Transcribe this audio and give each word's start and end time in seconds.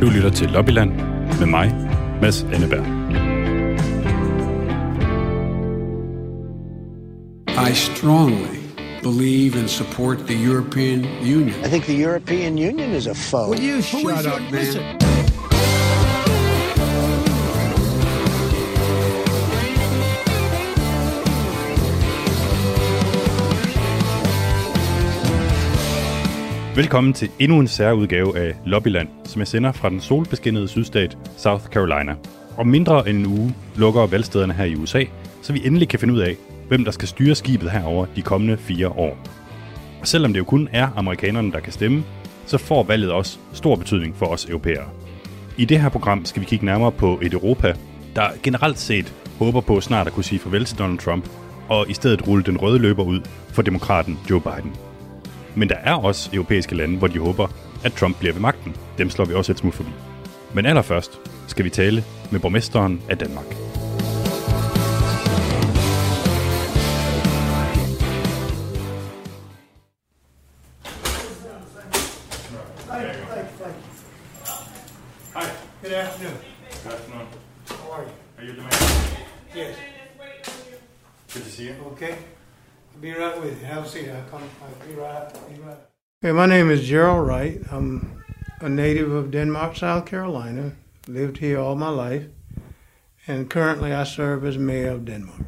Du 0.00 0.10
lytter 0.10 0.30
til 0.30 0.48
Lobbyland 0.48 0.90
med 1.38 1.46
mig, 1.46 1.74
Mads 2.22 2.42
Anneberg. 2.42 2.86
I 7.70 7.72
strongly 7.74 8.58
believe 9.02 9.56
and 9.60 9.68
support 9.68 10.18
the 10.18 10.36
European 10.48 11.04
Union. 11.22 11.64
I 11.64 11.68
think 11.68 11.84
the 11.84 12.04
European 12.04 12.58
Union 12.58 12.94
is 12.94 13.06
a 13.06 13.14
foe. 13.14 13.50
Will 13.50 13.60
you 13.60 13.82
shut 13.82 14.26
up, 14.26 14.40
man? 14.52 15.07
Velkommen 26.78 27.12
til 27.12 27.30
endnu 27.38 27.60
en 27.60 27.68
særudgave 27.68 28.38
af 28.38 28.54
Lobbyland, 28.66 29.08
som 29.24 29.38
jeg 29.38 29.48
sender 29.48 29.72
fra 29.72 29.90
den 29.90 30.00
solbeskinnede 30.00 30.68
sydstat 30.68 31.18
South 31.36 31.64
Carolina. 31.64 32.14
Om 32.56 32.66
mindre 32.66 33.08
end 33.08 33.18
en 33.18 33.26
uge 33.26 33.54
lukker 33.76 34.06
valgstederne 34.06 34.52
her 34.52 34.64
i 34.64 34.74
USA, 34.74 35.04
så 35.42 35.52
vi 35.52 35.66
endelig 35.66 35.88
kan 35.88 35.98
finde 35.98 36.14
ud 36.14 36.18
af, 36.18 36.36
hvem 36.68 36.84
der 36.84 36.90
skal 36.90 37.08
styre 37.08 37.34
skibet 37.34 37.70
herover 37.70 38.06
de 38.16 38.22
kommende 38.22 38.56
fire 38.56 38.88
år. 38.88 39.18
Og 40.00 40.06
selvom 40.06 40.32
det 40.32 40.38
jo 40.38 40.44
kun 40.44 40.68
er 40.72 40.88
amerikanerne, 40.96 41.52
der 41.52 41.60
kan 41.60 41.72
stemme, 41.72 42.04
så 42.46 42.58
får 42.58 42.82
valget 42.82 43.12
også 43.12 43.38
stor 43.52 43.76
betydning 43.76 44.16
for 44.16 44.26
os 44.26 44.44
europæere. 44.44 44.88
I 45.56 45.64
det 45.64 45.80
her 45.80 45.88
program 45.88 46.24
skal 46.24 46.40
vi 46.40 46.46
kigge 46.46 46.64
nærmere 46.64 46.92
på 46.92 47.18
et 47.22 47.32
Europa, 47.32 47.74
der 48.16 48.28
generelt 48.42 48.78
set 48.78 49.14
håber 49.38 49.60
på 49.60 49.80
snart 49.80 50.06
at 50.06 50.12
kunne 50.12 50.24
sige 50.24 50.38
farvel 50.38 50.64
til 50.64 50.78
Donald 50.78 50.98
Trump, 50.98 51.28
og 51.68 51.90
i 51.90 51.94
stedet 51.94 52.28
rulle 52.28 52.44
den 52.44 52.56
røde 52.56 52.78
løber 52.78 53.04
ud 53.04 53.20
for 53.52 53.62
demokraten 53.62 54.18
Joe 54.30 54.40
Biden. 54.40 54.87
Men 55.58 55.68
der 55.68 55.76
er 55.76 55.94
også 55.94 56.30
europæiske 56.32 56.74
lande, 56.74 56.98
hvor 56.98 57.08
de 57.08 57.18
håber, 57.18 57.48
at 57.84 57.92
Trump 57.92 58.18
bliver 58.18 58.32
ved 58.32 58.40
magten. 58.40 58.76
Dem 58.98 59.10
slår 59.10 59.24
vi 59.24 59.34
også 59.34 59.52
et 59.52 59.58
smut 59.58 59.74
forbi. 59.74 59.90
Men 60.54 60.66
allerførst 60.66 61.20
skal 61.46 61.64
vi 61.64 61.70
tale 61.70 62.04
med 62.30 62.40
borgmesteren 62.40 63.02
af 63.10 63.18
Danmark. 63.18 63.46
Okay. 81.92 82.37
Be 83.00 83.12
right 83.12 83.40
with 83.40 83.60
you. 83.60 83.66
Have 83.66 83.84
a 83.84 83.88
seat. 83.88 84.08
I'll 84.08 84.24
come. 84.30 84.42
I'll 84.62 84.88
be 84.88 84.94
right. 84.94 85.32
Be 85.48 85.60
right. 85.62 85.78
Okay, 86.24 86.32
my 86.32 86.46
name 86.46 86.70
is 86.70 86.88
Gerald 86.88 87.28
Wright. 87.28 87.60
I'm 87.70 88.22
a 88.60 88.68
native 88.68 89.12
of 89.12 89.30
Denmark, 89.32 89.76
South 89.76 90.06
Carolina. 90.06 90.72
Lived 91.06 91.38
here 91.38 91.58
all 91.58 91.76
my 91.76 91.90
life, 91.90 92.26
and 93.26 93.48
currently 93.50 93.92
I 93.92 94.04
serve 94.04 94.48
as 94.48 94.58
mayor 94.58 94.92
of 94.94 95.00
Denmark. 95.06 95.40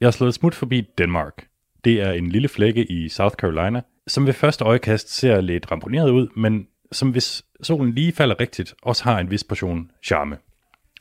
Jeg 0.00 0.06
har 0.06 0.10
slået 0.10 0.28
et 0.28 0.34
smut 0.34 0.54
forbi 0.54 0.80
Danmark. 0.98 1.46
Det 1.84 2.02
er 2.02 2.12
en 2.12 2.26
lille 2.26 2.48
flække 2.48 2.84
i 2.84 3.08
South 3.08 3.34
Carolina, 3.34 3.80
som 4.06 4.26
ved 4.26 4.32
første 4.32 4.64
øjekast 4.64 5.16
ser 5.16 5.40
lidt 5.40 5.70
ramponeret 5.72 6.10
ud, 6.10 6.28
men 6.36 6.66
som 6.92 7.10
hvis 7.10 7.44
solen 7.62 7.92
lige 7.92 8.12
falder 8.12 8.40
rigtigt, 8.40 8.74
også 8.82 9.04
har 9.04 9.18
en 9.18 9.30
vis 9.30 9.44
portion 9.44 9.90
charme. 10.04 10.38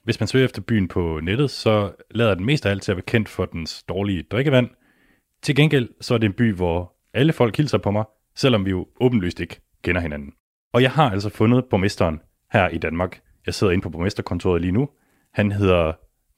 Hvis 0.03 0.19
man 0.19 0.27
søger 0.27 0.45
efter 0.45 0.61
byen 0.61 0.87
på 0.87 1.19
nettet, 1.23 1.51
så 1.51 1.91
lader 2.11 2.35
den 2.35 2.45
mest 2.45 2.65
af 2.65 2.71
alt 2.71 2.83
til 2.83 2.91
at 2.91 2.97
være 2.97 3.05
kendt 3.07 3.29
for 3.29 3.45
dens 3.45 3.83
dårlige 3.83 4.23
drikkevand. 4.23 4.69
Til 5.45 5.55
gengæld 5.55 5.89
så 6.01 6.13
er 6.13 6.17
det 6.17 6.25
en 6.25 6.33
by, 6.33 6.53
hvor 6.53 6.93
alle 7.13 7.33
folk 7.33 7.57
hilser 7.57 7.77
på 7.77 7.91
mig, 7.91 8.03
selvom 8.35 8.65
vi 8.65 8.69
jo 8.69 8.87
åbenlyst 9.01 9.39
ikke 9.39 9.61
kender 9.83 10.01
hinanden. 10.01 10.33
Og 10.73 10.81
jeg 10.81 10.91
har 10.91 11.09
altså 11.11 11.29
fundet 11.29 11.65
borgmesteren 11.69 12.19
her 12.53 12.69
i 12.69 12.77
Danmark. 12.77 13.19
Jeg 13.45 13.53
sidder 13.53 13.73
inde 13.73 13.83
på 13.83 13.89
borgmesterkontoret 13.89 14.61
lige 14.61 14.71
nu. 14.71 14.89
Han 15.33 15.51
hedder 15.51 15.93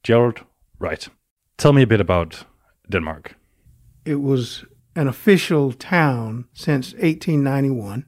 Gerald 0.08 0.34
Wright. 0.82 1.12
Tell 1.58 1.74
me 1.74 1.82
a 1.82 1.86
bit 1.86 2.00
about 2.00 2.48
Denmark. 2.92 3.36
It 4.06 4.16
was 4.16 4.66
an 4.96 5.08
official 5.08 5.74
town 5.74 6.46
since 6.54 6.98
1891. 6.98 8.04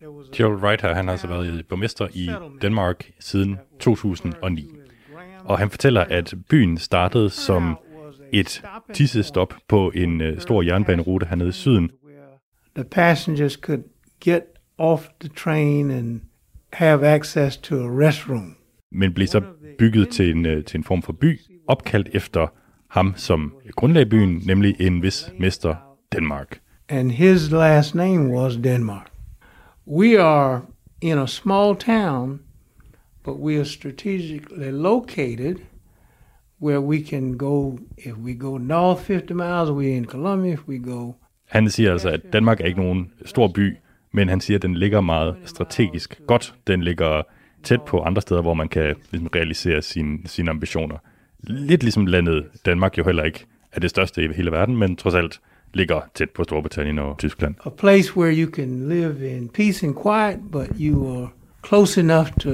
There 0.00 0.10
was 0.10 0.28
a 0.28 0.30
Gerald 0.36 0.62
Wright 0.62 0.82
her, 0.82 0.94
han 0.94 1.04
har 1.04 1.12
altså 1.12 1.26
været 1.26 1.66
borgmester 1.68 2.08
i 2.14 2.30
Danmark 2.62 3.10
siden 3.20 3.58
2009. 3.80 4.70
Og 5.44 5.58
han 5.58 5.70
fortæller, 5.70 6.04
at 6.04 6.34
byen 6.48 6.78
startede 6.78 7.30
som 7.30 7.78
et 8.32 8.62
tissestop 8.92 9.54
på 9.68 9.92
en 9.94 10.20
øh, 10.20 10.40
stor 10.40 10.62
jernbanerute 10.62 11.26
hernede 11.26 11.48
i 11.48 11.52
syden, 11.52 11.90
the 12.74 12.84
passengers 12.84 13.52
could 13.52 13.82
get 14.24 14.42
off 14.78 15.08
the 15.20 15.28
train 15.28 15.90
and 15.90 16.20
have 16.72 17.06
access 17.06 17.56
to 17.56 17.74
a 17.76 18.06
restroom. 18.06 18.56
men 18.92 19.14
blev 19.14 19.26
så 19.26 19.42
bygget 19.78 20.08
til 20.08 20.30
en, 20.30 20.46
øh, 20.46 20.64
til 20.64 20.78
en 20.78 20.84
form 20.84 21.02
for 21.02 21.12
by, 21.12 21.40
opkaldt 21.68 22.08
efter 22.12 22.46
ham, 22.90 23.14
som 23.16 23.54
grundlagde 23.76 24.10
byen, 24.10 24.42
nemlig 24.46 24.80
en 24.80 25.02
vis 25.02 25.32
mester 25.38 25.76
Danmark. 26.12 26.60
And 26.88 27.10
his 27.10 27.50
last 27.50 27.94
name 27.94 28.30
was 28.30 28.56
Denmark. 28.56 29.10
We 29.86 30.22
are 30.22 30.62
in 31.00 31.18
a 31.18 31.26
small 31.26 31.76
town, 31.76 32.40
but 33.24 33.34
we 33.34 33.56
are 33.56 33.64
strategically 33.64 34.70
located 34.70 35.56
where 36.62 36.80
we 36.80 37.02
can 37.02 37.38
go, 37.38 37.78
if 37.98 38.14
we 38.24 38.34
go 38.34 38.58
north 38.58 39.02
50 39.02 39.34
miles, 39.34 39.70
we're 39.70 39.96
in 39.96 40.04
Columbia. 40.04 40.52
If 40.52 40.68
we 40.68 40.78
go 40.78 41.14
Han 41.46 41.70
siger 41.70 41.92
altså, 41.92 42.08
at 42.08 42.20
Danmark 42.32 42.60
er 42.60 42.64
ikke 42.64 42.80
nogen 42.80 43.12
stor 43.24 43.48
by, 43.48 43.76
men 44.12 44.28
han 44.28 44.40
siger, 44.40 44.58
at 44.58 44.62
den 44.62 44.74
ligger 44.74 45.00
meget 45.00 45.36
strategisk 45.44 46.20
godt. 46.26 46.54
Den 46.66 46.82
ligger 46.82 47.22
tæt 47.62 47.82
på 47.82 48.00
andre 48.00 48.22
steder, 48.22 48.42
hvor 48.42 48.54
man 48.54 48.68
kan 48.68 48.94
ligesom, 49.10 49.28
realisere 49.34 49.82
sine, 49.82 50.18
sine 50.26 50.50
ambitioner. 50.50 50.96
Lidt 51.42 51.82
ligesom 51.82 52.06
landet 52.06 52.46
Danmark 52.66 52.98
jo 52.98 53.04
heller 53.04 53.24
ikke 53.24 53.46
er 53.72 53.80
det 53.80 53.90
største 53.90 54.24
i 54.24 54.28
hele 54.32 54.50
verden, 54.50 54.76
men 54.76 54.96
trods 54.96 55.14
alt 55.14 55.40
ligger 55.74 56.00
tæt 56.14 56.30
på 56.30 56.44
Storbritannien 56.44 56.98
og 56.98 57.18
Tyskland. 57.18 57.54
a 57.64 57.68
place 57.68 58.16
where 58.16 58.42
you 58.42 58.50
can 58.50 58.88
live 58.88 59.36
in 59.36 59.48
peace 59.48 59.86
and 59.86 59.94
quiet, 59.94 60.38
but 60.52 60.68
you 60.80 61.16
are 61.16 61.28
close 61.66 62.00
enough 62.00 62.30
to 62.40 62.50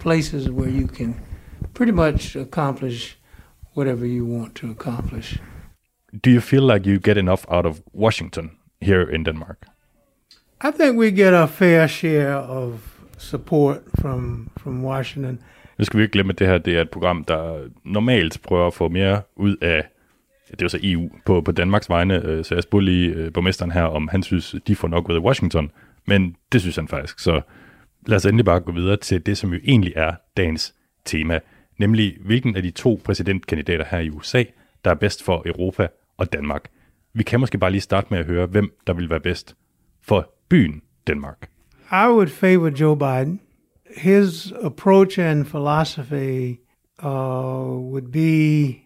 places 0.00 0.50
where 0.50 0.80
you 0.80 0.88
can 0.88 1.16
pretty 1.74 1.92
much 1.92 2.36
accomplish 2.36 3.17
whatever 3.78 4.06
you 4.06 4.24
want 4.38 4.54
to 4.54 4.66
accomplish. 4.70 5.40
Do 6.24 6.30
you 6.30 6.40
feel 6.40 6.64
like 6.72 6.90
you 6.90 6.98
get 7.08 7.16
enough 7.18 7.44
out 7.48 7.66
of 7.66 7.80
Washington 7.94 8.50
here 8.82 9.14
in 9.14 9.24
Denmark? 9.24 9.58
I 10.64 10.70
think 10.78 10.98
we 10.98 11.10
get 11.10 11.34
a 11.34 11.46
fair 11.46 11.88
share 11.88 12.36
of 12.36 12.72
support 13.18 13.78
from 14.00 14.50
from 14.56 14.84
Washington. 14.84 15.38
Nu 15.78 15.84
skal 15.84 15.98
vi 15.98 16.02
ikke 16.02 16.12
glemme, 16.12 16.32
at 16.32 16.38
det 16.38 16.46
her 16.46 16.58
det 16.58 16.76
er 16.76 16.80
et 16.80 16.90
program, 16.90 17.24
der 17.24 17.68
normalt 17.84 18.42
prøver 18.42 18.66
at 18.66 18.74
få 18.74 18.88
mere 18.88 19.22
ud 19.36 19.56
af, 19.56 19.84
det 20.50 20.62
er 20.62 20.64
jo 20.64 20.68
så 20.68 20.78
EU, 20.82 21.10
på, 21.26 21.40
på 21.40 21.52
Danmarks 21.52 21.88
vegne. 21.88 22.24
øh, 22.24 22.44
Så 22.44 22.54
jeg 22.54 22.62
spurgte 22.62 22.84
lige 22.84 23.10
øh, 23.10 23.32
borgmesteren 23.32 23.70
her, 23.72 23.82
om 23.82 24.08
han 24.08 24.22
synes, 24.22 24.54
de 24.66 24.76
får 24.76 24.88
nok 24.88 25.08
ud 25.08 25.14
af 25.14 25.20
Washington. 25.20 25.70
Men 26.06 26.36
det 26.52 26.60
synes 26.60 26.76
han 26.76 26.88
faktisk. 26.88 27.18
Så 27.18 27.40
lad 28.06 28.16
os 28.16 28.24
endelig 28.26 28.44
bare 28.44 28.60
gå 28.60 28.72
videre 28.72 28.96
til 28.96 29.26
det, 29.26 29.38
som 29.38 29.52
jo 29.52 29.60
egentlig 29.64 29.92
er 29.96 30.12
dagens 30.36 30.74
tema. 31.04 31.40
Nemlig, 31.78 32.16
hvilken 32.20 32.56
af 32.56 32.62
de 32.62 32.70
to 32.70 33.00
præsidentkandidater 33.04 33.84
her 33.90 33.98
i 33.98 34.10
USA, 34.10 34.44
der 34.84 34.90
er 34.90 34.94
bedst 34.94 35.22
for 35.22 35.42
Europa 35.46 35.88
og 36.16 36.32
Danmark. 36.32 36.68
Vi 37.14 37.22
kan 37.22 37.40
måske 37.40 37.58
bare 37.58 37.70
lige 37.70 37.80
starte 37.80 38.06
med 38.10 38.18
at 38.18 38.26
høre, 38.26 38.46
hvem 38.46 38.72
der 38.86 38.92
vil 38.92 39.10
være 39.10 39.20
bedst 39.20 39.56
for 40.02 40.34
byen 40.48 40.82
Danmark. 41.06 41.50
I 41.92 42.08
would 42.08 42.28
favor 42.28 42.68
Joe 42.80 42.96
Biden. 42.96 43.40
His 43.96 44.52
approach 44.62 45.20
and 45.20 45.44
philosophy 45.44 46.58
uh, 47.02 47.08
would 47.92 48.12
be 48.12 48.76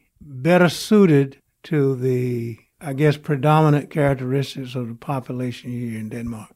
better 0.43 0.69
suited 0.69 1.33
to 1.65 1.95
the, 1.95 2.57
I 2.81 2.93
guess, 2.97 3.19
predominant 3.19 3.91
characteristics 3.93 4.77
of 4.77 4.87
the 4.87 4.97
population 5.01 5.73
here 5.73 5.99
in 5.99 6.11
Denmark. 6.11 6.51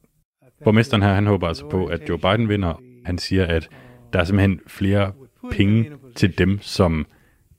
Borgmesteren 0.63 1.03
her, 1.03 1.13
han 1.13 1.27
håber 1.27 1.47
altså 1.47 1.69
på, 1.69 1.85
at 1.85 2.09
Joe 2.09 2.17
Biden 2.17 2.49
vinder. 2.49 2.81
Han 3.05 3.17
siger, 3.17 3.45
at 3.45 3.69
der 4.13 4.19
er 4.19 4.23
simpelthen 4.23 4.59
flere 4.67 5.11
penge 5.51 5.91
til 6.15 6.37
dem 6.37 6.59
som 6.61 7.05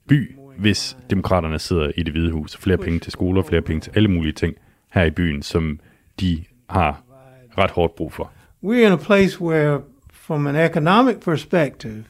by, 0.07 0.35
hvis 0.57 0.97
demokraterne 1.09 1.59
sidder 1.59 1.91
i 1.97 2.03
det 2.03 2.13
hvide 2.13 2.31
hus. 2.31 2.57
Flere 2.57 2.77
penge 2.77 2.99
til 2.99 3.11
skoler, 3.11 3.43
flere 3.43 3.61
penge 3.61 3.81
til 3.81 3.91
alle 3.95 4.09
mulige 4.09 4.33
ting 4.33 4.55
her 4.93 5.03
i 5.03 5.09
byen, 5.09 5.41
som 5.41 5.79
de 6.19 6.43
har 6.69 7.03
ret 7.57 7.71
hårdt 7.71 7.95
brug 7.95 8.13
for. 8.13 8.31
We're 8.63 8.85
in 8.85 8.91
a 8.91 8.95
place 8.95 9.41
where, 9.41 9.79
from 10.11 10.47
an 10.47 10.55
economic 10.55 11.19
perspective, 11.19 12.03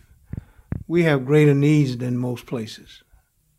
we 0.89 1.03
have 1.03 1.25
greater 1.25 1.53
needs 1.53 1.97
than 1.97 2.17
most 2.17 2.45
places. 2.45 3.03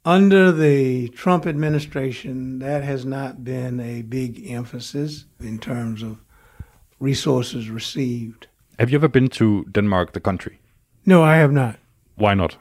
Under 0.04 0.50
the 0.50 1.08
Trump 1.08 1.46
administration, 1.46 2.60
that 2.60 2.82
has 2.84 3.04
not 3.04 3.44
been 3.44 3.80
a 3.80 4.02
big 4.02 4.50
emphasis 4.50 5.26
in 5.40 5.58
terms 5.58 6.02
of 6.02 6.16
resources 7.00 7.70
received. 7.70 8.46
Have 8.78 8.90
you 8.90 8.98
ever 8.98 9.08
been 9.08 9.28
to 9.28 9.64
Denmark, 9.74 10.12
the 10.12 10.20
country? 10.20 10.58
No, 11.04 11.22
I 11.22 11.36
have 11.36 11.52
not. 11.52 11.74
Why 12.20 12.34
not? 12.34 12.56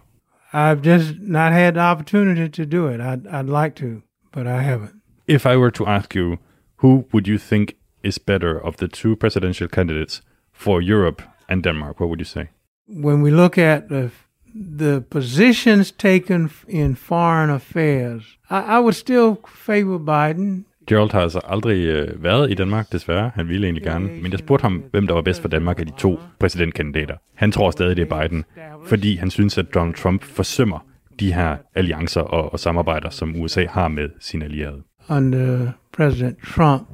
I've 0.53 0.81
just 0.81 1.19
not 1.19 1.51
had 1.51 1.75
the 1.75 1.81
opportunity 1.81 2.49
to 2.49 2.65
do 2.65 2.87
it. 2.87 2.99
I'd, 2.99 3.27
I'd 3.27 3.45
like 3.45 3.75
to, 3.75 4.01
but 4.31 4.47
I 4.47 4.61
haven't. 4.63 4.95
If 5.27 5.45
I 5.45 5.57
were 5.57 5.71
to 5.71 5.85
ask 5.85 6.15
you, 6.15 6.39
who 6.77 7.05
would 7.11 7.27
you 7.27 7.37
think 7.37 7.75
is 8.01 8.17
better 8.17 8.57
of 8.57 8.77
the 8.77 8.87
two 8.87 9.15
presidential 9.15 9.67
candidates 9.67 10.21
for 10.51 10.81
Europe 10.81 11.21
and 11.47 11.61
Denmark? 11.63 11.99
What 11.99 12.09
would 12.09 12.19
you 12.19 12.25
say? 12.25 12.49
when 12.89 13.21
we 13.21 13.31
look 13.31 13.57
at 13.57 13.89
the 13.89 14.11
the 14.55 15.05
positions 15.09 15.91
taken 15.91 16.49
in 16.67 16.95
foreign 16.95 17.51
affairs, 17.51 18.37
I, 18.49 18.61
I 18.61 18.79
would 18.79 18.95
still 18.95 19.35
favor 19.47 19.99
Biden. 19.99 20.65
Gerald 20.89 21.11
har 21.11 21.21
altså 21.21 21.41
aldrig 21.43 21.85
øh, 21.85 22.23
været 22.23 22.51
i 22.51 22.53
Danmark, 22.53 22.91
desværre. 22.91 23.31
Han 23.35 23.47
ville 23.47 23.67
egentlig 23.67 23.83
gerne. 23.83 24.09
Men 24.21 24.31
jeg 24.31 24.39
spurgte 24.39 24.61
ham, 24.61 24.83
hvem 24.91 25.07
der 25.07 25.13
var 25.13 25.21
bedst 25.21 25.41
for 25.41 25.47
Danmark 25.47 25.79
af 25.79 25.85
de 25.85 25.91
to 25.97 26.19
præsidentkandidater. 26.39 27.15
Han 27.35 27.51
tror 27.51 27.71
stadig, 27.71 27.97
det 27.97 28.11
er 28.11 28.21
Biden, 28.21 28.45
fordi 28.85 29.15
han 29.15 29.29
synes, 29.29 29.57
at 29.57 29.73
Donald 29.73 29.93
Trump 29.93 30.23
forsømmer 30.23 30.85
de 31.19 31.33
her 31.33 31.57
alliancer 31.75 32.21
og, 32.21 32.53
og 32.53 32.59
samarbejder, 32.59 33.09
som 33.09 33.41
USA 33.41 33.65
har 33.65 33.87
med 33.87 34.09
sine 34.19 34.45
allierede. 34.45 34.81
under 35.09 35.71
President 35.93 36.37
Trump, 36.55 36.87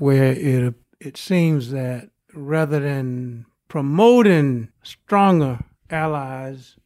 where 0.00 0.40
it 0.40 0.74
it 1.00 1.18
seems 1.18 1.68
that 1.68 2.00
rather 2.36 2.78
than 2.80 3.44
promoting 3.68 4.68
stronger 4.82 5.56
allies, 5.90 6.78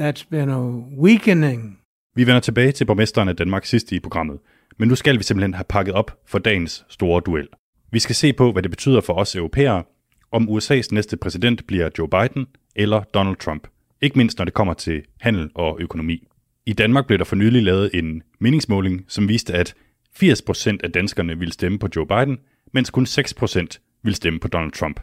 that's 0.00 0.24
been 0.30 0.50
a 0.50 0.60
weakening. 1.02 1.78
Vi 2.14 2.26
vender 2.26 2.40
tilbage 2.40 2.72
til 2.72 2.84
borgmesteren 2.84 3.28
af 3.28 3.36
Danmark 3.36 3.64
sidst 3.64 3.92
i 3.92 4.00
programmet, 4.00 4.38
men 4.78 4.88
nu 4.88 4.94
skal 4.94 5.18
vi 5.18 5.22
simpelthen 5.22 5.54
have 5.54 5.64
pakket 5.68 5.94
op 5.94 6.18
for 6.26 6.38
dagens 6.38 6.84
store 6.88 7.22
duel. 7.26 7.48
Vi 7.92 7.98
skal 7.98 8.14
se 8.14 8.32
på, 8.32 8.52
hvad 8.52 8.62
det 8.62 8.70
betyder 8.70 9.00
for 9.00 9.14
os 9.14 9.36
europæere, 9.36 9.84
om 10.32 10.48
USA's 10.48 10.88
næste 10.90 11.16
præsident 11.16 11.66
bliver 11.66 11.88
Joe 11.98 12.08
Biden 12.08 12.46
eller 12.76 13.02
Donald 13.02 13.36
Trump. 13.36 13.68
Ikke 14.00 14.18
mindst 14.18 14.38
når 14.38 14.44
det 14.44 14.54
kommer 14.54 14.74
til 14.74 15.02
handel 15.20 15.50
og 15.54 15.76
økonomi. 15.80 16.28
I 16.66 16.72
Danmark 16.72 17.06
blev 17.06 17.18
der 17.18 17.24
for 17.24 17.36
nylig 17.36 17.62
lavet 17.62 17.90
en 17.94 18.22
meningsmåling, 18.38 19.04
som 19.08 19.28
viste, 19.28 19.54
at 19.54 19.74
80% 20.22 20.76
af 20.84 20.92
danskerne 20.92 21.38
ville 21.38 21.52
stemme 21.52 21.78
på 21.78 21.88
Joe 21.96 22.06
Biden, 22.06 22.38
mens 22.72 22.90
kun 22.90 23.04
6% 23.04 24.00
ville 24.02 24.16
stemme 24.16 24.40
på 24.40 24.48
Donald 24.48 24.72
Trump. 24.72 25.00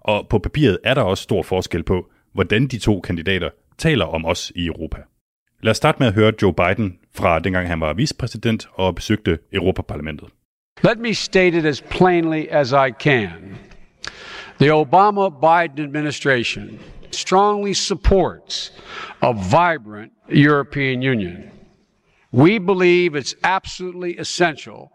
Og 0.00 0.28
på 0.28 0.38
papiret 0.38 0.78
er 0.84 0.94
der 0.94 1.02
også 1.02 1.22
stor 1.22 1.42
forskel 1.42 1.82
på, 1.82 2.10
hvordan 2.32 2.66
de 2.66 2.78
to 2.78 3.00
kandidater 3.00 3.50
taler 3.78 4.04
om 4.04 4.24
os 4.24 4.52
i 4.54 4.66
Europa. 4.66 4.98
Lad 5.62 5.70
os 5.70 5.76
starte 5.76 5.98
med 5.98 6.06
at 6.06 6.14
høre 6.14 6.32
Joe 6.42 6.54
Biden 6.54 6.98
fra 7.14 7.38
dengang 7.38 7.68
han 7.68 7.80
var 7.80 7.92
vicepræsident 7.92 8.68
og 8.74 8.94
besøgte 8.94 9.38
Europaparlamentet. 9.52 10.28
Let 10.84 10.98
me 10.98 11.14
state 11.14 11.58
it 11.58 11.64
as 11.64 11.80
plainly 11.80 12.46
as 12.50 12.72
I 12.72 12.90
can. 13.00 13.30
The 14.60 14.72
Obama 14.72 15.28
Biden 15.30 15.84
administration 15.84 16.78
strongly 17.10 17.72
supports 17.74 18.72
a 19.22 19.32
vibrant 19.32 20.12
European 20.28 21.02
Union. 21.02 21.36
We 22.32 22.58
believe 22.58 23.14
it's 23.14 23.34
absolutely 23.42 24.18
essential 24.18 24.90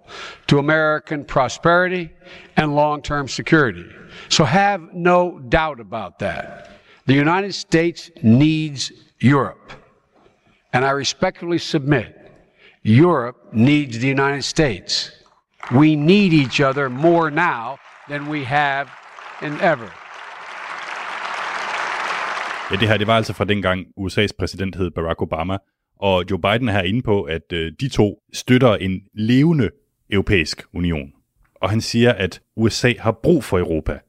to 0.48 0.60
American 0.60 1.26
prosperity 1.26 2.10
and 2.56 2.76
long 2.76 3.02
term 3.02 3.28
security. 3.28 3.86
So 4.30 4.44
have 4.44 4.82
no 4.94 5.40
doubt 5.50 5.80
about 5.80 6.20
that. 6.20 6.70
The 7.08 7.16
United 7.16 7.54
States 7.56 8.12
needs 8.22 8.92
Europe. 9.20 9.81
And 10.74 10.86
I 10.86 10.92
respectfully 10.92 11.58
submit 11.60 12.06
Europe 12.84 13.38
needs 13.54 14.00
the 14.00 14.10
United 14.10 14.44
States. 14.44 15.12
We 15.72 15.96
need 15.96 16.34
each 16.34 16.62
other 16.62 16.90
more 16.90 17.32
now 17.32 17.78
than 18.10 18.30
we 18.30 18.46
have 18.46 18.88
in 19.42 19.54
ever. 19.62 19.90
Ja, 22.72 22.76
det 22.76 22.88
her 22.88 22.98
det 22.98 23.08
var 23.08 23.16
altså 23.18 23.34
fra 23.34 23.46
dengang 23.46 23.86
USA's 24.00 24.30
præsident 24.40 24.76
hed 24.76 24.92
Barack 24.92 25.22
Obama, 25.22 25.58
og 26.00 26.24
Joe 26.32 26.40
Biden 26.40 26.70
er 26.70 26.72
her 26.72 26.82
inde 26.82 27.02
på, 27.02 27.22
at 27.22 27.54
øh, 27.54 27.72
de 27.80 27.90
to 27.90 28.20
støtter 28.34 28.76
en 28.76 29.02
levende 29.14 29.70
europæisk 30.10 30.62
union. 30.74 31.14
Og 31.56 31.70
han 31.70 31.82
siger, 31.82 32.14
at 32.14 32.42
USA 32.56 32.94
har 33.00 33.12
brug 33.12 33.44
for 33.44 33.60
Europa, 33.60 34.00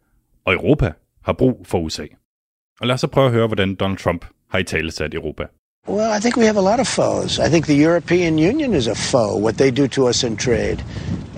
og 0.45 0.53
Europa 0.53 0.93
har 1.25 1.33
brug 1.33 1.67
for 1.67 1.79
USA. 1.79 2.07
Og 2.81 2.87
lad 2.87 2.95
os 2.95 3.01
så 3.01 3.07
prøve 3.07 3.27
at 3.27 3.33
høre, 3.33 3.47
hvordan 3.47 3.75
Donald 3.75 3.99
Trump 3.99 4.27
har 4.51 4.59
i 4.59 4.65
tale 4.65 4.91
sat 4.91 5.15
Europa. 5.15 5.47
Well, 5.89 6.13
I 6.13 6.21
think 6.21 6.37
we 6.37 6.47
have 6.47 6.57
a 6.57 6.63
lot 6.71 6.81
of 6.81 6.87
foes. 6.87 7.39
I 7.39 7.49
think 7.49 7.67
the 7.67 7.85
European 7.87 8.39
Union 8.39 8.75
is 8.75 8.87
a 8.87 8.95
foe, 8.95 9.37
what 9.37 9.55
they 9.55 9.71
do 9.71 9.87
to 9.89 10.09
us 10.09 10.25
in 10.25 10.37
trade. 10.37 10.85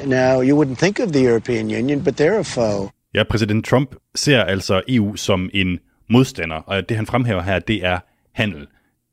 Now, 0.06 0.40
you 0.42 0.54
wouldn't 0.56 0.78
think 0.78 1.00
of 1.00 1.12
the 1.12 1.22
European 1.22 1.70
Union, 1.70 2.04
but 2.04 2.14
they're 2.16 2.38
a 2.38 2.44
foe. 2.44 2.90
Ja, 3.14 3.22
præsident 3.24 3.64
Trump 3.66 3.94
ser 4.14 4.44
altså 4.44 4.82
EU 4.88 5.16
som 5.16 5.50
en 5.54 5.78
modstander, 6.10 6.56
og 6.56 6.88
det 6.88 6.96
han 6.96 7.06
fremhæver 7.06 7.42
her, 7.42 7.58
det 7.58 7.84
er 7.84 7.98
handel. 8.32 8.66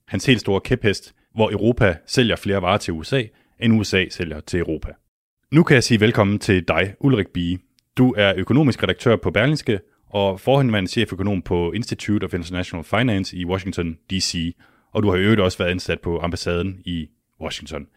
Hans 0.07 0.25
helt 0.25 0.41
store 0.41 0.61
kæphest, 0.61 1.13
hvor 1.35 1.51
Europa 1.51 1.95
sælger 2.07 2.35
flere 2.35 2.61
varer 2.61 2.77
til 2.77 2.93
USA, 2.93 3.23
end 3.59 3.79
USA 3.79 4.05
sælger 4.09 4.39
til 4.39 4.59
Europa. 4.59 4.91
Nu 5.51 5.63
kan 5.63 5.75
jeg 5.75 5.83
sige 5.83 5.99
velkommen 5.99 6.39
til 6.39 6.67
dig, 6.67 6.93
Ulrik 6.99 7.27
Bie. 7.27 7.57
Du 7.97 8.13
er 8.17 8.33
økonomisk 8.37 8.83
redaktør 8.83 9.15
på 9.15 9.31
Berlingske, 9.31 9.79
og 10.09 10.39
forhenværende 10.39 10.89
cheføkonom 10.89 11.41
på 11.41 11.71
Institute 11.71 12.23
of 12.23 12.33
International 12.33 12.83
Finance 12.83 13.37
i 13.37 13.45
Washington, 13.45 13.97
D.C., 14.11 14.55
og 14.93 15.03
du 15.03 15.09
har 15.09 15.17
i 15.17 15.21
øvrigt 15.21 15.41
også 15.41 15.57
været 15.57 15.71
ansat 15.71 16.01
på 16.01 16.19
ambassaden 16.19 16.81
i 16.85 17.07
Washington. 17.41 17.87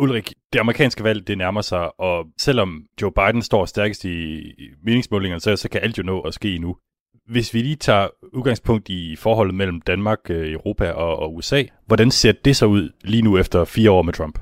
Ulrik, 0.00 0.32
det 0.52 0.58
amerikanske 0.58 1.04
valg, 1.04 1.26
det 1.26 1.38
nærmer 1.38 1.60
sig, 1.60 2.00
og 2.00 2.26
selvom 2.38 2.84
Joe 3.02 3.12
Biden 3.12 3.42
står 3.42 3.64
stærkest 3.64 4.04
i 4.04 4.42
meningsmålingerne, 4.82 5.40
så, 5.40 5.56
så 5.56 5.68
kan 5.68 5.80
alt 5.82 5.98
jo 5.98 6.02
nå 6.02 6.20
at 6.20 6.34
ske 6.34 6.58
nu. 6.58 6.76
Hvis 7.26 7.54
vi 7.54 7.62
lige 7.62 7.76
tager 7.76 8.08
udgangspunkt 8.32 8.88
i 8.88 9.16
forholdet 9.16 9.54
mellem 9.54 9.80
Danmark, 9.80 10.18
øh, 10.30 10.52
Europa 10.52 10.90
og, 10.90 11.16
og 11.16 11.34
USA, 11.34 11.62
hvordan 11.86 12.10
ser 12.10 12.32
det 12.32 12.56
så 12.56 12.66
ud 12.66 12.90
lige 13.04 13.22
nu 13.22 13.38
efter 13.38 13.64
fire 13.64 13.90
år 13.90 14.02
med 14.02 14.12
Trump? 14.12 14.38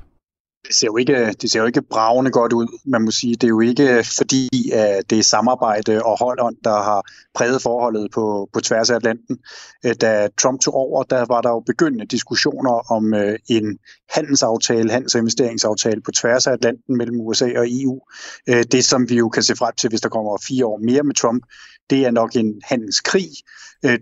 Det 0.67 0.75
ser, 0.75 0.87
jo 0.87 0.97
ikke, 0.97 1.33
det 1.41 1.51
ser 1.51 1.59
jo 1.59 1.65
ikke 1.65 1.81
bravende 1.81 2.31
godt 2.31 2.53
ud. 2.53 2.79
Man 2.85 3.01
må 3.01 3.11
sige, 3.11 3.35
det 3.35 3.43
er 3.43 3.47
jo 3.47 3.59
ikke 3.59 4.05
fordi, 4.17 4.71
at 4.73 5.09
det 5.09 5.19
er 5.19 5.23
samarbejde 5.23 6.03
og 6.03 6.19
holdånd, 6.19 6.55
der 6.63 6.83
har 6.83 7.01
præget 7.35 7.61
forholdet 7.61 8.11
på, 8.13 8.49
på 8.53 8.59
tværs 8.59 8.89
af 8.89 8.95
Atlanten. 8.95 9.37
Øh, 9.85 9.95
da 10.01 10.27
Trump 10.41 10.61
tog 10.61 10.73
over, 10.73 11.03
der 11.03 11.25
var 11.27 11.41
der 11.41 11.49
jo 11.49 11.59
begyndende 11.59 12.05
diskussioner 12.05 12.91
om 12.91 13.13
øh, 13.13 13.39
en 13.49 13.77
handelsaftale, 14.09 14.91
handels- 14.91 15.15
og 15.15 15.19
investeringsaftale 15.19 16.01
på 16.01 16.11
tværs 16.11 16.47
af 16.47 16.51
Atlanten 16.51 16.97
mellem 16.97 17.21
USA 17.21 17.59
og 17.59 17.65
EU. 17.69 17.99
Det, 18.47 18.85
som 18.85 19.09
vi 19.09 19.15
jo 19.15 19.29
kan 19.29 19.43
se 19.43 19.55
frem 19.55 19.73
til, 19.77 19.89
hvis 19.89 20.01
der 20.01 20.09
kommer 20.09 20.37
fire 20.47 20.65
år 20.65 20.77
mere 20.77 21.03
med 21.03 21.15
Trump, 21.15 21.43
det 21.89 22.05
er 22.05 22.11
nok 22.11 22.35
en 22.35 22.61
handelskrig. 22.63 23.29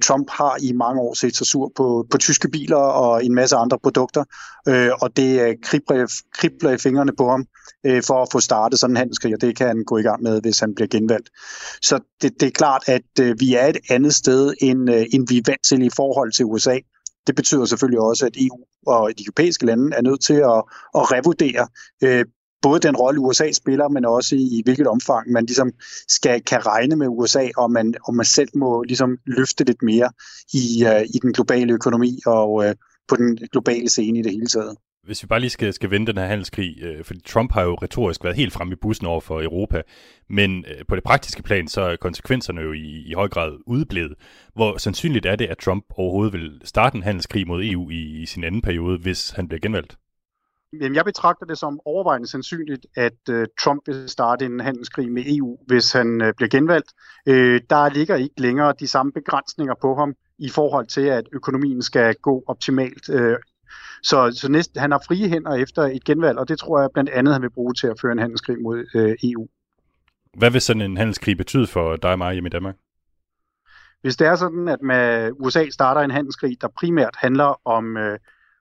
Trump 0.01 0.29
har 0.29 0.57
i 0.61 0.71
mange 0.71 1.01
år 1.01 1.13
set 1.13 1.35
sig 1.35 1.47
sur 1.47 1.71
på, 1.75 2.05
på 2.11 2.17
tyske 2.17 2.49
biler 2.49 2.77
og 2.77 3.25
en 3.25 3.35
masse 3.35 3.55
andre 3.55 3.79
produkter, 3.83 4.23
og 5.01 5.17
det 5.17 5.55
kribler, 5.63 6.23
æbler 6.55 6.71
i 6.71 6.77
fingrene 6.77 7.15
på 7.17 7.29
ham 7.29 7.45
øh, 7.85 8.03
for 8.03 8.21
at 8.21 8.27
få 8.31 8.39
startet 8.39 8.79
sådan 8.79 8.93
en 8.93 8.97
handelskrig, 8.97 9.33
og 9.33 9.41
det 9.41 9.57
kan 9.57 9.67
han 9.67 9.83
gå 9.83 9.97
i 9.97 10.01
gang 10.01 10.23
med, 10.23 10.41
hvis 10.41 10.59
han 10.59 10.75
bliver 10.75 10.87
genvalgt. 10.87 11.29
Så 11.81 11.99
det, 12.21 12.31
det 12.39 12.47
er 12.47 12.51
klart, 12.51 12.83
at 12.87 13.19
øh, 13.21 13.35
vi 13.39 13.53
er 13.53 13.67
et 13.67 13.77
andet 13.89 14.15
sted, 14.15 14.53
end, 14.61 14.89
øh, 14.89 15.05
end 15.13 15.27
vi 15.29 15.37
er 15.37 15.41
vant 15.47 15.63
til 15.69 15.81
i 15.81 15.89
forhold 15.95 16.31
til 16.31 16.45
USA. 16.45 16.77
Det 17.27 17.35
betyder 17.35 17.65
selvfølgelig 17.65 17.99
også, 17.99 18.25
at 18.25 18.37
EU 18.37 18.57
og 18.87 19.11
de 19.17 19.23
europæiske 19.23 19.65
lande 19.65 19.95
er 19.95 20.01
nødt 20.01 20.21
til 20.21 20.33
at, 20.33 20.63
at 20.99 21.11
revurdere 21.11 21.67
øh, 22.03 22.25
både 22.61 22.79
den 22.79 22.95
rolle 22.95 23.19
USA 23.19 23.51
spiller, 23.51 23.87
men 23.89 24.05
også 24.05 24.35
i, 24.35 24.45
i 24.57 24.61
hvilket 24.65 24.87
omfang 24.87 25.31
man 25.31 25.45
ligesom 25.45 25.71
skal 26.07 26.41
kan 26.41 26.65
regne 26.65 26.95
med 26.95 27.07
USA, 27.07 27.49
og 27.57 27.71
man, 27.71 27.93
og 28.07 28.15
man 28.15 28.25
selv 28.25 28.49
må 28.55 28.83
ligesom 28.83 29.17
løfte 29.25 29.63
lidt 29.63 29.81
mere 29.81 30.09
i, 30.53 30.85
øh, 30.85 31.01
i 31.15 31.17
den 31.21 31.33
globale 31.33 31.73
økonomi 31.73 32.19
og 32.25 32.65
øh, 32.65 32.75
på 33.07 33.15
den 33.15 33.37
globale 33.51 33.89
scene 33.89 34.19
i 34.19 34.21
det 34.21 34.31
hele 34.31 34.47
taget. 34.47 34.75
Hvis 35.05 35.23
vi 35.23 35.27
bare 35.27 35.39
lige 35.39 35.49
skal, 35.49 35.73
skal 35.73 35.89
vende 35.89 36.07
den 36.07 36.17
her 36.17 36.25
handelskrig, 36.25 36.75
øh, 36.81 37.03
fordi 37.03 37.19
Trump 37.21 37.51
har 37.51 37.61
jo 37.61 37.75
retorisk 37.75 38.23
været 38.23 38.35
helt 38.35 38.53
fremme 38.53 38.73
i 38.73 38.75
bussen 38.75 39.07
over 39.07 39.21
for 39.21 39.41
Europa, 39.41 39.81
men 40.29 40.65
øh, 40.67 40.85
på 40.87 40.95
det 40.95 41.03
praktiske 41.03 41.43
plan, 41.43 41.67
så 41.67 41.81
er 41.81 41.95
konsekvenserne 41.95 42.61
jo 42.61 42.73
i, 42.73 43.03
i 43.05 43.13
høj 43.13 43.27
grad 43.27 43.57
udeblevet. 43.67 44.13
Hvor 44.53 44.77
sandsynligt 44.77 45.25
er 45.25 45.35
det, 45.35 45.45
at 45.45 45.57
Trump 45.57 45.85
overhovedet 45.89 46.33
vil 46.33 46.61
starte 46.63 46.95
en 46.95 47.03
handelskrig 47.03 47.47
mod 47.47 47.63
EU 47.63 47.89
i, 47.89 48.21
i 48.21 48.25
sin 48.25 48.43
anden 48.43 48.61
periode, 48.61 48.97
hvis 48.97 49.29
han 49.29 49.47
bliver 49.47 49.59
genvalgt? 49.59 49.97
Jamen, 50.81 50.95
jeg 50.95 51.05
betragter 51.05 51.45
det 51.45 51.57
som 51.57 51.79
overvejende 51.85 52.27
sandsynligt, 52.27 52.85
at 52.95 53.29
øh, 53.29 53.47
Trump 53.59 53.87
vil 53.87 54.09
starte 54.09 54.45
en 54.45 54.59
handelskrig 54.59 55.11
med 55.11 55.23
EU, 55.25 55.57
hvis 55.67 55.91
han 55.91 56.21
øh, 56.21 56.33
bliver 56.37 56.49
genvalgt. 56.49 56.93
Øh, 57.27 57.61
der 57.69 57.89
ligger 57.89 58.15
ikke 58.15 58.41
længere 58.41 58.73
de 58.79 58.87
samme 58.87 59.11
begrænsninger 59.11 59.75
på 59.81 59.95
ham 59.95 60.15
i 60.39 60.49
forhold 60.49 60.87
til, 60.87 61.01
at 61.01 61.23
økonomien 61.33 61.81
skal 61.81 62.15
gå 62.15 62.43
optimalt. 62.47 63.09
øh, 63.09 63.37
så 64.09 64.31
så 64.41 64.51
næste, 64.51 64.79
han 64.79 64.91
har 64.91 65.01
frie 65.07 65.29
hænder 65.29 65.53
efter 65.53 65.81
et 65.81 66.03
genvalg, 66.03 66.37
og 66.37 66.47
det 66.47 66.59
tror 66.59 66.81
jeg 66.81 66.89
blandt 66.93 67.09
andet, 67.09 67.33
han 67.33 67.41
vil 67.41 67.49
bruge 67.49 67.73
til 67.73 67.87
at 67.87 67.99
føre 68.01 68.11
en 68.11 68.19
handelskrig 68.19 68.61
mod 68.61 68.77
uh, 68.95 69.29
EU. 69.29 69.47
Hvad 70.33 70.51
vil 70.51 70.61
sådan 70.61 70.81
en 70.81 70.97
handelskrig 70.97 71.37
betyde 71.37 71.67
for 71.67 71.95
dig 71.95 72.11
og 72.11 72.17
mig 72.17 72.33
hjemme 72.33 72.47
i 72.47 72.49
Danmark? 72.49 72.75
Hvis 74.01 74.15
det 74.15 74.27
er 74.27 74.35
sådan, 74.35 74.67
at 74.67 74.81
med 74.81 75.31
USA 75.39 75.69
starter 75.69 76.01
en 76.01 76.11
handelskrig, 76.11 76.61
der 76.61 76.67
primært 76.79 77.15
handler 77.17 77.67
om, 77.67 77.95
uh, 77.95 78.15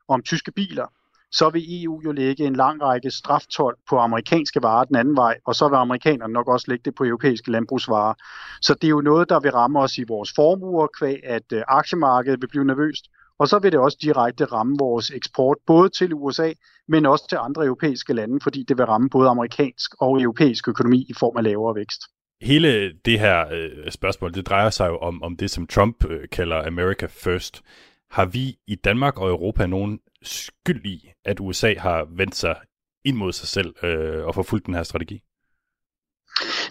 om 0.09 0.23
tyske 0.23 0.53
biler, 0.53 0.87
så 1.33 1.51
vil 1.51 1.85
EU 1.85 2.01
jo 2.05 2.13
lægge 2.13 2.45
en 2.45 2.57
lang 2.57 2.83
række 2.83 3.11
straftol 3.11 3.75
på 3.89 3.99
amerikanske 3.99 4.63
varer 4.63 4.85
den 4.85 4.97
anden 4.97 5.17
vej, 5.17 5.39
og 5.47 5.55
så 5.55 5.69
vil 5.69 5.77
amerikanerne 5.77 6.33
nok 6.33 6.49
også 6.49 6.67
lægge 6.69 6.83
det 6.85 6.95
på 6.95 7.05
europæiske 7.05 7.51
landbrugsvarer. 7.51 8.15
Så 8.61 8.75
det 8.75 8.85
er 8.85 8.91
jo 8.91 9.01
noget, 9.01 9.29
der 9.29 9.41
vil 9.41 9.51
ramme 9.51 9.81
os 9.81 9.99
i 9.99 10.05
vores 10.09 10.33
formuer, 10.37 10.87
kvæg 10.99 11.21
at 11.25 11.53
øh, 11.53 11.63
aktiemarkedet 11.69 12.41
vil 12.41 12.49
blive 12.49 12.65
nervøst, 12.65 13.05
og 13.39 13.49
så 13.49 13.59
vil 13.59 13.73
det 13.73 13.81
også 13.81 13.99
direkte 14.03 14.45
ramme 14.45 14.77
vores 14.79 15.11
eksport, 15.11 15.57
både 15.67 15.89
til 15.89 16.15
USA, 16.15 16.53
men 16.89 17.07
også 17.07 17.29
til 17.29 17.39
andre 17.41 17.65
europæiske 17.65 18.13
lande, 18.13 18.39
fordi 18.43 18.65
det 18.69 18.79
vil 18.79 18.87
ramme 18.87 19.11
både 19.11 19.29
amerikansk 19.29 19.91
og 20.01 20.23
europæisk 20.23 20.69
økonomi 20.69 21.07
i 21.09 21.15
form 21.19 21.37
af 21.37 21.45
lavere 21.45 21.75
vækst. 21.75 22.03
hele 22.43 22.93
det 23.05 23.21
her 23.21 23.47
øh, 23.53 23.91
spørgsmål, 23.91 24.35
det 24.35 24.47
drejer 24.47 24.71
sig 24.71 24.89
jo 24.89 24.99
om, 24.99 25.23
om 25.23 25.37
det, 25.37 25.51
som 25.51 25.67
Trump 25.67 26.05
øh, 26.11 26.29
kalder 26.29 26.67
America 26.67 27.07
First. 27.07 27.63
Har 28.11 28.25
vi 28.25 28.57
i 28.67 28.75
Danmark 28.75 29.19
og 29.19 29.29
Europa 29.29 29.67
nogen 29.67 30.01
skyld 30.23 30.87
i, 30.87 31.11
at 31.25 31.41
USA 31.41 31.75
har 31.79 32.07
vendt 32.17 32.35
sig 32.35 32.57
ind 33.05 33.17
mod 33.17 33.33
sig 33.33 33.49
selv 33.49 33.85
øh, 33.85 34.27
og 34.27 34.35
forfulgt 34.35 34.67
den 34.67 34.75
her 34.75 34.83
strategi? 34.83 35.23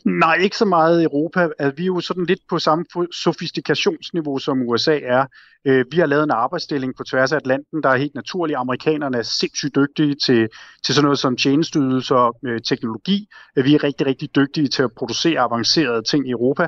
Nej, 0.06 0.36
ikke 0.36 0.58
så 0.58 0.66
meget 0.66 1.02
i 1.02 1.04
Europa. 1.04 1.50
Altså, 1.60 1.76
vi 1.76 1.84
er 1.84 1.88
jo 1.88 2.00
sådan 2.00 2.26
lidt 2.26 2.40
på 2.50 2.60
samme 2.60 2.86
sofistikationsniveau, 3.12 4.40
som 4.40 4.62
USA 4.62 5.00
er. 5.00 5.26
Øh, 5.66 5.86
vi 5.92 5.98
har 5.98 6.06
lavet 6.06 6.24
en 6.24 6.32
arbejdsdeling 6.32 6.96
på 6.98 7.04
tværs 7.04 7.32
af 7.32 7.38
Atlanten, 7.38 7.84
der 7.84 7.90
er 7.90 7.96
helt 7.96 8.16
naturlig. 8.16 8.56
Amerikanerne 8.56 9.18
er 9.18 9.22
sindssygt 9.22 9.76
dygtige 9.76 10.16
til, 10.26 10.48
til 10.86 10.96
sådan 10.96 11.04
noget 11.04 11.20
som 11.20 11.38
tjenesteydelser 11.38 12.16
og 12.16 12.40
øh, 12.46 12.62
teknologi. 12.62 13.28
Øh, 13.58 13.66
vi 13.66 13.76
er 13.76 13.84
rigtig, 13.84 14.08
rigtig 14.08 14.36
dygtige 14.36 14.68
til 14.68 14.84
at 14.84 14.92
producere 14.98 15.40
avancerede 15.40 16.04
ting 16.04 16.28
i 16.28 16.32
Europa. 16.32 16.68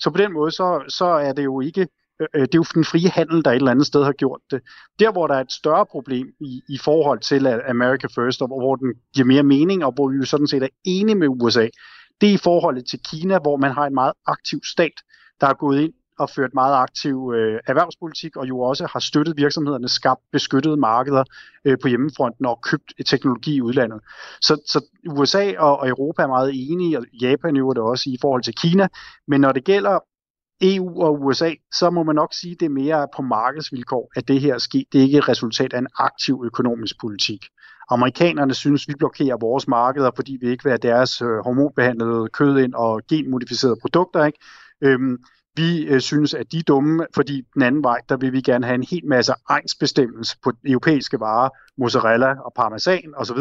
Så 0.00 0.10
på 0.10 0.18
den 0.18 0.32
måde, 0.32 0.50
så, 0.50 0.84
så 0.88 1.04
er 1.04 1.32
det 1.32 1.44
jo 1.44 1.60
ikke 1.60 1.80
øh, 2.20 2.26
øh, 2.34 2.42
det 2.42 2.54
er 2.54 2.58
jo 2.58 2.64
den 2.74 2.84
frie 2.84 3.08
handel, 3.08 3.44
der 3.44 3.50
et 3.50 3.56
eller 3.56 3.70
andet 3.70 3.86
sted 3.86 4.04
har 4.04 4.12
gjort 4.12 4.40
det. 4.50 4.60
Der, 4.98 5.12
hvor 5.12 5.26
der 5.26 5.34
er 5.34 5.40
et 5.40 5.52
større 5.52 5.86
problem 5.86 6.26
i, 6.40 6.62
i 6.68 6.78
forhold 6.78 7.20
til 7.20 7.46
America 7.46 8.06
First, 8.06 8.42
og 8.42 8.48
hvor 8.48 8.76
den 8.76 8.94
giver 9.14 9.26
mere 9.26 9.42
mening, 9.42 9.84
og 9.84 9.92
hvor 9.92 10.08
vi 10.08 10.16
jo 10.16 10.24
sådan 10.24 10.46
set 10.46 10.62
er 10.62 10.68
enige 10.84 11.14
med 11.14 11.28
USA, 11.28 11.66
det 12.20 12.28
er 12.28 12.34
i 12.34 12.36
forholdet 12.36 12.86
til 12.90 13.00
Kina, 13.10 13.38
hvor 13.38 13.56
man 13.56 13.72
har 13.72 13.86
en 13.86 13.94
meget 13.94 14.12
aktiv 14.26 14.60
stat, 14.64 14.92
der 15.40 15.46
er 15.46 15.54
gået 15.54 15.80
ind 15.80 15.92
og 16.18 16.30
ført 16.30 16.54
meget 16.54 16.74
aktiv 16.74 17.32
øh, 17.36 17.60
erhvervspolitik, 17.66 18.36
og 18.36 18.48
jo 18.48 18.60
også 18.60 18.86
har 18.92 19.00
støttet 19.00 19.36
virksomhederne, 19.36 19.88
skabt 19.88 20.20
beskyttede 20.32 20.76
markeder 20.76 21.24
øh, 21.64 21.78
på 21.82 21.88
hjemmefronten 21.88 22.46
og 22.46 22.60
købt 22.62 22.92
teknologi 23.06 23.54
i 23.54 23.60
udlandet. 23.60 24.00
Så, 24.40 24.62
så 24.66 24.84
USA 25.08 25.52
og, 25.58 25.78
og 25.78 25.88
Europa 25.88 26.22
er 26.22 26.26
meget 26.26 26.50
enige, 26.54 26.98
og 26.98 27.04
Japan 27.20 27.56
jo 27.56 27.72
det 27.72 27.82
også 27.82 28.04
i 28.10 28.18
forhold 28.20 28.42
til 28.42 28.54
Kina, 28.54 28.88
men 29.28 29.40
når 29.40 29.52
det 29.52 29.64
gælder 29.64 29.98
EU 30.60 31.02
og 31.02 31.22
USA, 31.22 31.50
så 31.74 31.90
må 31.90 32.02
man 32.02 32.14
nok 32.14 32.34
sige, 32.34 32.52
at 32.52 32.60
det 32.60 32.66
er 32.66 32.70
mere 32.70 33.08
på 33.16 33.22
markedsvilkår, 33.22 34.10
at 34.16 34.28
det 34.28 34.40
her 34.40 34.54
er 34.54 34.58
sket. 34.58 34.84
Det 34.92 34.98
er 34.98 35.02
ikke 35.02 35.18
et 35.18 35.28
resultat 35.28 35.72
af 35.72 35.78
en 35.78 35.88
aktiv 35.98 36.42
økonomisk 36.46 37.00
politik. 37.00 37.44
Amerikanerne 37.90 38.54
synes, 38.54 38.88
vi 38.88 38.94
blokerer 38.98 39.36
vores 39.40 39.68
markeder, 39.68 40.10
fordi 40.16 40.38
vi 40.40 40.50
ikke 40.50 40.64
vil 40.64 40.70
have 40.70 40.92
deres 40.92 41.22
øh, 41.22 41.38
hormonbehandlede 41.44 42.28
kød 42.32 42.58
ind 42.58 42.74
og 42.74 43.02
genmodificerede 43.08 43.76
produkter. 43.82 44.24
Ikke? 44.24 44.38
Øhm, 44.82 45.18
vi 45.56 45.82
øh, 45.82 46.00
synes, 46.00 46.34
at 46.34 46.52
de 46.52 46.58
er 46.58 46.62
dumme, 46.62 47.06
fordi 47.14 47.42
den 47.54 47.62
anden 47.62 47.82
vej, 47.82 48.00
der 48.08 48.16
vil 48.16 48.32
vi 48.32 48.40
gerne 48.40 48.66
have 48.66 48.74
en 48.74 48.86
hel 48.90 49.06
masse 49.06 49.32
egensbestemmelse 49.50 50.36
på 50.44 50.52
europæiske 50.66 51.20
varer, 51.20 51.48
mozzarella 51.78 52.34
og 52.44 52.52
parmesan 52.56 53.14
osv., 53.16 53.38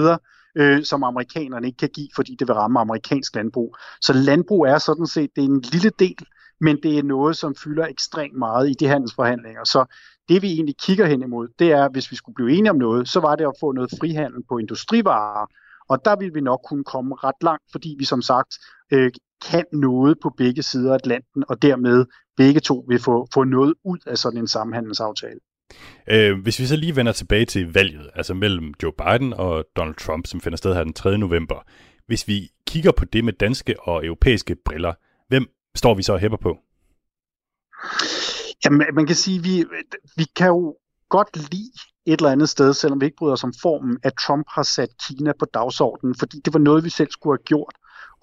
øh, 0.57 0.83
som 0.83 1.03
amerikanerne 1.03 1.67
ikke 1.67 1.77
kan 1.77 1.89
give, 1.89 2.07
fordi 2.15 2.35
det 2.39 2.47
vil 2.47 2.55
ramme 2.55 2.79
amerikansk 2.79 3.35
landbrug. 3.35 3.75
Så 4.01 4.13
landbrug 4.13 4.65
er 4.65 4.77
sådan 4.77 5.07
set 5.07 5.29
det 5.35 5.41
er 5.41 5.47
en 5.47 5.61
lille 5.61 5.91
del, 5.99 6.25
men 6.61 6.77
det 6.83 6.97
er 6.97 7.03
noget, 7.03 7.37
som 7.37 7.55
fylder 7.55 7.85
ekstremt 7.85 8.37
meget 8.37 8.69
i 8.69 8.73
de 8.73 8.87
handelsforhandlinger. 8.87 9.63
Så 9.63 9.85
det 10.29 10.41
vi 10.41 10.51
egentlig 10.51 10.75
kigger 10.77 11.05
hen 11.05 11.21
imod, 11.21 11.47
det 11.59 11.71
er, 11.71 11.89
hvis 11.89 12.11
vi 12.11 12.15
skulle 12.15 12.35
blive 12.35 12.57
enige 12.57 12.69
om 12.69 12.77
noget, 12.77 13.09
så 13.09 13.19
var 13.19 13.35
det 13.35 13.45
at 13.45 13.53
få 13.59 13.71
noget 13.71 13.91
frihandel 13.99 14.43
på 14.49 14.57
industrivarer, 14.57 15.45
og 15.89 16.05
der 16.05 16.15
vil 16.15 16.33
vi 16.33 16.41
nok 16.41 16.59
kunne 16.67 16.83
komme 16.83 17.15
ret 17.15 17.41
langt, 17.41 17.63
fordi 17.71 17.95
vi 17.99 18.05
som 18.05 18.21
sagt 18.21 18.53
øh, 18.93 19.11
kan 19.49 19.65
noget 19.73 20.17
på 20.23 20.33
begge 20.37 20.63
sider 20.63 20.91
af 20.91 20.95
Atlanten, 20.95 21.43
og 21.49 21.61
dermed 21.61 22.05
begge 22.37 22.59
to 22.59 22.85
vil 22.87 22.99
få, 22.99 23.27
få 23.33 23.43
noget 23.43 23.73
ud 23.83 23.97
af 24.07 24.17
sådan 24.17 24.39
en 24.39 24.47
samhandelsaftale. 24.47 25.39
Øh, 26.07 26.41
hvis 26.43 26.59
vi 26.59 26.65
så 26.65 26.75
lige 26.75 26.95
vender 26.95 27.11
tilbage 27.11 27.45
til 27.45 27.73
valget, 27.73 28.09
altså 28.15 28.33
mellem 28.33 28.73
Joe 28.83 28.93
Biden 28.93 29.33
og 29.33 29.65
Donald 29.75 29.95
Trump, 29.95 30.27
som 30.27 30.41
finder 30.41 30.57
sted 30.57 30.73
her 30.73 30.83
den 30.83 30.93
3. 30.93 31.17
november. 31.17 31.55
Hvis 32.07 32.27
vi 32.27 32.49
kigger 32.67 32.91
på 32.91 33.05
det 33.05 33.25
med 33.25 33.33
danske 33.33 33.75
og 33.79 34.05
europæiske 34.05 34.55
briller, 34.65 34.93
hvem 35.27 35.45
står 35.75 35.93
vi 35.93 36.03
så 36.03 36.13
og 36.13 36.19
hæpper 36.19 36.37
på? 36.37 36.57
Jamen, 38.65 38.81
man 38.93 39.05
kan 39.07 39.15
sige, 39.15 39.43
vi, 39.43 39.65
vi 40.17 40.25
kan 40.35 40.47
jo 40.47 40.77
godt 41.09 41.51
lide 41.51 41.71
et 42.05 42.19
eller 42.19 42.31
andet 42.31 42.49
sted, 42.49 42.73
selvom 42.73 43.01
vi 43.01 43.05
ikke 43.05 43.17
bryder 43.17 43.33
os 43.33 43.43
om 43.43 43.53
formen, 43.61 43.97
at 44.03 44.13
Trump 44.13 44.45
har 44.49 44.63
sat 44.63 44.89
Kina 45.07 45.33
på 45.39 45.45
dagsordenen, 45.45 46.15
fordi 46.15 46.39
det 46.45 46.53
var 46.53 46.59
noget, 46.59 46.83
vi 46.83 46.89
selv 46.89 47.11
skulle 47.11 47.37
have 47.39 47.43
gjort, 47.43 47.75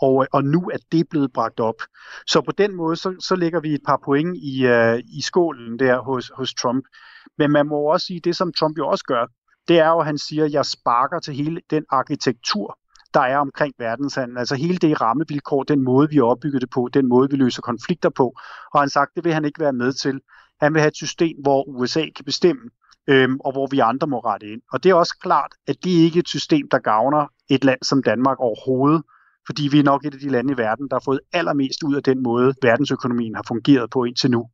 og, 0.03 0.27
og 0.33 0.45
nu 0.45 0.71
er 0.73 0.77
det 0.93 1.09
blevet 1.09 1.33
bragt 1.33 1.61
op. 1.61 1.83
Så 2.27 2.41
på 2.41 2.53
den 2.53 2.75
måde, 2.75 2.97
så, 2.97 3.17
så 3.21 3.37
lægger 3.37 3.61
vi 3.61 3.75
et 3.75 3.81
par 3.87 4.01
point 4.05 4.37
i, 4.37 4.67
uh, 4.67 4.99
i 5.19 5.21
skålen 5.21 5.79
der 5.79 6.01
hos, 6.01 6.31
hos 6.37 6.55
Trump. 6.55 6.85
Men 7.39 7.51
man 7.51 7.67
må 7.67 7.77
også 7.77 8.07
sige, 8.07 8.21
det 8.21 8.37
som 8.37 8.53
Trump 8.53 8.79
jo 8.79 8.89
også 8.89 9.05
gør, 9.05 9.27
det 9.69 9.79
er 9.79 9.89
jo, 9.89 9.99
at 9.99 10.07
han 10.07 10.19
siger, 10.19 10.45
at 10.45 10.53
jeg 10.53 10.67
sparker 10.67 11.19
til 11.21 11.35
hele 11.35 11.61
den 11.71 11.85
arkitektur, 11.91 12.79
der 13.15 13.21
er 13.21 13.39
omkring 13.39 13.75
verdenshandel. 13.79 14.39
Altså 14.39 14.55
hele 14.55 14.77
det 14.77 15.01
rammevilkår, 15.01 15.63
den 15.63 15.83
måde, 15.83 16.09
vi 16.09 16.21
opbygger 16.21 16.59
det 16.59 16.71
på, 16.71 16.89
den 16.95 17.09
måde, 17.09 17.31
vi 17.31 17.37
løser 17.37 17.63
konflikter 17.63 18.09
på. 18.09 18.35
Og 18.75 18.81
han 18.81 18.89
sagt, 18.89 19.11
det 19.17 19.25
vil 19.25 19.35
han 19.35 19.45
ikke 19.45 19.61
være 19.61 19.73
med 19.73 19.93
til. 19.93 20.21
Han 20.61 20.75
vil 20.75 20.81
have 20.81 20.89
et 20.89 20.97
system, 20.97 21.37
hvor 21.43 21.69
USA 21.69 22.05
kan 22.17 22.25
bestemme, 22.25 22.63
øhm, 23.07 23.41
og 23.41 23.53
hvor 23.53 23.67
vi 23.71 23.79
andre 23.79 24.07
må 24.07 24.19
rette 24.19 24.47
ind. 24.47 24.61
Og 24.73 24.83
det 24.83 24.91
er 24.91 24.95
også 24.95 25.19
klart, 25.23 25.53
at 25.67 25.77
det 25.85 25.91
ikke 25.91 26.17
er 26.17 26.23
et 26.23 26.29
system, 26.29 26.69
der 26.71 26.79
gavner 26.79 27.27
et 27.51 27.65
land 27.65 27.79
som 27.83 28.03
Danmark 28.03 28.41
overhovedet, 28.41 29.03
fordi 29.47 29.69
vi 29.69 29.79
er 29.79 29.83
nok 29.83 30.05
et 30.05 30.15
af 30.15 30.21
de 30.21 30.29
lande 30.29 30.53
i 30.53 30.57
verden, 30.57 30.89
der 30.89 30.95
har 30.95 31.03
fået 31.05 31.21
allermest 31.33 31.83
ud 31.83 31.95
af 31.95 32.03
den 32.03 32.23
måde, 32.23 32.55
verdensøkonomien 32.63 33.35
har 33.35 33.45
fungeret 33.49 33.91
på 33.91 34.05
indtil 34.05 34.31
nu. 34.31 34.49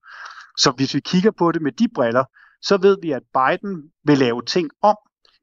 Så 0.57 0.71
hvis 0.77 0.95
vi 0.95 1.01
kigger 1.01 1.31
på 1.31 1.53
det 1.53 1.63
med 1.63 1.73
de 1.73 1.89
briller, 1.95 2.25
så 2.63 2.77
ved 2.77 2.97
vi, 3.03 3.11
at 3.13 3.23
Biden 3.35 3.83
vil 4.05 4.19
lave 4.19 4.43
ting 4.43 4.71
om, 4.83 4.97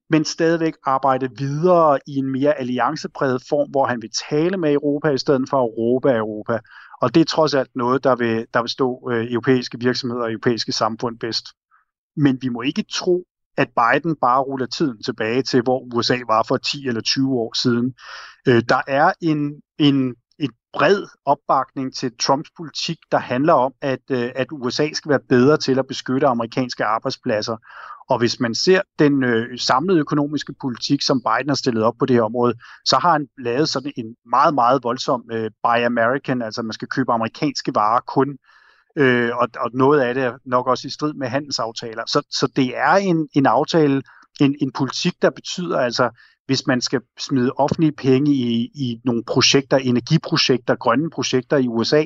men 0.09 0.25
stadigvæk 0.25 0.73
arbejde 0.83 1.29
videre 1.37 1.99
i 2.07 2.15
en 2.15 2.31
mere 2.31 2.59
alliancepræget 2.59 3.43
form, 3.49 3.69
hvor 3.69 3.85
han 3.85 4.01
vil 4.01 4.09
tale 4.29 4.57
med 4.57 4.73
Europa 4.73 5.09
i 5.09 5.17
stedet 5.17 5.49
for 5.49 5.57
Europa 5.57 6.09
af 6.09 6.17
Europa. 6.17 6.59
Og 7.01 7.15
det 7.15 7.21
er 7.21 7.25
trods 7.25 7.53
alt 7.53 7.75
noget, 7.75 8.03
der 8.03 8.15
vil, 8.15 8.45
der 8.53 8.61
vil 8.61 8.69
stå 8.69 9.09
øh, 9.11 9.31
europæiske 9.31 9.79
virksomheder 9.79 10.23
og 10.23 10.31
europæiske 10.31 10.71
samfund 10.71 11.19
bedst. 11.19 11.45
Men 12.15 12.37
vi 12.41 12.49
må 12.49 12.61
ikke 12.61 12.85
tro, 12.91 13.23
at 13.57 13.69
Biden 13.69 14.15
bare 14.21 14.41
ruller 14.41 14.65
tiden 14.65 15.03
tilbage 15.03 15.41
til, 15.41 15.61
hvor 15.61 15.95
USA 15.95 16.17
var 16.27 16.43
for 16.47 16.57
10 16.57 16.87
eller 16.87 17.01
20 17.01 17.31
år 17.31 17.61
siden. 17.61 17.93
Øh, 18.47 18.63
der 18.69 18.81
er 18.87 19.13
en, 19.21 19.61
en 19.79 20.15
en 20.39 20.51
bred 20.73 21.07
opbakning 21.25 21.95
til 21.95 22.17
Trumps 22.19 22.49
politik, 22.57 22.97
der 23.11 23.17
handler 23.17 23.53
om, 23.53 23.73
at, 23.81 23.99
øh, 24.11 24.31
at 24.35 24.47
USA 24.51 24.89
skal 24.93 25.09
være 25.09 25.27
bedre 25.29 25.57
til 25.57 25.79
at 25.79 25.87
beskytte 25.87 26.27
amerikanske 26.27 26.85
arbejdspladser. 26.85 27.57
Og 28.09 28.17
hvis 28.17 28.39
man 28.39 28.55
ser 28.55 28.81
den 28.99 29.23
øh, 29.23 29.59
samlede 29.59 29.99
økonomiske 29.99 30.53
politik, 30.61 31.01
som 31.01 31.21
Biden 31.21 31.49
har 31.49 31.55
stillet 31.55 31.83
op 31.83 31.93
på 31.99 32.05
det 32.05 32.15
her 32.15 32.23
område, 32.23 32.53
så 32.85 32.97
har 33.01 33.11
han 33.11 33.27
lavet 33.37 33.69
sådan 33.69 33.91
en 33.97 34.15
meget, 34.29 34.53
meget 34.53 34.83
voldsom 34.83 35.23
øh, 35.31 35.51
buy 35.63 35.85
American, 35.85 36.41
altså 36.41 36.61
man 36.61 36.73
skal 36.73 36.87
købe 36.87 37.11
amerikanske 37.11 37.71
varer 37.75 37.99
kun, 37.99 38.37
øh, 38.97 39.29
og, 39.37 39.47
og 39.59 39.71
noget 39.73 40.01
af 40.01 40.13
det 40.13 40.23
er 40.23 40.37
nok 40.45 40.67
også 40.67 40.87
i 40.87 40.91
strid 40.91 41.13
med 41.13 41.27
handelsaftaler. 41.27 42.03
Så, 42.07 42.21
så 42.29 42.47
det 42.55 42.77
er 42.77 42.93
en, 42.95 43.27
en 43.33 43.45
aftale, 43.45 44.01
en, 44.39 44.55
en 44.61 44.71
politik, 44.71 45.13
der 45.21 45.29
betyder 45.29 45.79
altså, 45.79 46.09
hvis 46.45 46.67
man 46.67 46.81
skal 46.81 47.01
smide 47.19 47.51
offentlige 47.51 47.91
penge 47.91 48.31
i, 48.31 48.71
i 48.75 49.01
nogle 49.05 49.23
projekter, 49.23 49.77
energiprojekter, 49.77 50.75
grønne 50.75 51.09
projekter 51.09 51.57
i 51.57 51.67
USA, 51.67 52.03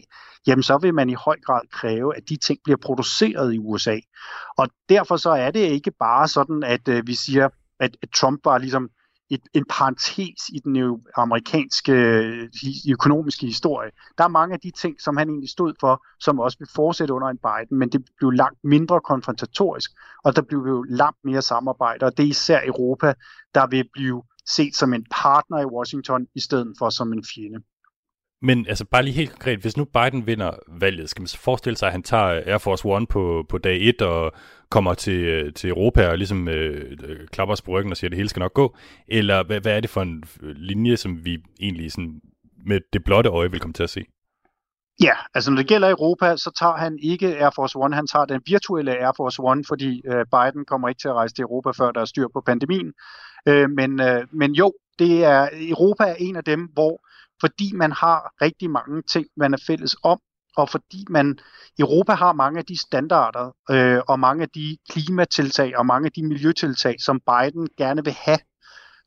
jamen 0.48 0.64
så 0.64 0.78
vil 0.78 0.94
man 0.94 1.10
i 1.10 1.14
høj 1.14 1.36
grad 1.46 1.62
kræve, 1.72 2.16
at 2.16 2.24
de 2.30 2.38
ting 2.38 2.60
bliver 2.64 2.78
produceret 2.78 3.54
i 3.54 3.60
USA. 3.60 3.98
Og 4.58 4.70
derfor 4.90 5.18
så 5.18 5.30
er 5.30 5.52
det 5.52 5.60
ikke 5.60 5.92
bare 5.92 6.28
sådan, 6.28 6.64
at 6.64 6.88
øh, 6.88 7.08
vi 7.08 7.14
siger, 7.14 7.50
at, 7.80 7.98
at 8.02 8.10
Trump 8.10 8.46
var 8.46 8.58
ligesom 8.58 8.90
et, 9.30 9.42
en 9.54 9.66
parentes 9.70 10.50
i 10.50 10.60
den 10.60 11.02
amerikanske 11.16 11.92
øh, 11.92 12.50
økonomiske 12.92 13.46
historie. 13.46 13.92
Der 14.18 14.24
er 14.24 14.28
mange 14.28 14.54
af 14.54 14.60
de 14.60 14.72
ting, 14.72 15.02
som 15.02 15.18
han 15.18 15.30
egentlig 15.30 15.50
stod 15.50 15.74
for, 15.80 16.06
som 16.20 16.40
også 16.40 16.58
vil 16.60 16.68
fortsætte 16.76 17.14
under 17.14 17.28
en 17.28 17.38
Biden, 17.38 17.78
men 17.80 17.90
det 17.90 18.06
blev 18.18 18.32
langt 18.32 18.60
mindre 18.64 19.02
konfrontatorisk, 19.02 19.92
og 20.24 20.36
der 20.36 20.42
blev 20.42 20.60
jo 20.60 20.84
langt 20.84 21.18
mere 21.24 21.42
samarbejde, 21.42 22.06
og 22.06 22.18
det 22.18 22.24
er 22.24 22.30
især 22.30 22.62
Europa, 22.66 23.14
der 23.56 23.68
vil 23.68 23.90
blive 23.94 24.24
set 24.56 24.76
som 24.76 24.94
en 24.94 25.06
partner 25.12 25.60
i 25.62 25.66
Washington, 25.66 26.28
i 26.36 26.40
stedet 26.40 26.74
for 26.80 26.90
som 26.90 27.14
en 27.14 27.24
fjende. 27.34 27.60
Men 28.42 28.68
altså 28.68 28.86
bare 28.86 29.04
lige 29.04 29.14
helt 29.14 29.32
konkret, 29.32 29.60
hvis 29.60 29.78
nu 29.78 29.86
Biden 29.86 30.28
vinder 30.28 30.52
valget, 30.68 31.10
skal 31.10 31.22
man 31.22 31.28
så 31.28 31.38
forestille 31.38 31.78
sig, 31.78 31.88
at 31.88 31.92
han 31.92 32.04
tager 32.04 32.42
Air 32.46 32.58
Force 32.58 32.86
One 32.86 33.08
på, 33.08 33.46
på 33.50 33.58
dag 33.58 33.78
1 33.82 34.02
og 34.02 34.32
kommer 34.70 34.94
til, 34.94 35.54
til 35.54 35.70
Europa 35.70 36.08
og 36.08 36.18
ligesom 36.18 36.48
øh, 36.48 36.98
klapper 37.32 37.54
os 37.54 37.62
på 37.62 37.72
ryggen 37.72 37.92
og 37.92 37.98
siger, 37.98 38.08
at 38.08 38.12
det 38.12 38.18
hele 38.18 38.30
skal 38.30 38.40
nok 38.40 38.54
gå? 38.54 38.76
Eller 39.08 39.44
hvad, 39.44 39.62
hvad 39.62 39.76
er 39.76 39.80
det 39.80 39.90
for 39.90 40.02
en 40.02 40.24
linje, 40.42 40.98
som 40.98 41.26
vi 41.26 41.38
egentlig 41.60 41.92
sådan 41.92 42.22
med 42.66 42.80
det 42.94 43.04
blotte 43.04 43.30
øje 43.30 43.52
vil 43.52 43.60
komme 43.60 43.74
til 43.74 43.84
at 43.84 43.90
se? 43.90 44.06
Ja, 45.04 45.14
altså 45.34 45.52
når 45.52 45.58
det 45.58 45.68
gælder 45.68 45.90
Europa, 45.90 46.38
så 46.38 46.52
tager 46.60 46.78
han 46.78 47.00
ikke 47.02 47.38
Air 47.38 47.52
Force 47.56 47.78
One, 47.78 47.96
han 47.96 48.08
tager 48.08 48.26
den 48.26 48.42
virtuelle 48.46 48.92
Air 48.92 49.14
Force 49.18 49.42
One, 49.44 49.64
fordi 49.68 50.02
øh, 50.06 50.26
Biden 50.34 50.66
kommer 50.66 50.90
ikke 50.90 51.02
til 51.02 51.08
at 51.08 51.14
rejse 51.14 51.36
til 51.36 51.42
Europa, 51.42 51.72
før 51.72 51.92
der 51.92 52.02
er 52.02 52.06
styr 52.06 52.28
på 52.34 52.42
pandemien. 52.46 52.94
Øh, 53.48 53.70
men, 53.70 54.02
øh, 54.02 54.28
men 54.32 54.52
jo, 54.52 54.74
det 55.00 55.24
er, 55.24 55.50
Europa 55.54 56.04
er 56.04 56.16
en 56.20 56.36
af 56.36 56.44
dem, 56.44 56.70
hvor 56.74 57.02
fordi 57.42 57.72
man 57.74 57.92
har 57.92 58.34
rigtig 58.42 58.70
mange 58.70 59.02
ting, 59.02 59.28
man 59.38 59.54
er 59.54 59.58
fælles 59.68 59.96
om, 60.04 60.20
og 60.58 60.70
fordi 60.70 61.06
man 61.10 61.40
Europa 61.80 62.14
har 62.14 62.34
mange 62.34 62.60
af 62.60 62.66
de 62.66 62.80
standarder 62.80 63.52
øh, 63.72 64.02
og 64.08 64.20
mange 64.20 64.44
af 64.44 64.50
de 64.50 64.78
klimatiltag 64.90 65.78
og 65.78 65.86
mange 65.86 66.06
af 66.06 66.12
de 66.12 66.28
miljøtiltag, 66.28 66.96
som 67.00 67.20
Biden 67.20 67.68
gerne 67.78 68.04
vil 68.04 68.14
have, 68.14 68.40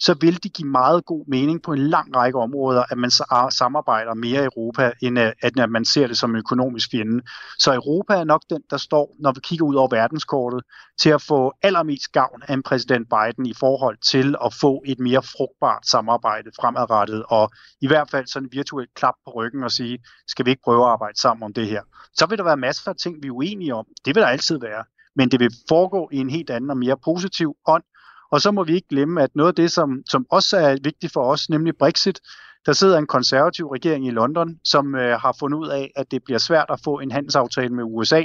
så 0.04 0.14
vil 0.20 0.42
det 0.42 0.52
give 0.52 0.68
meget 0.68 1.04
god 1.04 1.24
mening 1.28 1.62
på 1.62 1.72
en 1.72 1.78
lang 1.78 2.16
række 2.16 2.38
områder, 2.38 2.84
at 2.90 2.98
man 2.98 3.10
ah, 3.30 3.50
samarbejder 3.52 4.14
mere 4.14 4.42
i 4.42 4.44
Europa, 4.44 4.92
end 5.02 5.18
øh, 5.18 5.32
at 5.42 5.70
man 5.70 5.84
ser 5.84 6.06
det 6.06 6.18
som 6.18 6.30
en 6.30 6.36
økonomisk 6.36 6.90
fjende. 6.90 7.22
Så 7.58 7.74
Europa 7.74 8.14
er 8.14 8.24
nok 8.24 8.42
den, 8.50 8.62
der 8.70 8.76
står, 8.76 9.16
når 9.18 9.32
vi 9.32 9.40
kigger 9.42 9.66
ud 9.66 9.74
over 9.74 9.88
verdenskortet, 9.88 10.62
til 11.00 11.10
at 11.10 11.22
få 11.22 11.52
allermest 11.62 12.12
gavn 12.12 12.42
af 12.48 12.54
en 12.54 12.62
præsident 12.62 13.08
Biden 13.08 13.46
i 13.46 13.54
forhold 13.54 13.98
til 13.98 14.34
at 14.44 14.54
få 14.60 14.82
et 14.86 14.98
mere 14.98 15.22
frugtbart 15.22 15.86
samarbejde 15.86 16.50
fremadrettet, 16.60 17.24
og 17.28 17.50
i 17.80 17.86
hvert 17.86 18.10
fald 18.10 18.26
sådan 18.26 18.46
en 18.46 18.52
virtuelt 18.52 18.94
klap 18.94 19.14
på 19.24 19.32
ryggen 19.34 19.64
og 19.64 19.70
sige, 19.70 19.98
skal 20.28 20.46
vi 20.46 20.50
ikke 20.50 20.62
prøve 20.64 20.84
at 20.84 20.90
arbejde 20.90 21.20
sammen 21.20 21.42
om 21.42 21.52
det 21.52 21.66
her. 21.66 21.82
Så 22.14 22.26
vil 22.26 22.38
der 22.38 22.44
være 22.44 22.56
masser 22.56 22.90
af 22.90 22.96
ting, 22.96 23.22
vi 23.22 23.28
er 23.28 23.32
uenige 23.32 23.74
om. 23.74 23.86
Det 24.04 24.14
vil 24.14 24.22
der 24.22 24.28
altid 24.28 24.58
være. 24.60 24.84
Men 25.16 25.30
det 25.30 25.40
vil 25.40 25.50
foregå 25.68 26.08
i 26.12 26.16
en 26.16 26.30
helt 26.30 26.50
anden 26.50 26.70
og 26.70 26.76
mere 26.76 26.96
positiv 27.04 27.54
ånd, 27.66 27.82
og 28.32 28.40
så 28.40 28.50
må 28.50 28.64
vi 28.64 28.74
ikke 28.74 28.88
glemme, 28.88 29.22
at 29.22 29.30
noget 29.34 29.48
af 29.48 29.54
det, 29.54 29.70
som, 29.70 30.02
som 30.10 30.26
også 30.30 30.56
er 30.56 30.76
vigtigt 30.84 31.12
for 31.12 31.24
os, 31.24 31.50
nemlig 31.50 31.76
Brexit, 31.76 32.20
der 32.66 32.72
sidder 32.72 32.98
en 32.98 33.06
konservativ 33.06 33.66
regering 33.66 34.06
i 34.06 34.10
London, 34.10 34.58
som 34.64 34.94
øh, 34.94 35.20
har 35.20 35.36
fundet 35.38 35.58
ud 35.58 35.68
af, 35.68 35.92
at 35.96 36.10
det 36.10 36.24
bliver 36.24 36.38
svært 36.38 36.66
at 36.68 36.80
få 36.84 36.98
en 36.98 37.10
handelsaftale 37.10 37.74
med 37.74 37.84
USA, 37.86 38.22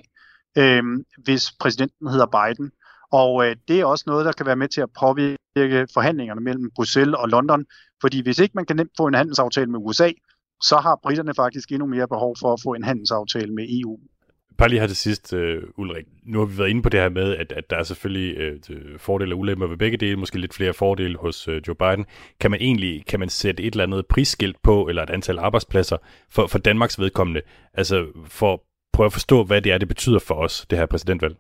øh, 0.58 0.84
hvis 1.24 1.52
præsidenten 1.60 2.08
hedder 2.08 2.26
Biden. 2.26 2.72
Og 3.12 3.46
øh, 3.46 3.56
det 3.68 3.80
er 3.80 3.86
også 3.86 4.04
noget, 4.08 4.26
der 4.26 4.32
kan 4.32 4.46
være 4.46 4.56
med 4.56 4.68
til 4.68 4.82
at 4.82 4.90
påvirke 5.00 5.88
forhandlingerne 5.94 6.42
mellem 6.42 6.72
Bruxelles 6.76 7.16
og 7.16 7.30
London. 7.30 7.66
Fordi 8.02 8.22
hvis 8.22 8.40
ikke 8.40 8.56
man 8.56 8.66
kan 8.66 8.76
nemt 8.76 8.92
få 8.98 9.08
en 9.08 9.14
handelsaftale 9.14 9.72
med 9.72 9.80
USA, 9.84 10.12
så 10.64 10.78
har 10.78 11.00
britterne 11.04 11.34
faktisk 11.34 11.72
endnu 11.72 11.88
mere 11.88 12.08
behov 12.08 12.36
for 12.40 12.54
at 12.54 12.60
få 12.64 12.74
en 12.74 12.84
handelsaftale 12.84 13.54
med 13.54 13.66
EU. 13.70 14.00
Bare 14.58 14.70
lige 14.70 14.80
her 14.80 14.88
til 14.88 14.96
sidst, 14.96 15.34
øh, 15.34 15.64
Ulrik. 15.78 16.06
Nu 16.26 16.40
har 16.40 16.46
vi 16.46 16.58
været 16.58 16.70
inde 16.70 16.82
på 16.82 16.90
det 16.90 17.00
her 17.00 17.10
med, 17.10 17.36
at, 17.36 17.52
at 17.52 17.70
der 17.70 17.78
er 17.78 17.84
selvfølgelig 17.84 18.38
øh, 18.38 18.60
fordele 19.00 19.36
og 19.36 19.40
ulemper 19.40 19.68
ved 19.68 19.78
begge 19.78 19.98
dele, 19.98 20.16
måske 20.16 20.40
lidt 20.40 20.54
flere 20.54 20.74
fordele 20.74 21.18
hos 21.18 21.48
øh, 21.48 21.62
Joe 21.68 21.76
Biden. 21.76 22.06
Kan 22.40 22.52
man 22.52 22.62
egentlig 22.62 23.06
kan 23.06 23.20
man 23.20 23.30
sætte 23.30 23.64
et 23.64 23.72
eller 23.74 23.84
andet 23.84 24.08
prisskilt 24.08 24.58
på, 24.64 24.88
eller 24.88 25.04
et 25.04 25.10
antal 25.10 25.40
arbejdspladser 25.40 25.98
for, 26.30 26.48
for 26.48 26.58
Danmarks 26.58 27.00
vedkommende? 27.00 27.42
Altså 27.74 28.08
for 28.26 28.54
at 28.54 28.60
prøve 28.94 29.06
at 29.06 29.14
forstå, 29.14 29.44
hvad 29.44 29.62
det 29.62 29.72
er, 29.72 29.78
det 29.78 29.88
betyder 29.88 30.20
for 30.20 30.36
os, 30.36 30.66
det 30.70 30.78
her 30.78 30.86
præsidentvalg. 30.86 31.36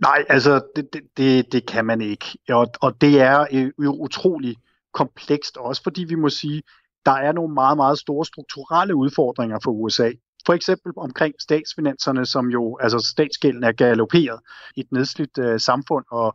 Nej, 0.00 0.24
altså 0.28 0.60
det, 0.76 0.88
det, 0.92 1.02
det, 1.16 1.52
det 1.52 1.66
kan 1.66 1.84
man 1.84 2.00
ikke. 2.00 2.26
Og, 2.48 2.66
og 2.82 3.00
det 3.00 3.20
er 3.20 3.46
øh, 3.52 3.70
jo 3.84 3.92
utrolig 3.92 4.56
komplekst, 4.94 5.56
også 5.56 5.82
fordi 5.82 6.04
vi 6.04 6.14
må 6.14 6.28
sige, 6.28 6.62
der 7.06 7.12
er 7.12 7.32
nogle 7.32 7.54
meget, 7.54 7.76
meget 7.76 7.98
store 7.98 8.24
strukturelle 8.24 8.94
udfordringer 8.94 9.58
for 9.64 9.70
USA. 9.70 10.10
For 10.46 10.52
eksempel 10.54 10.92
omkring 10.96 11.34
statsfinanserne, 11.40 12.26
som 12.26 12.48
jo, 12.48 12.78
altså 12.80 12.98
statsgælden 12.98 13.64
er 13.64 13.72
galoperet 13.72 14.40
i 14.76 14.80
et 14.80 14.92
nedslidt 14.92 15.38
øh, 15.38 15.60
samfund, 15.60 16.04
og, 16.10 16.34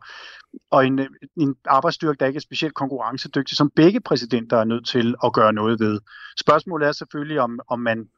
og 0.70 0.86
en, 0.86 0.98
øh, 0.98 1.08
en 1.36 1.54
arbejdsstyrke, 1.66 2.16
der 2.20 2.26
ikke 2.26 2.38
er 2.38 2.40
specielt 2.40 2.74
konkurrencedygtig, 2.74 3.56
som 3.56 3.70
begge 3.76 4.00
præsidenter 4.00 4.56
er 4.56 4.64
nødt 4.64 4.88
til 4.88 5.14
at 5.24 5.32
gøre 5.32 5.52
noget 5.52 5.80
ved. 5.80 6.00
Spørgsmålet 6.40 6.88
er 6.88 6.92
selvfølgelig, 6.92 7.40
om, 7.40 7.60
om 7.68 7.80
man 7.80 8.08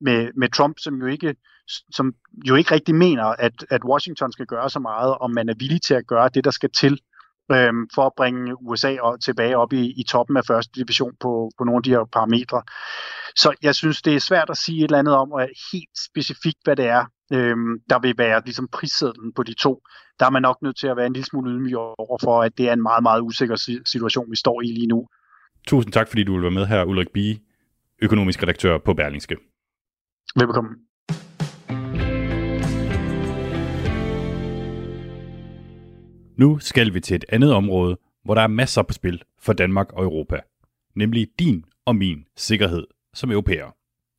med, 0.00 0.30
med 0.36 0.48
Trump, 0.48 0.78
som 0.78 0.94
jo 0.94 1.06
ikke 1.06 1.34
som 1.68 2.14
jo 2.48 2.54
ikke 2.54 2.74
rigtig 2.74 2.94
mener, 2.94 3.24
at, 3.24 3.52
at 3.70 3.84
Washington 3.84 4.32
skal 4.32 4.46
gøre 4.46 4.70
så 4.70 4.78
meget, 4.78 5.14
om 5.14 5.30
man 5.30 5.48
er 5.48 5.54
villig 5.58 5.82
til 5.82 5.94
at 5.94 6.06
gøre 6.06 6.30
det, 6.34 6.44
der 6.44 6.50
skal 6.50 6.70
til 6.70 7.00
øhm, 7.52 7.88
for 7.94 8.06
at 8.06 8.12
bringe 8.16 8.62
USA 8.62 8.96
tilbage 9.22 9.56
op 9.56 9.72
i, 9.72 10.00
i 10.00 10.04
toppen 10.08 10.36
af 10.36 10.44
første 10.44 10.72
division 10.80 11.12
på, 11.20 11.50
på 11.58 11.64
nogle 11.64 11.78
af 11.78 11.82
de 11.82 11.90
her 11.90 12.04
parametre. 12.12 12.62
Så 13.36 13.54
jeg 13.62 13.74
synes, 13.74 14.02
det 14.02 14.14
er 14.14 14.18
svært 14.18 14.50
at 14.50 14.56
sige 14.56 14.78
et 14.78 14.84
eller 14.84 14.98
andet 14.98 15.14
om, 15.14 15.32
at 15.32 15.48
helt 15.72 15.98
specifikt, 16.06 16.58
hvad 16.64 16.76
det 16.76 16.86
er, 16.86 17.04
øhm, 17.32 17.80
der 17.90 17.98
vil 17.98 18.14
være 18.18 18.42
ligesom 18.44 18.68
prissedlen 18.72 19.32
på 19.32 19.42
de 19.42 19.54
to. 19.54 19.82
Der 20.20 20.26
er 20.26 20.30
man 20.30 20.42
nok 20.42 20.62
nødt 20.62 20.78
til 20.78 20.86
at 20.86 20.96
være 20.96 21.06
en 21.06 21.12
lille 21.12 21.26
smule 21.26 21.50
ydmyg 21.50 21.76
over 21.76 22.18
for, 22.22 22.42
at 22.42 22.58
det 22.58 22.68
er 22.68 22.72
en 22.72 22.82
meget, 22.82 23.02
meget 23.02 23.20
usikker 23.20 23.80
situation, 23.86 24.30
vi 24.30 24.36
står 24.36 24.62
i 24.62 24.66
lige 24.66 24.86
nu. 24.86 25.06
Tusind 25.66 25.92
tak, 25.92 26.08
fordi 26.08 26.24
du 26.24 26.32
vil 26.32 26.42
være 26.42 26.50
med 26.50 26.66
her, 26.66 26.84
Ulrik 26.84 27.08
Bie, 27.14 27.38
økonomisk 28.02 28.42
redaktør 28.42 28.78
på 28.78 28.94
Berlingske. 28.94 29.36
Velkommen. 30.36 30.72
Nu 36.36 36.58
skal 36.58 36.94
vi 36.94 37.00
til 37.00 37.14
et 37.14 37.24
andet 37.28 37.52
område, 37.52 37.98
hvor 38.24 38.34
der 38.34 38.42
er 38.42 38.46
masser 38.46 38.82
på 38.82 38.92
spil 38.92 39.22
for 39.38 39.52
Danmark 39.52 39.92
og 39.92 40.04
Europa, 40.04 40.40
nemlig 40.94 41.28
din 41.38 41.64
og 41.84 41.96
min 41.96 42.24
sikkerhed 42.36 42.86
som 43.16 43.30
europæer. 43.30 43.76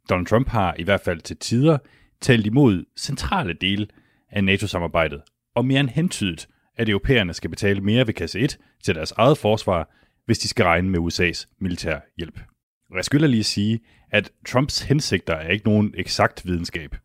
Donald 0.09 0.27
Trump 0.27 0.47
har 0.47 0.75
i 0.79 0.83
hvert 0.83 1.01
fald 1.01 1.21
til 1.21 1.37
tider 1.37 1.77
talt 2.21 2.45
imod 2.45 2.85
centrale 2.97 3.53
dele 3.53 3.87
af 4.31 4.43
NATO-samarbejdet, 4.43 5.21
og 5.55 5.65
mere 5.65 5.79
end 5.79 5.89
hentydet, 5.89 6.47
at 6.75 6.89
europæerne 6.89 7.33
skal 7.33 7.49
betale 7.49 7.81
mere 7.81 8.07
ved 8.07 8.13
kasse 8.13 8.39
1 8.39 8.57
til 8.83 8.95
deres 8.95 9.11
eget 9.11 9.37
forsvar, 9.37 9.89
hvis 10.25 10.39
de 10.39 10.47
skal 10.47 10.65
regne 10.65 10.89
med 10.89 10.99
USA's 10.99 11.45
militær 11.59 11.99
hjælp. 12.17 12.39
Og 12.89 12.95
jeg 12.95 13.05
skylder 13.05 13.27
lige 13.27 13.43
sige, 13.43 13.79
at 14.11 14.31
Trumps 14.47 14.81
hensigter 14.81 15.33
er 15.33 15.49
ikke 15.49 15.65
nogen 15.65 15.93
eksakt 15.97 16.45
videnskab. 16.45 16.95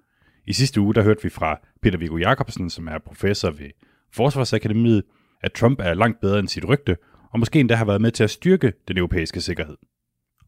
I 0.46 0.52
sidste 0.52 0.80
uge 0.80 0.94
der 0.94 1.02
hørte 1.02 1.22
vi 1.22 1.28
fra 1.28 1.60
Peter 1.82 1.98
Viggo 1.98 2.16
Jacobsen, 2.16 2.70
som 2.70 2.88
er 2.88 2.98
professor 2.98 3.50
ved 3.50 3.70
Forsvarsakademiet, 4.12 5.02
at 5.42 5.52
Trump 5.52 5.80
er 5.80 5.94
langt 5.94 6.20
bedre 6.20 6.38
end 6.38 6.48
sit 6.48 6.68
rygte, 6.68 6.96
og 7.32 7.38
måske 7.38 7.60
endda 7.60 7.74
har 7.74 7.84
været 7.84 8.00
med 8.00 8.10
til 8.10 8.24
at 8.24 8.30
styrke 8.30 8.72
den 8.88 8.98
europæiske 8.98 9.40
sikkerhed. 9.40 9.76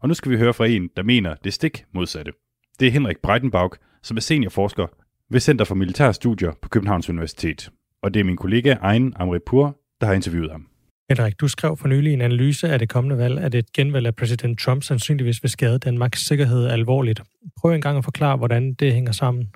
Og 0.05 0.09
nu 0.09 0.15
skal 0.15 0.33
vi 0.33 0.37
høre 0.39 0.55
fra 0.55 0.67
en, 0.67 0.91
der 0.97 1.03
mener 1.03 1.35
det 1.45 1.53
stik 1.53 1.85
modsatte. 1.95 2.33
Det 2.81 2.89
er 2.89 2.93
Henrik 2.93 3.19
Breitenbach, 3.23 3.73
som 4.03 4.17
er 4.17 4.21
seniorforsker 4.21 4.87
ved 5.31 5.41
Center 5.41 5.65
for 5.65 5.75
Militære 5.75 6.13
Studier 6.13 6.53
på 6.63 6.69
Københavns 6.69 7.11
Universitet. 7.11 7.71
Og 8.03 8.15
det 8.15 8.21
er 8.21 8.25
min 8.25 8.37
kollega 8.37 8.73
Ejn 8.73 9.13
Amripur, 9.17 9.77
der 10.01 10.07
har 10.07 10.15
interviewet 10.15 10.51
ham. 10.53 10.67
Henrik, 11.11 11.41
du 11.41 11.49
skrev 11.49 11.77
for 11.81 11.89
nylig 11.89 12.13
en 12.13 12.21
analyse 12.21 12.69
af 12.69 12.79
det 12.79 12.89
kommende 12.89 13.19
valg, 13.19 13.39
at 13.39 13.55
et 13.55 13.73
genvalg 13.77 14.07
af 14.07 14.15
præsident 14.17 14.59
Trump 14.59 14.83
sandsynligvis 14.83 15.43
vil 15.43 15.51
skade 15.51 15.79
Danmarks 15.79 16.21
sikkerhed 16.29 16.67
alvorligt. 16.67 17.21
Prøv 17.61 17.71
en 17.71 17.81
gang 17.81 17.99
at 17.99 18.05
forklare, 18.05 18.37
hvordan 18.37 18.75
det 18.75 18.93
hænger 18.93 19.13
sammen. 19.13 19.51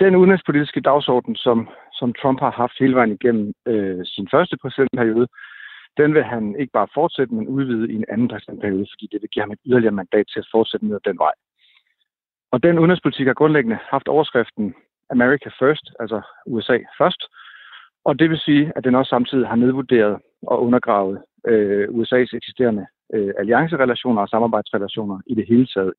Den 0.00 0.16
udenrigspolitiske 0.16 0.80
dagsorden, 0.80 1.36
som, 1.36 1.68
som 1.92 2.14
Trump 2.22 2.40
har 2.40 2.50
haft 2.50 2.76
hele 2.80 2.94
vejen 2.94 3.12
igennem 3.12 3.52
øh, 3.66 4.00
sin 4.04 4.28
første 4.32 4.56
præsidentperiode, 4.62 5.26
den 5.96 6.14
vil 6.14 6.24
han 6.24 6.56
ikke 6.60 6.72
bare 6.72 6.94
fortsætte, 6.94 7.34
men 7.34 7.48
udvide 7.48 7.92
i 7.92 7.96
en 7.96 8.04
anden 8.08 8.28
præsidentperiode, 8.28 8.86
fordi 8.92 9.08
det 9.12 9.22
vil 9.22 9.30
give 9.30 9.42
ham 9.42 9.50
et 9.52 9.58
yderligere 9.66 10.00
mandat 10.00 10.26
til 10.32 10.38
at 10.38 10.48
fortsætte 10.52 10.86
ned 10.86 10.94
ad 10.94 11.10
den 11.10 11.18
vej. 11.18 11.32
Og 12.52 12.62
den 12.62 12.78
udenrigspolitik 12.78 13.26
har 13.26 13.34
grundlæggende 13.34 13.78
haft 13.90 14.08
overskriften 14.08 14.74
America 15.10 15.50
First, 15.60 15.86
altså 16.00 16.20
USA 16.46 16.78
først, 16.98 17.22
og 18.04 18.18
det 18.18 18.30
vil 18.30 18.38
sige, 18.38 18.72
at 18.76 18.84
den 18.84 18.94
også 18.94 19.10
samtidig 19.10 19.48
har 19.48 19.56
nedvurderet 19.56 20.18
og 20.42 20.62
undergravet 20.62 21.22
øh, 21.46 21.88
USA's 21.88 22.36
eksisterende 22.36 22.86
øh, 23.14 23.34
alliancerelationer 23.38 24.22
og 24.22 24.28
samarbejdsrelationer 24.28 25.18
i 25.26 25.34
det 25.34 25.46
hele 25.48 25.66
taget. 25.66 25.92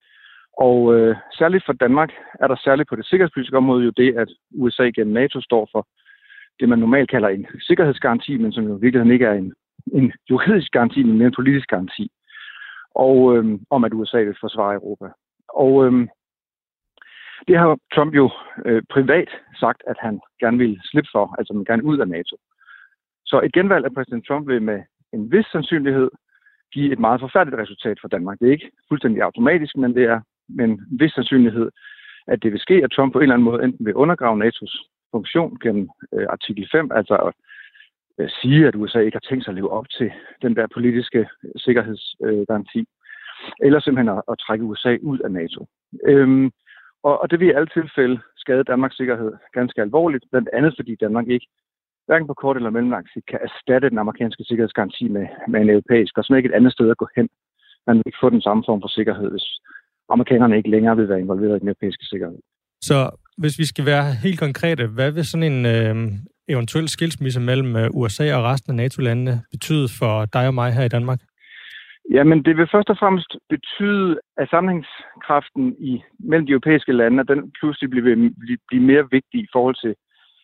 Og 0.58 0.96
øh, 0.96 1.16
særligt 1.38 1.66
for 1.66 1.74
Danmark 1.74 2.12
er 2.40 2.48
der 2.48 2.56
særligt 2.64 2.90
på 2.90 2.96
det 2.96 3.06
sikkerhedspolitiske 3.06 3.58
område 3.58 3.86
jo 3.86 3.90
det, 3.90 4.18
at 4.18 4.30
USA 4.52 4.84
gennem 4.84 5.14
NATO 5.14 5.42
står 5.42 5.68
for 5.72 5.88
det, 6.60 6.70
man 6.70 6.80
normalt 6.80 7.10
kalder 7.10 7.30
en 7.30 7.48
sikkerhedsgaranti, 7.60 8.38
men 8.38 8.52
som 8.52 8.64
jo 8.64 8.78
i 8.78 8.82
virkeligheden 8.82 9.14
ikke 9.14 9.26
er 9.26 9.34
en, 9.34 9.54
en 9.94 10.14
juridisk 10.30 10.72
garanti, 10.72 11.04
men 11.04 11.18
mere 11.18 11.28
en 11.28 11.34
politisk 11.36 11.68
garanti. 11.68 12.12
Og 12.96 13.36
øh, 13.36 13.60
om 13.70 13.84
at 13.84 13.94
USA 13.94 14.18
vil 14.18 14.36
forsvare 14.40 14.76
Europa. 14.76 15.08
Og 15.48 15.86
øh, 15.86 16.08
det 17.48 17.58
har 17.58 17.78
Trump 17.96 18.16
jo 18.16 18.30
øh, 18.66 18.84
privat 18.90 19.30
sagt, 19.60 19.82
at 19.88 19.96
han 20.00 20.20
gerne 20.40 20.58
vil 20.58 20.80
slippe 20.84 21.10
for, 21.12 21.36
altså 21.38 21.54
man 21.54 21.66
gerne 21.66 21.84
ud 21.84 22.00
af 22.00 22.08
NATO. 22.08 22.38
Så 23.26 23.42
et 23.44 23.54
genvalg 23.54 23.86
af 23.86 23.94
præsident 23.94 24.28
Trump 24.28 24.48
vil 24.48 24.62
med 24.62 24.80
en 25.14 25.32
vis 25.32 25.46
sandsynlighed 25.46 26.10
give 26.74 26.92
et 26.92 27.00
meget 27.00 27.20
forfærdeligt 27.20 27.62
resultat 27.62 27.98
for 28.02 28.08
Danmark. 28.08 28.40
Det 28.40 28.48
er 28.48 28.52
ikke 28.52 28.72
fuldstændig 28.90 29.22
automatisk, 29.22 29.78
men 29.78 29.96
det 29.96 30.04
er 30.04 30.20
med 30.50 30.66
en 30.66 30.80
vis 31.00 31.12
sandsynlighed, 31.12 31.70
at 32.28 32.44
det 32.44 32.52
vil 32.52 32.60
ske, 32.60 32.74
at 32.84 32.92
Trump 32.92 33.14
på 33.14 33.20
en 33.20 33.24
eller 33.24 33.36
anden 33.36 33.46
måde 33.46 33.64
enten 33.64 33.86
vil 33.86 33.96
undergrave 33.96 34.44
NATO's 34.44 34.74
funktion 35.12 35.58
gennem 35.64 35.90
øh, 36.14 36.28
artikel 36.30 36.68
5, 36.72 36.92
altså 36.92 37.16
at 37.16 37.34
Øh, 38.20 38.30
sige, 38.42 38.68
at 38.68 38.76
USA 38.76 39.00
ikke 39.00 39.20
har 39.22 39.28
tænkt 39.30 39.44
sig 39.44 39.52
at 39.52 39.56
leve 39.56 39.72
op 39.72 39.90
til 39.98 40.12
den 40.42 40.56
der 40.56 40.68
politiske 40.74 41.20
øh, 41.20 41.52
sikkerhedsgaranti, 41.58 42.80
øh, 42.80 42.86
eller 43.66 43.80
simpelthen 43.80 44.18
at, 44.18 44.22
at 44.32 44.40
trække 44.46 44.66
USA 44.66 44.98
ud 45.02 45.20
af 45.20 45.32
NATO. 45.32 45.68
Øhm, 46.08 46.52
og, 47.04 47.22
og 47.22 47.32
det 47.32 47.40
vil 47.40 47.48
i 47.48 47.58
alle 47.58 47.72
tilfælde 47.78 48.20
skade 48.38 48.64
Danmarks 48.64 48.98
sikkerhed 48.98 49.32
ganske 49.54 49.82
alvorligt, 49.82 50.26
blandt 50.32 50.50
andet 50.54 50.74
fordi 50.78 50.96
Danmark 50.96 51.28
ikke 51.28 51.48
hverken 52.06 52.28
på 52.28 52.34
kort 52.34 52.58
eller 52.58 52.70
mellemlang 52.70 53.06
sigt 53.14 53.26
kan 53.26 53.40
erstatte 53.48 53.90
den 53.90 53.98
amerikanske 53.98 54.44
sikkerhedsgaranti 54.44 55.08
med, 55.08 55.28
med 55.48 55.62
en 55.62 55.70
europæisk, 55.70 56.18
og 56.18 56.24
som 56.24 56.36
ikke 56.36 56.50
et 56.50 56.56
andet 56.60 56.74
sted 56.74 56.90
at 56.90 56.98
gå 56.98 57.08
hen. 57.16 57.30
Man 57.88 57.96
vil 57.96 58.04
ikke 58.06 58.24
få 58.24 58.30
den 58.30 58.42
samme 58.42 58.64
form 58.68 58.82
for 58.82 58.88
sikkerhed, 58.88 59.30
hvis 59.32 59.48
amerikanerne 60.10 60.58
ikke 60.58 60.70
længere 60.70 60.96
vil 60.96 61.10
være 61.10 61.20
involveret 61.20 61.56
i 61.56 61.60
den 61.60 61.68
europæiske 61.68 62.06
sikkerhed. 62.06 62.40
Så 62.82 62.98
hvis 63.38 63.60
vi 63.60 63.66
skal 63.66 63.86
være 63.86 64.06
helt 64.24 64.40
konkrete, 64.40 64.88
hvad 64.88 65.12
vil 65.12 65.26
sådan 65.26 65.52
en 65.54 65.66
øh, 65.66 65.96
eventuel 66.48 66.90
skilsmisse 66.90 67.40
mellem 67.40 67.76
øh, 67.76 67.90
USA 67.94 68.36
og 68.36 68.44
resten 68.44 68.72
af 68.72 68.76
NATO-landene 68.76 69.42
betyde 69.52 69.88
for 70.00 70.26
dig 70.26 70.48
og 70.48 70.54
mig 70.54 70.74
her 70.74 70.84
i 70.84 70.94
Danmark? 70.98 71.20
Jamen, 72.12 72.46
det 72.46 72.58
vil 72.58 72.68
først 72.72 72.90
og 72.90 72.98
fremmest 72.98 73.32
betyde, 73.50 74.20
at 74.38 74.50
sammenhængskraften 74.50 75.76
i, 75.80 76.04
mellem 76.20 76.46
de 76.46 76.52
europæiske 76.52 76.94
lande, 76.94 77.24
den 77.24 77.52
pludselig 77.60 77.90
bliver, 77.90 78.30
bliver 78.68 78.84
mere 78.92 79.08
vigtig 79.12 79.40
i 79.42 79.48
forhold 79.54 79.76
til 79.84 79.96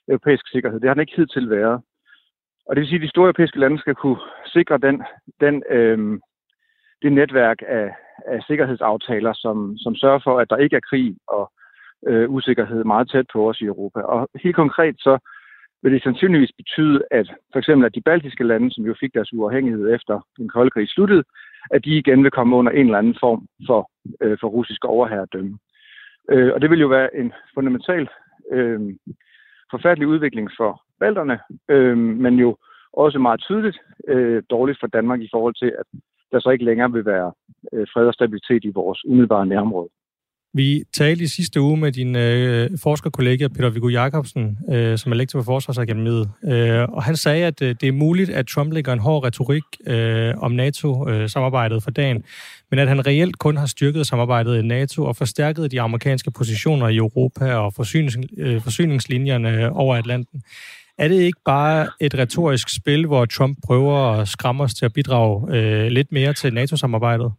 europæisk 0.08 0.44
sikkerhed. 0.52 0.80
Det 0.80 0.88
har 0.88 0.94
den 0.94 1.02
ikke 1.02 1.16
hidtil 1.16 1.50
været. 1.50 1.82
Og 2.68 2.76
det 2.76 2.82
vil 2.82 2.88
sige, 2.88 3.02
at 3.02 3.02
de 3.02 3.10
store 3.10 3.26
europæiske 3.26 3.60
lande 3.60 3.80
skal 3.80 3.96
kunne 3.96 4.22
sikre 4.46 4.78
den, 4.78 5.04
den, 5.40 5.64
øh, 5.70 6.20
det 7.02 7.12
netværk 7.12 7.58
af, 7.68 7.88
af 8.28 8.40
sikkerhedsaftaler, 8.48 9.34
som, 9.34 9.78
som 9.78 9.96
sørger 9.96 10.20
for, 10.24 10.40
at 10.40 10.50
der 10.50 10.58
ikke 10.58 10.76
er 10.76 10.88
krig 10.90 11.16
og 11.28 11.52
øh, 12.08 12.30
usikkerhed 12.30 12.84
meget 12.84 13.10
tæt 13.12 13.26
på 13.34 13.50
os 13.50 13.62
i 13.62 13.66
Europa. 13.66 14.00
Og 14.00 14.30
helt 14.44 14.56
konkret 14.56 14.96
så 15.00 15.18
vil 15.82 15.94
det 15.94 16.04
sandsynligvis 16.04 16.52
betyde, 16.58 17.02
at 17.12 17.28
for 17.52 17.60
eksempel 17.60 17.86
at 17.86 17.96
de 17.96 18.02
baltiske 18.02 18.44
lande, 18.44 18.72
som 18.72 18.86
jo 18.86 18.96
fik 19.00 19.14
deres 19.14 19.34
uafhængighed 19.34 19.96
efter 19.96 20.28
den 20.38 20.50
kolde 20.50 20.72
krig 20.72 20.90
sluttede, 20.90 21.24
at 21.72 21.86
de 21.86 21.98
igen 21.98 22.24
vil 22.24 22.32
komme 22.32 22.56
under 22.56 22.72
en 22.72 22.86
eller 22.86 22.98
anden 22.98 23.18
form 23.20 23.48
for, 23.68 23.92
øh, 24.22 24.38
for 24.42 24.48
russisk 24.48 24.86
overherredømme. 24.86 25.58
Øh, 26.32 26.54
og 26.54 26.62
det 26.62 26.70
vil 26.70 26.80
jo 26.80 26.88
være 26.88 27.16
en 27.16 27.34
fundamental 27.54 28.10
øh, 28.52 28.80
forfærdelig 29.72 30.08
udvikling 30.08 30.50
for 30.58 30.82
balterne, 31.00 31.40
øh, 31.70 31.98
men 31.98 32.36
jo 32.36 32.58
også 32.94 33.20
meget 33.20 33.40
tydeligt 33.40 33.78
øh, 34.08 34.44
dårligt 34.50 34.80
for 34.80 34.88
Danmark 34.88 35.22
i 35.22 35.30
forhold 35.32 35.56
til, 35.56 35.74
at 35.80 35.86
der 36.32 36.40
så 36.40 36.50
ikke 36.50 36.66
længere 36.66 36.92
vil 36.92 37.06
være 37.06 37.32
øh, 37.74 37.88
fred 37.94 38.08
og 38.08 38.14
stabilitet 38.14 38.64
i 38.66 38.72
vores 38.76 39.06
umiddelbare 39.06 39.46
nærområde. 39.46 39.90
Vi 40.54 40.84
talte 40.94 41.24
i 41.24 41.28
sidste 41.28 41.62
uge 41.62 41.78
med 41.78 41.92
din 41.92 42.16
øh, 42.16 42.70
forskerkollega 42.82 43.48
Peter 43.48 43.70
Viggo 43.70 43.88
Jacobsen, 43.88 44.58
øh, 44.72 44.98
som 44.98 45.12
er 45.12 45.16
lektor 45.16 45.40
på 45.40 45.44
Forsvarsakademiet, 45.44 46.30
øh, 46.44 46.82
og 46.90 47.04
han 47.04 47.16
sagde, 47.16 47.46
at 47.46 47.62
øh, 47.62 47.76
det 47.82 47.88
er 47.88 47.92
muligt, 47.92 48.30
at 48.30 48.48
Trump 48.48 48.74
lægger 48.74 48.94
en 48.94 49.00
hård 49.00 49.24
retorik 49.24 49.64
øh, 49.88 50.34
om 50.38 50.52
NATO-samarbejdet 50.52 51.76
øh, 51.76 51.82
for 51.82 51.92
dagen, 51.92 52.24
men 52.70 52.80
at 52.80 52.88
han 52.88 53.08
reelt 53.08 53.40
kun 53.40 53.58
har 53.58 53.66
styrket 53.66 54.08
samarbejdet 54.08 54.60
i 54.60 54.62
NATO 54.62 55.06
og 55.06 55.16
forstærket 55.16 55.72
de 55.72 55.82
amerikanske 55.82 56.32
positioner 56.32 56.88
i 56.88 56.96
Europa 56.96 57.54
og 57.54 57.74
forsynings, 57.74 58.18
øh, 58.38 58.62
forsyningslinjerne 58.62 59.72
over 59.72 59.96
Atlanten. 59.96 60.42
Er 60.98 61.08
det 61.08 61.22
ikke 61.22 61.40
bare 61.46 61.88
et 62.02 62.18
retorisk 62.18 62.76
spil, 62.76 63.06
hvor 63.06 63.26
Trump 63.26 63.58
prøver 63.64 63.98
at 63.98 64.28
skræmme 64.28 64.64
os 64.64 64.74
til 64.74 64.86
at 64.86 64.94
bidrage 64.94 65.56
øh, 65.56 65.88
lidt 65.88 66.12
mere 66.12 66.34
til 66.34 66.54
NATO-samarbejdet? 66.54 67.32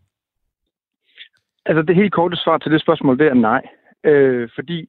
Altså 1.71 1.83
det 1.83 1.97
helt 1.97 2.13
korte 2.13 2.37
svar 2.37 2.59
til 2.59 2.73
det 2.73 2.81
spørgsmål, 2.81 3.19
det 3.19 3.27
er 3.27 3.35
nej. 3.35 3.63
Øh, 4.05 4.49
fordi 4.55 4.89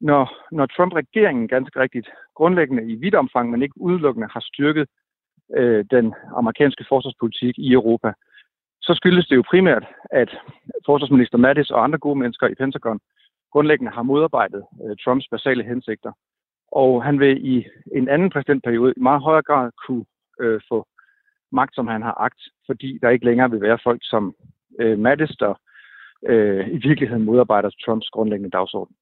når, 0.00 0.22
når 0.52 0.66
Trump-regeringen 0.66 1.48
ganske 1.48 1.80
rigtigt 1.80 2.08
grundlæggende 2.34 2.92
i 2.92 2.94
vidt 2.94 3.14
omfang, 3.14 3.50
men 3.50 3.62
ikke 3.62 3.80
udelukkende 3.80 4.28
har 4.32 4.40
styrket 4.40 4.88
øh, 5.56 5.84
den 5.90 6.14
amerikanske 6.36 6.84
forsvarspolitik 6.88 7.58
i 7.58 7.72
Europa, 7.72 8.12
så 8.82 8.94
skyldes 8.94 9.26
det 9.26 9.36
jo 9.36 9.42
primært, 9.50 9.84
at 10.10 10.30
forsvarsminister 10.86 11.38
Mattis 11.38 11.70
og 11.70 11.84
andre 11.84 11.98
gode 11.98 12.18
mennesker 12.18 12.46
i 12.48 12.54
Pentagon 12.54 13.00
grundlæggende 13.52 13.92
har 13.92 14.02
modarbejdet 14.02 14.64
øh, 14.84 14.96
Trumps 15.04 15.28
basale 15.30 15.64
hensigter. 15.64 16.12
Og 16.72 17.04
han 17.04 17.20
vil 17.20 17.46
i 17.54 17.66
en 17.96 18.08
anden 18.08 18.30
præsidentperiode 18.30 18.94
i 18.96 19.00
meget 19.00 19.22
højere 19.22 19.42
grad 19.42 19.70
kunne 19.86 20.04
øh, 20.40 20.60
få 20.68 20.86
magt, 21.52 21.74
som 21.74 21.86
han 21.86 22.02
har 22.02 22.14
agt, 22.20 22.40
fordi 22.66 22.98
der 23.02 23.08
ikke 23.08 23.24
længere 23.24 23.50
vil 23.50 23.60
være 23.60 23.78
folk 23.84 24.00
som 24.02 24.34
øh, 24.80 24.98
Mattis, 24.98 25.36
der 25.36 25.54
øh, 26.28 26.68
i 26.68 26.78
virkeligheden 26.88 27.24
modarbejder 27.24 27.70
Trumps 27.84 28.08
grundlæggende 28.10 28.50
dagsorden. 28.50 28.94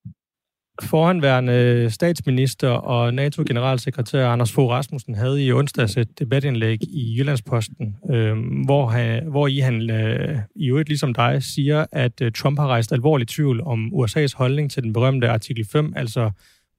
Forhåndværende 0.82 1.90
statsminister 1.90 2.68
og 2.68 3.14
NATO-generalsekretær 3.14 4.28
Anders 4.28 4.52
Fogh 4.52 4.70
Rasmussen 4.70 5.14
havde 5.14 5.44
i 5.46 5.52
onsdags 5.52 5.96
et 5.96 6.18
debatindlæg 6.18 6.78
i 6.82 7.16
Jyllandsposten, 7.18 7.96
øh, 8.10 8.36
hvor, 8.64 8.86
han, 8.86 9.26
hvor 9.26 9.46
i 9.46 9.58
han 9.58 9.90
øh, 9.90 10.38
i 10.54 10.68
øvrigt 10.68 10.88
ligesom 10.88 11.14
dig 11.14 11.42
siger, 11.42 11.86
at 11.92 12.20
øh, 12.22 12.32
Trump 12.32 12.58
har 12.58 12.66
rejst 12.66 12.92
alvorlig 12.92 13.28
tvivl 13.28 13.60
om 13.60 13.92
USA's 13.94 14.36
holdning 14.36 14.70
til 14.70 14.82
den 14.82 14.92
berømte 14.92 15.28
artikel 15.28 15.66
5, 15.72 15.92
altså 15.96 16.30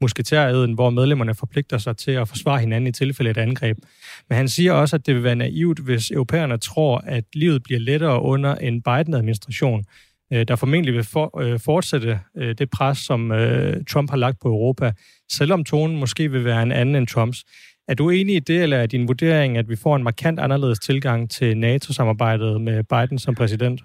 musketæreden, 0.01 0.73
hvor 0.73 0.89
medlemmerne 0.89 1.35
forpligter 1.35 1.77
sig 1.77 1.97
til 1.97 2.11
at 2.11 2.27
forsvare 2.27 2.59
hinanden 2.59 2.87
i 2.87 2.91
tilfælde 2.91 3.29
af 3.29 3.33
et 3.33 3.37
angreb. 3.37 3.77
Men 4.29 4.37
han 4.37 4.49
siger 4.49 4.73
også, 4.73 4.95
at 4.95 5.05
det 5.05 5.15
vil 5.15 5.23
være 5.23 5.35
naivt, 5.35 5.79
hvis 5.79 6.11
europæerne 6.11 6.57
tror, 6.57 6.97
at 6.97 7.23
livet 7.33 7.63
bliver 7.63 7.79
lettere 7.79 8.21
under 8.21 8.55
en 8.55 8.81
Biden-administration, 8.81 9.83
øh, 10.33 10.47
der 10.47 10.55
formentlig 10.55 10.93
vil 10.93 11.03
for, 11.13 11.39
øh, 11.41 11.59
fortsætte 11.65 12.19
øh, 12.37 12.55
det 12.59 12.69
pres, 12.69 12.97
som 12.97 13.31
øh, 13.31 13.85
Trump 13.85 14.09
har 14.09 14.17
lagt 14.17 14.37
på 14.41 14.47
Europa, 14.47 14.91
selvom 15.31 15.63
tonen 15.63 15.99
måske 15.99 16.31
vil 16.31 16.45
være 16.45 16.63
en 16.63 16.71
anden 16.71 16.95
end 16.95 17.07
Trumps. 17.07 17.39
Er 17.87 17.93
du 17.93 18.09
enig 18.09 18.35
i 18.35 18.39
det, 18.39 18.63
eller 18.63 18.77
er 18.77 18.85
din 18.85 19.07
vurdering, 19.07 19.57
at 19.57 19.69
vi 19.69 19.75
får 19.83 19.95
en 19.95 20.03
markant 20.03 20.39
anderledes 20.39 20.79
tilgang 20.79 21.29
til 21.29 21.57
NATO-samarbejdet 21.57 22.61
med 22.61 22.83
Biden 22.83 23.19
som 23.19 23.35
præsident? 23.35 23.81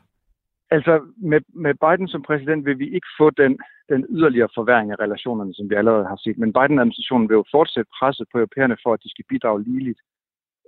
Altså, 0.71 1.01
med, 1.31 1.41
med 1.65 1.75
Biden 1.85 2.09
som 2.09 2.23
præsident 2.23 2.67
vil 2.67 2.79
vi 2.79 2.89
ikke 2.97 3.11
få 3.21 3.31
den, 3.31 3.53
den 3.93 4.07
yderligere 4.17 4.49
forværing 4.55 4.91
af 4.91 4.99
relationerne, 5.05 5.55
som 5.55 5.71
vi 5.71 5.75
allerede 5.75 6.07
har 6.13 6.21
set. 6.25 6.39
Men 6.39 6.53
Biden-administrationen 6.53 7.29
vil 7.29 7.35
jo 7.41 7.45
fortsætte 7.57 7.91
presset 7.99 8.27
på 8.33 8.39
europæerne 8.39 8.77
for, 8.83 8.93
at 8.93 9.03
de 9.05 9.11
skal 9.11 9.25
bidrage 9.29 9.65
ligeligt 9.69 10.01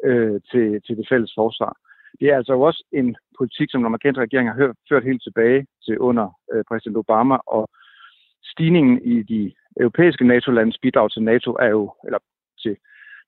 øh, 0.05 0.41
til, 0.51 0.67
til 0.87 0.97
det 0.99 1.07
fælles 1.11 1.33
forsvar. 1.41 1.73
Det 2.21 2.29
er 2.29 2.37
altså 2.37 2.53
også 2.53 2.85
en 2.93 3.17
politik, 3.39 3.71
som 3.71 3.81
den 3.81 3.87
amerikanske 3.87 4.23
regering 4.23 4.49
har 4.49 4.75
ført 4.89 5.05
helt 5.05 5.23
tilbage 5.23 5.67
til 5.85 5.99
under 5.99 6.27
øh, 6.53 6.65
præsident 6.69 6.97
Obama, 6.97 7.37
og 7.47 7.69
stigningen 8.53 9.03
i 9.03 9.23
de 9.23 9.55
europæiske 9.81 10.25
NATO-landes 10.25 10.79
bidrag 10.83 11.11
til 11.11 11.23
NATO 11.23 11.51
er 11.53 11.69
jo, 11.69 11.95
eller 12.05 12.19
til 12.63 12.77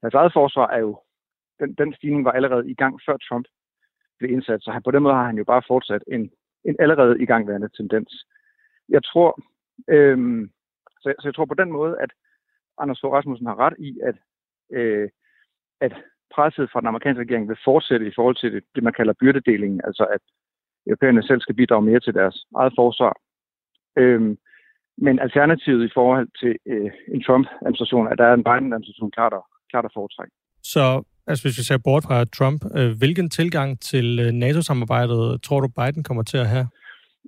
deres 0.03 0.14
eget 0.14 0.33
forsvar 0.33 0.68
er 0.68 0.79
jo, 0.79 1.01
den, 1.61 1.74
den 1.74 1.94
stigning 1.94 2.24
var 2.24 2.33
allerede 2.33 2.70
i 2.70 2.74
gang 2.74 3.01
før 3.07 3.16
Trump 3.16 3.46
blev 4.18 4.31
indsat, 4.31 4.62
så 4.62 4.70
han, 4.70 4.83
på 4.83 4.90
den 4.90 5.03
måde 5.03 5.14
har 5.14 5.27
han 5.27 5.38
jo 5.38 5.44
bare 5.44 5.62
fortsat 5.68 6.03
en, 6.07 6.31
en 6.64 6.77
allerede 6.79 7.22
igangværende 7.22 7.68
tendens. 7.68 8.24
Jeg 8.88 9.05
tror, 9.05 9.40
øhm, 9.88 10.51
så, 11.01 11.14
så 11.20 11.29
jeg 11.29 11.35
tror 11.35 11.44
på 11.44 11.55
den 11.55 11.72
måde, 11.72 12.01
at 12.01 12.11
Anders 12.79 13.01
Fogh 13.01 13.14
Rasmussen 13.14 13.46
har 13.46 13.59
ret 13.59 13.74
i, 13.79 14.01
at, 14.03 14.16
øh, 14.72 15.09
at 15.81 15.92
presset 16.34 16.70
fra 16.72 16.80
den 16.80 16.88
amerikanske 16.88 17.22
regering 17.22 17.48
vil 17.48 17.64
fortsætte 17.64 18.06
i 18.06 18.12
forhold 18.16 18.36
til 18.36 18.52
det, 18.52 18.62
det 18.74 18.82
man 18.82 18.92
kalder 18.98 19.20
byrdedelingen, 19.20 19.80
altså 19.84 20.04
at 20.16 20.20
europæerne 20.86 21.22
selv 21.22 21.40
skal 21.40 21.54
bidrage 21.54 21.82
mere 21.82 22.00
til 22.00 22.14
deres 22.14 22.36
eget 22.56 22.72
forsvar. 22.76 23.14
Øhm, 23.98 24.38
men 25.04 25.18
alternativet 25.18 25.84
i 25.84 25.94
forhold 25.94 26.28
til 26.40 26.54
øh, 26.72 26.90
en 27.14 27.22
Trump-administration, 27.22 28.08
at 28.08 28.18
der 28.18 28.24
er 28.24 28.34
en 28.34 28.44
Biden-administration 28.44 29.10
klart 29.10 29.32
at, 29.32 29.44
klart 29.70 29.84
at 29.84 29.90
foretrække. 29.94 30.34
Så 30.62 31.02
altså 31.26 31.44
hvis 31.44 31.58
vi 31.58 31.64
ser 31.64 31.78
bort 31.84 32.04
fra 32.08 32.24
Trump, 32.24 32.60
øh, 32.78 32.90
hvilken 32.98 33.30
tilgang 33.30 33.80
til 33.80 34.06
øh, 34.24 34.32
NATO-samarbejdet 34.32 35.42
tror 35.42 35.60
du, 35.60 35.68
Biden 35.68 36.02
kommer 36.04 36.22
til 36.22 36.38
at 36.44 36.48
have? 36.48 36.66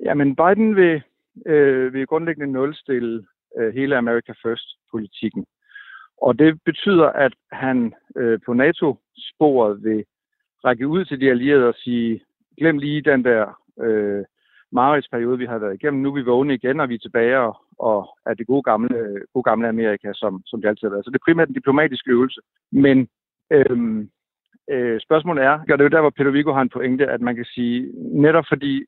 Jamen, 0.07 0.37
Biden 0.37 0.77
vil, 0.77 1.03
øh, 1.47 1.93
vil 1.95 2.07
grundlæggende 2.07 2.53
nulstille 2.53 3.27
øh, 3.59 3.75
hele 3.75 3.97
America 3.97 4.33
First-politikken. 4.43 5.45
Og 6.21 6.39
det 6.39 6.61
betyder, 6.65 7.07
at 7.07 7.33
han 7.53 7.95
øh, 8.17 8.39
på 8.47 8.53
NATO-sporet 8.53 9.85
vil 9.85 10.05
række 10.65 10.89
ud 10.89 11.05
til 11.05 11.21
de 11.21 11.31
allierede 11.31 11.69
og 11.69 11.75
sige, 11.75 12.21
glem 12.59 12.79
lige 12.79 13.03
den 13.03 13.25
der 13.25 13.61
øh, 13.81 14.25
mareridsperiode, 14.73 15.39
vi 15.39 15.47
har 15.47 15.59
været 15.59 15.75
igennem. 15.75 16.03
Nu 16.03 16.09
er 16.11 16.15
vi 16.15 16.23
vågne 16.23 16.55
igen, 16.55 16.81
og 16.81 16.89
vi 16.89 16.95
er 16.95 16.99
tilbage 16.99 17.39
og, 17.39 17.57
og 17.79 18.19
er 18.27 18.35
det 18.35 18.47
gode 18.47 18.63
gamle, 18.63 19.23
gode 19.33 19.43
gamle 19.43 19.69
Amerika, 19.69 20.13
som, 20.15 20.43
som 20.47 20.61
det 20.61 20.69
altid 20.69 20.89
har 20.89 20.91
været. 20.95 21.05
Så 21.05 21.11
det 21.11 21.19
er 21.19 21.29
primært 21.29 21.49
en 21.49 21.55
diplomatisk 21.55 22.09
øvelse. 22.09 22.41
Men 22.73 23.09
øh, 23.51 24.07
øh, 24.71 25.01
spørgsmålet 25.01 25.45
er, 25.45 25.53
og 25.53 25.79
det 25.79 25.81
er 25.81 25.85
jo 25.85 25.97
der, 25.97 26.01
hvor 26.01 26.17
Peter 26.17 26.31
Vigo 26.31 26.53
har 26.53 26.63
en 26.63 26.75
pointe, 26.77 27.07
at 27.07 27.21
man 27.21 27.37
kan 27.37 27.45
sige, 27.45 27.93
netop 28.25 28.45
fordi 28.49 28.85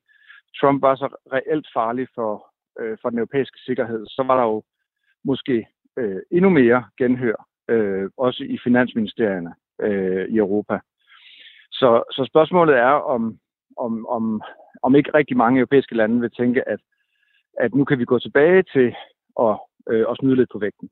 Trump 0.61 0.81
var 0.81 0.95
så 0.95 1.07
reelt 1.33 1.67
farlig 1.73 2.07
for, 2.15 2.53
øh, 2.79 2.97
for 3.01 3.09
den 3.09 3.19
europæiske 3.19 3.59
sikkerhed, 3.65 4.05
så 4.07 4.23
var 4.27 4.35
der 4.37 4.43
jo 4.43 4.63
måske 5.25 5.67
øh, 5.97 6.21
endnu 6.31 6.49
mere 6.49 6.83
genhør, 6.97 7.47
øh, 7.69 8.09
også 8.17 8.43
i 8.43 8.57
finansministerierne 8.63 9.53
øh, 9.81 10.25
i 10.29 10.37
Europa. 10.37 10.79
Så, 11.71 12.03
så 12.11 12.25
spørgsmålet 12.31 12.75
er, 12.77 12.95
om, 13.15 13.37
om, 13.77 14.07
om, 14.07 14.41
om 14.83 14.95
ikke 14.95 15.11
rigtig 15.13 15.37
mange 15.37 15.59
europæiske 15.59 15.95
lande 15.95 16.19
vil 16.19 16.31
tænke, 16.31 16.69
at, 16.69 16.79
at 17.59 17.75
nu 17.75 17.83
kan 17.85 17.99
vi 17.99 18.05
gå 18.05 18.19
tilbage 18.19 18.63
til 18.73 18.95
at, 19.39 19.55
øh, 19.89 20.05
at 20.09 20.17
snyde 20.19 20.35
lidt 20.35 20.49
på 20.51 20.59
vægten. 20.59 20.89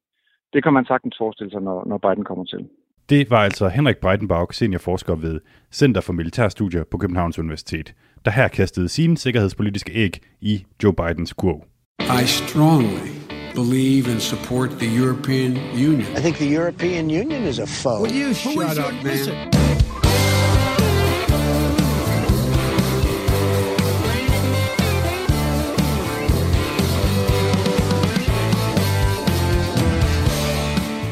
Det 0.54 0.64
kan 0.64 0.74
man 0.74 0.86
sagtens 0.86 1.16
forestille 1.18 1.52
sig, 1.52 1.62
når, 1.62 1.86
når 1.86 1.98
Biden 1.98 2.24
kommer 2.24 2.46
til. 2.46 2.70
Det 3.10 3.30
var 3.30 3.38
altså 3.38 3.68
Henrik 3.68 3.98
Breitenbach, 3.98 4.52
seniorforsker 4.54 5.16
ved 5.16 5.40
Center 5.72 6.02
for 6.02 6.14
Militærstudier 6.14 6.84
på 6.92 6.98
Københavns 6.98 7.40
Universitet, 7.40 7.96
der 8.26 8.32
her 8.32 8.48
kastede 8.48 8.90
sine 8.90 9.18
sikkerhedspolitiske 9.18 9.92
æg 9.96 10.14
i 10.42 10.66
Joe 10.84 10.94
Bidens 10.94 11.34
kurv. 11.34 11.66
I 12.00 12.26
strongly 12.26 13.31
believe 13.54 14.08
and 14.08 14.22
support 14.22 14.70
the 14.80 14.88
European 14.88 15.56
Union. 15.74 16.08
I 16.18 16.22
think 16.22 16.38
the 16.38 16.48
European 16.48 17.10
Union 17.10 17.44
is 17.44 17.60
a 17.60 17.68
foe. 17.68 18.02
Will 18.02 18.12
you 18.12 18.34
shut 18.34 18.78
up, 18.78 18.94
man? 19.04 19.52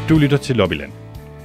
Du 0.09 0.17
lytter 0.17 0.37
til 0.37 0.55
Lobbyland, 0.55 0.91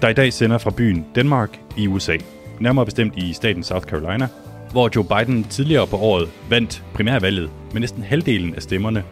der 0.02 0.08
i 0.08 0.12
dag 0.12 0.32
sender 0.32 0.58
fra 0.58 0.70
byen 0.70 1.06
Denmark 1.14 1.60
i 1.76 1.86
USA, 1.88 2.16
nærmere 2.60 2.84
bestemt 2.84 3.14
i 3.16 3.32
staten 3.32 3.62
South 3.62 3.86
Carolina, 3.86 4.28
hvor 4.72 4.90
Joe 4.96 5.04
Biden 5.04 5.44
tidligere 5.44 5.86
på 5.86 5.96
året 5.96 6.28
vandt 6.50 6.84
primærvalget 6.94 7.50
med 7.72 7.80
næsten 7.80 8.02
halvdelen 8.02 8.54
af 8.54 8.62
stemmerne 8.62 9.04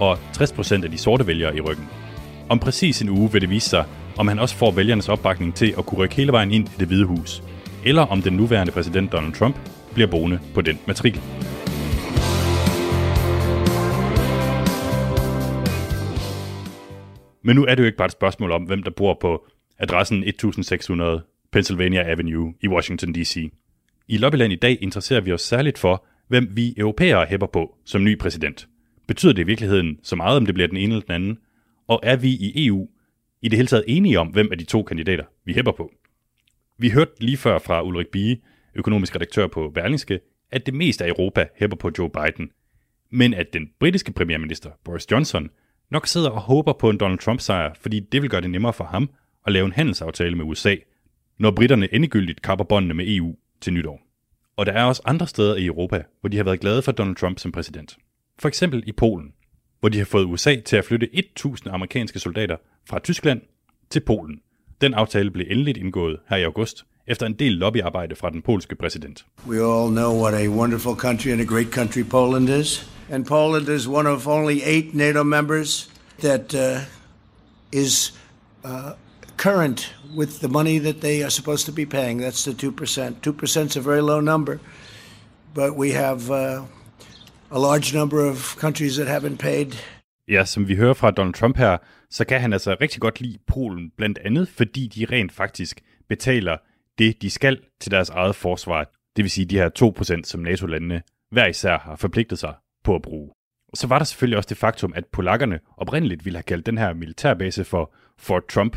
og 0.00 0.18
60% 0.36 0.84
af 0.84 0.90
de 0.90 0.98
sorte 0.98 1.26
vælgere 1.26 1.56
i 1.56 1.60
ryggen. 1.60 1.88
Om 2.48 2.58
præcis 2.58 3.02
en 3.02 3.08
uge 3.08 3.32
vil 3.32 3.40
det 3.40 3.50
vise 3.50 3.68
sig, 3.68 3.84
om 4.18 4.28
han 4.28 4.38
også 4.38 4.56
får 4.56 4.70
vælgernes 4.70 5.08
opbakning 5.08 5.54
til 5.54 5.74
at 5.78 5.86
kunne 5.86 5.98
rykke 5.98 6.14
hele 6.14 6.32
vejen 6.32 6.50
ind 6.50 6.68
i 6.68 6.72
det 6.78 6.88
hvide 6.88 7.04
hus, 7.04 7.42
eller 7.84 8.02
om 8.02 8.22
den 8.22 8.32
nuværende 8.32 8.72
præsident 8.72 9.12
Donald 9.12 9.32
Trump 9.32 9.56
bliver 9.94 10.10
boende 10.10 10.38
på 10.54 10.60
den 10.60 10.78
matrikel. 10.86 11.20
Men 17.44 17.56
nu 17.56 17.64
er 17.64 17.74
det 17.74 17.82
jo 17.82 17.86
ikke 17.86 17.98
bare 17.98 18.06
et 18.06 18.12
spørgsmål 18.12 18.52
om, 18.52 18.62
hvem 18.62 18.82
der 18.82 18.90
bor 18.90 19.18
på 19.20 19.44
adressen 19.78 20.24
1600 20.24 21.22
Pennsylvania 21.52 22.10
Avenue 22.10 22.54
i 22.62 22.68
Washington 22.68 23.14
D.C. 23.14 23.52
I 24.08 24.16
Lobbyland 24.16 24.52
i 24.52 24.56
dag 24.56 24.78
interesserer 24.80 25.20
vi 25.20 25.32
os 25.32 25.42
særligt 25.42 25.78
for, 25.78 26.04
hvem 26.28 26.48
vi 26.52 26.74
europæere 26.76 27.26
hæpper 27.26 27.46
på 27.46 27.76
som 27.84 28.04
ny 28.04 28.18
præsident. 28.18 28.69
Betyder 29.10 29.32
det 29.32 29.42
i 29.42 29.46
virkeligheden 29.46 29.98
så 30.02 30.16
meget, 30.16 30.36
om 30.36 30.46
det 30.46 30.54
bliver 30.54 30.68
den 30.68 30.76
ene 30.76 30.94
eller 30.94 31.06
den 31.06 31.14
anden? 31.14 31.38
Og 31.88 32.00
er 32.02 32.16
vi 32.16 32.28
i 32.28 32.66
EU 32.66 32.88
i 33.42 33.48
det 33.48 33.56
hele 33.56 33.66
taget 33.66 33.84
enige 33.88 34.20
om, 34.20 34.28
hvem 34.28 34.48
af 34.52 34.58
de 34.58 34.64
to 34.64 34.82
kandidater 34.82 35.24
vi 35.44 35.52
hæpper 35.52 35.72
på? 35.72 35.92
Vi 36.78 36.90
hørte 36.90 37.10
lige 37.20 37.36
før 37.36 37.58
fra 37.58 37.82
Ulrik 37.82 38.06
Bie, 38.06 38.36
økonomisk 38.74 39.14
redaktør 39.14 39.46
på 39.46 39.70
Berlingske, 39.74 40.20
at 40.50 40.66
det 40.66 40.74
meste 40.74 41.04
af 41.04 41.08
Europa 41.08 41.46
hæpper 41.56 41.76
på 41.76 41.90
Joe 41.98 42.10
Biden, 42.10 42.50
men 43.10 43.34
at 43.34 43.52
den 43.52 43.70
britiske 43.80 44.12
premierminister 44.12 44.70
Boris 44.84 45.10
Johnson 45.10 45.50
nok 45.90 46.06
sidder 46.06 46.30
og 46.30 46.40
håber 46.40 46.72
på 46.72 46.90
en 46.90 46.98
Donald 46.98 47.18
Trump-sejr, 47.18 47.74
fordi 47.80 48.00
det 48.00 48.22
vil 48.22 48.30
gøre 48.30 48.40
det 48.40 48.50
nemmere 48.50 48.72
for 48.72 48.84
ham 48.84 49.10
at 49.46 49.52
lave 49.52 49.66
en 49.66 49.72
handelsaftale 49.72 50.36
med 50.36 50.44
USA, 50.44 50.76
når 51.38 51.50
britterne 51.50 51.94
endegyldigt 51.94 52.42
kapper 52.42 52.64
båndene 52.64 52.94
med 52.94 53.04
EU 53.08 53.36
til 53.60 53.72
nytår. 53.72 54.00
Og 54.56 54.66
der 54.66 54.72
er 54.72 54.84
også 54.84 55.02
andre 55.04 55.26
steder 55.26 55.56
i 55.56 55.66
Europa, 55.66 56.02
hvor 56.20 56.28
de 56.28 56.36
har 56.36 56.44
været 56.44 56.60
glade 56.60 56.82
for 56.82 56.92
Donald 56.92 57.16
Trump 57.16 57.38
som 57.38 57.52
præsident. 57.52 57.96
For 58.40 58.48
eksempel 58.48 58.82
i 58.86 58.92
Polen, 58.92 59.32
hvor 59.80 59.88
de 59.88 59.98
har 59.98 60.04
fået 60.04 60.24
USA 60.24 60.60
til 60.60 60.76
at 60.76 60.84
flytte 60.84 61.08
1000 61.12 61.74
amerikanske 61.74 62.18
soldater 62.18 62.56
fra 62.88 62.98
Tyskland 62.98 63.40
til 63.90 64.00
Polen. 64.00 64.40
Den 64.80 64.94
aftale 64.94 65.30
blev 65.30 65.46
endeligt 65.50 65.78
indgået 65.78 66.18
her 66.28 66.36
i 66.36 66.44
august, 66.44 66.84
efter 67.06 67.26
en 67.26 67.32
del 67.32 67.52
lobbyarbejde 67.52 68.16
fra 68.16 68.30
den 68.30 68.42
polske 68.42 68.74
præsident. 68.74 69.26
We 69.48 69.56
all 69.56 69.90
know 69.90 70.22
what 70.22 70.34
a 70.34 70.48
wonderful 70.48 70.94
country 70.94 71.28
and 71.30 71.40
a 71.40 71.44
great 71.44 71.66
country 71.72 72.02
Poland 72.10 72.48
is. 72.48 72.90
And 73.10 73.26
Poland 73.26 73.68
is 73.68 73.88
one 73.88 74.08
of 74.10 74.26
only 74.26 74.62
eight 74.64 74.94
NATO 74.94 75.22
members 75.22 75.90
that 76.18 76.54
uh, 76.54 76.82
is 77.72 78.20
uh, 78.64 78.70
current 79.36 79.96
with 80.16 80.30
the 80.38 80.48
money 80.48 80.78
that 80.78 81.00
they 81.00 81.22
are 81.22 81.30
supposed 81.30 81.66
to 81.66 81.72
be 81.72 81.86
paying. 81.86 82.20
That's 82.20 82.44
the 82.44 82.52
2%. 82.52 83.20
2% 83.20 83.66
is 83.66 83.76
a 83.76 83.80
very 83.80 84.02
low 84.02 84.20
number, 84.20 84.58
but 85.54 85.76
we 85.76 85.92
have 85.92 86.30
uh, 86.30 86.62
a 87.52 87.58
large 87.58 87.98
number 87.98 88.30
of 88.30 88.56
countries 88.56 88.96
that 88.96 89.08
haven't 89.08 89.36
paid. 89.36 89.72
Ja, 90.28 90.44
som 90.44 90.68
vi 90.68 90.76
hører 90.76 90.94
fra 90.94 91.10
Donald 91.10 91.34
Trump 91.34 91.56
her, 91.56 91.78
så 92.10 92.24
kan 92.24 92.40
han 92.40 92.52
altså 92.52 92.76
rigtig 92.80 93.00
godt 93.00 93.20
lide 93.20 93.38
Polen, 93.46 93.90
blandt 93.96 94.18
andet 94.18 94.48
fordi 94.48 94.86
de 94.86 95.04
rent 95.04 95.32
faktisk 95.32 95.80
betaler 96.08 96.56
det, 96.98 97.22
de 97.22 97.30
skal 97.30 97.60
til 97.80 97.90
deres 97.90 98.10
eget 98.10 98.36
forsvar. 98.36 98.90
Det 99.16 99.22
vil 99.24 99.30
sige 99.30 99.44
de 99.44 99.56
her 99.56 99.70
2%, 100.18 100.24
som 100.24 100.40
NATO-landene 100.40 101.02
hver 101.30 101.46
især 101.46 101.78
har 101.78 101.96
forpligtet 101.96 102.38
sig 102.38 102.54
på 102.84 102.94
at 102.94 103.02
bruge. 103.02 103.30
Og 103.68 103.76
så 103.76 103.86
var 103.86 103.98
der 103.98 104.04
selvfølgelig 104.04 104.36
også 104.36 104.48
det 104.48 104.56
faktum, 104.56 104.92
at 104.96 105.04
polakkerne 105.12 105.60
oprindeligt 105.76 106.24
ville 106.24 106.36
have 106.36 106.42
kaldt 106.42 106.66
den 106.66 106.78
her 106.78 106.94
militærbase 106.94 107.64
for 107.64 107.94
Fort 108.18 108.46
Trump, 108.48 108.76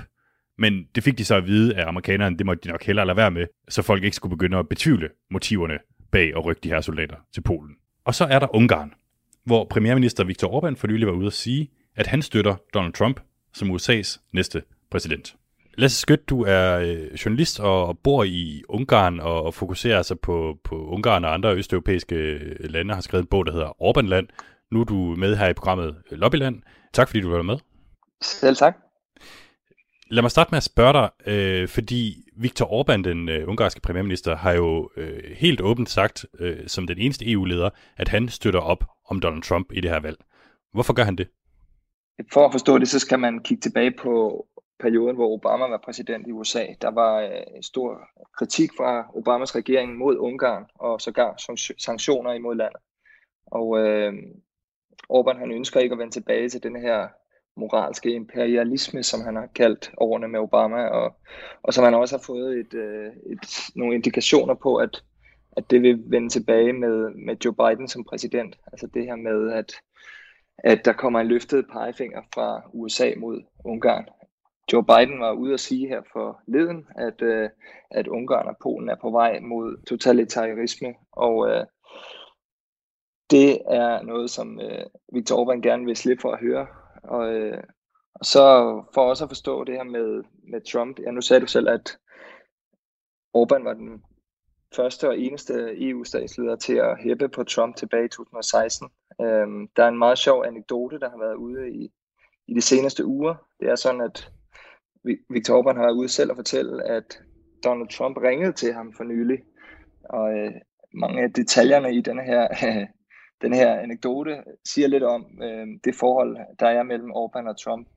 men 0.57 0.83
det 0.95 1.03
fik 1.03 1.17
de 1.17 1.25
så 1.25 1.35
at 1.35 1.47
vide 1.47 1.75
af 1.75 1.87
amerikanerne, 1.87 2.37
det 2.37 2.45
måtte 2.45 2.63
de 2.63 2.69
nok 2.69 2.83
hellere 2.83 3.05
lade 3.05 3.17
være 3.17 3.31
med, 3.31 3.47
så 3.69 3.81
folk 3.81 4.03
ikke 4.03 4.15
skulle 4.15 4.37
begynde 4.37 4.57
at 4.57 4.69
betvivle 4.69 5.09
motiverne 5.31 5.77
bag 6.11 6.33
at 6.35 6.45
rykke 6.45 6.61
de 6.63 6.69
her 6.69 6.81
soldater 6.81 7.15
til 7.33 7.41
Polen. 7.41 7.75
Og 8.05 8.15
så 8.15 8.25
er 8.25 8.39
der 8.39 8.55
Ungarn, 8.55 8.93
hvor 9.45 9.67
premierminister 9.69 10.23
Viktor 10.23 10.47
Orbán 10.47 10.75
for 10.75 10.87
nylig 10.87 11.07
var 11.07 11.13
ude 11.13 11.27
at 11.27 11.33
sige, 11.33 11.71
at 11.95 12.07
han 12.07 12.21
støtter 12.21 12.55
Donald 12.73 12.93
Trump 12.93 13.19
som 13.53 13.71
USA's 13.71 14.29
næste 14.33 14.63
præsident. 14.91 15.35
Lasse 15.77 16.01
Skødt, 16.01 16.29
du 16.29 16.43
er 16.43 16.77
øh, 16.77 17.13
journalist 17.13 17.59
og 17.59 17.99
bor 17.99 18.23
i 18.23 18.63
Ungarn 18.69 19.19
og 19.19 19.53
fokuserer 19.53 19.97
altså 19.97 20.15
på, 20.15 20.57
på 20.63 20.87
Ungarn 20.87 21.25
og 21.25 21.33
andre 21.33 21.55
østeuropæiske 21.55 22.15
øh, 22.15 22.69
lande, 22.69 22.93
har 22.93 23.01
skrevet 23.01 23.23
en 23.23 23.27
bog, 23.27 23.45
der 23.45 23.51
hedder 23.51 23.81
Orbanland. 23.81 24.27
Nu 24.71 24.81
er 24.81 24.85
du 24.85 24.95
med 24.95 25.35
her 25.35 25.47
i 25.47 25.53
programmet 25.53 25.95
Lobbyland. 26.11 26.61
Tak 26.93 27.07
fordi 27.07 27.21
du 27.21 27.29
var 27.29 27.41
med. 27.41 27.57
Selv 28.21 28.55
tak. 28.55 28.77
Lad 30.13 30.21
mig 30.21 30.31
starte 30.31 30.51
med 30.51 30.57
at 30.57 30.63
spørge 30.63 30.93
dig, 30.93 31.09
øh, 31.25 31.67
fordi 31.67 32.29
Viktor 32.35 32.65
Orbán, 32.65 33.01
den 33.03 33.29
øh, 33.29 33.49
ungarske 33.49 33.81
premierminister, 33.81 34.35
har 34.35 34.51
jo 34.51 34.89
øh, 34.97 35.23
helt 35.35 35.61
åbent 35.61 35.89
sagt, 35.89 36.25
øh, 36.39 36.67
som 36.67 36.87
den 36.87 36.97
eneste 36.97 37.31
EU-leder, 37.31 37.69
at 37.97 38.07
han 38.07 38.29
støtter 38.29 38.59
op 38.59 38.83
om 39.09 39.19
Donald 39.19 39.43
Trump 39.43 39.71
i 39.71 39.81
det 39.81 39.91
her 39.91 39.99
valg. 39.99 40.17
Hvorfor 40.73 40.93
gør 40.93 41.03
han 41.03 41.15
det? 41.15 41.27
For 42.33 42.45
at 42.45 42.51
forstå 42.51 42.77
det, 42.77 42.87
så 42.87 42.99
skal 42.99 43.19
man 43.19 43.39
kigge 43.39 43.61
tilbage 43.61 43.91
på 43.91 44.45
perioden, 44.79 45.15
hvor 45.15 45.33
Obama 45.33 45.65
var 45.65 45.81
præsident 45.85 46.27
i 46.27 46.31
USA. 46.31 46.65
Der 46.81 46.91
var 46.91 47.21
øh, 47.21 47.63
stor 47.63 47.97
kritik 48.37 48.69
fra 48.77 49.05
Obamas 49.15 49.55
regering 49.55 49.97
mod 49.97 50.17
Ungarn, 50.17 50.65
og 50.75 51.01
sågar 51.01 51.55
sanktioner 51.77 52.33
imod 52.33 52.55
landet. 52.55 52.81
Og 53.45 53.79
øh, 53.79 54.13
Orbán 55.13 55.37
han 55.39 55.51
ønsker 55.51 55.79
ikke 55.79 55.93
at 55.93 55.99
vende 55.99 56.13
tilbage 56.13 56.49
til 56.49 56.63
den 56.63 56.75
her 56.75 57.07
moralske 57.55 58.13
imperialisme, 58.13 59.03
som 59.03 59.21
han 59.21 59.35
har 59.35 59.47
kaldt 59.55 59.91
årene 59.97 60.27
med 60.27 60.39
Obama, 60.39 60.87
og, 60.87 61.15
og 61.63 61.73
som 61.73 61.83
han 61.83 61.93
også 61.93 62.17
har 62.17 62.23
fået 62.23 62.59
et, 62.59 62.73
øh, 62.73 63.11
et, 63.25 63.39
nogle 63.75 63.95
indikationer 63.95 64.53
på, 64.53 64.75
at, 64.75 65.03
at 65.57 65.71
det 65.71 65.81
vil 65.81 66.03
vende 66.05 66.29
tilbage 66.29 66.73
med, 66.73 67.09
med 67.09 67.35
Joe 67.45 67.53
Biden 67.53 67.87
som 67.87 68.03
præsident. 68.03 68.55
Altså 68.71 68.87
det 68.87 69.05
her 69.05 69.15
med, 69.15 69.51
at, 69.51 69.73
at 70.57 70.85
der 70.85 70.93
kommer 70.93 71.19
en 71.19 71.27
løftet 71.27 71.65
pegefinger 71.71 72.21
fra 72.33 72.61
USA 72.73 73.11
mod 73.17 73.41
Ungarn. 73.65 74.05
Joe 74.73 74.83
Biden 74.83 75.19
var 75.19 75.31
ude 75.31 75.53
at 75.53 75.59
sige 75.59 75.87
her 75.87 76.01
for 76.13 76.41
leden, 76.47 76.87
at, 76.95 77.21
øh, 77.21 77.49
at 77.91 78.07
Ungarn 78.07 78.47
og 78.47 78.57
Polen 78.63 78.89
er 78.89 78.95
på 79.01 79.11
vej 79.11 79.39
mod 79.39 79.85
totalitarisme, 79.87 80.93
og 81.11 81.49
øh, 81.49 81.65
det 83.31 83.61
er 83.67 84.01
noget, 84.01 84.29
som 84.29 84.59
Viktor 85.13 85.35
Orbán 85.35 85.61
gerne 85.61 85.85
vil 85.85 85.95
slippe 85.95 86.21
for 86.21 86.31
at 86.31 86.39
høre. 86.39 86.67
Og, 87.03 87.33
øh, 87.33 87.63
og 88.13 88.25
så 88.25 88.43
for 88.93 89.01
også 89.01 89.23
at 89.23 89.29
forstå 89.29 89.63
det 89.63 89.75
her 89.75 89.83
med, 89.83 90.23
med 90.51 90.61
Trump, 90.71 90.99
ja 90.99 91.11
nu 91.11 91.21
sagde 91.21 91.41
du 91.41 91.47
selv, 91.47 91.69
at 91.69 91.97
Orbán 93.37 93.63
var 93.63 93.73
den 93.73 94.03
første 94.75 95.07
og 95.07 95.19
eneste 95.19 95.53
EU-statsleder 95.89 96.55
til 96.55 96.75
at 96.75 96.97
hæppe 97.03 97.29
på 97.29 97.43
Trump 97.43 97.75
tilbage 97.75 98.05
i 98.05 98.09
2016. 98.09 98.89
Øhm, 99.21 99.67
der 99.75 99.83
er 99.83 99.87
en 99.87 99.97
meget 99.97 100.17
sjov 100.17 100.45
anekdote, 100.45 100.99
der 100.99 101.09
har 101.09 101.17
været 101.17 101.35
ude 101.35 101.69
i, 101.71 101.91
i 102.47 102.53
de 102.53 102.61
seneste 102.61 103.05
uger. 103.05 103.35
Det 103.59 103.69
er 103.69 103.75
sådan, 103.75 104.01
at 104.01 104.31
Viktor 105.29 105.61
Orbán 105.61 105.75
har 105.75 105.83
været 105.83 105.97
ude 105.97 106.09
selv 106.09 106.31
at 106.31 106.37
fortælle, 106.37 106.83
at 106.83 107.19
Donald 107.63 107.89
Trump 107.89 108.17
ringede 108.17 108.53
til 108.53 108.73
ham 108.73 108.93
for 108.93 109.03
nylig. 109.03 109.39
Og 110.09 110.33
øh, 110.33 110.51
mange 110.93 111.23
af 111.23 111.33
detaljerne 111.33 111.95
i 111.95 112.01
denne 112.01 112.23
her, 112.23 112.43
øh, 112.43 112.87
den 113.43 113.53
her 113.53 113.79
anekdote 113.79 114.43
siger 114.65 114.87
lidt 114.87 115.03
om 115.03 115.25
øh, 115.43 115.67
det 115.83 115.95
forhold, 115.95 116.37
der 116.59 116.67
er 116.67 116.83
mellem 116.83 117.11
Orbán 117.11 117.49
og 117.49 117.59
Trump. 117.59 117.87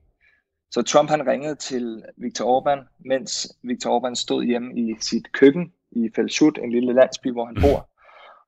Så 0.71 0.81
Trump 0.81 1.09
han 1.09 1.27
ringede 1.27 1.55
til 1.55 2.03
Viktor 2.17 2.59
Orbán, 2.59 2.97
mens 2.99 3.57
Viktor 3.63 3.99
Orbán 3.99 4.15
stod 4.15 4.43
hjemme 4.43 4.79
i 4.79 4.95
sit 4.99 5.31
køkken 5.31 5.73
i 5.91 6.09
Felshut, 6.15 6.57
en 6.57 6.71
lille 6.71 6.93
landsby, 6.93 7.31
hvor 7.31 7.45
han 7.45 7.57
bor. 7.61 7.89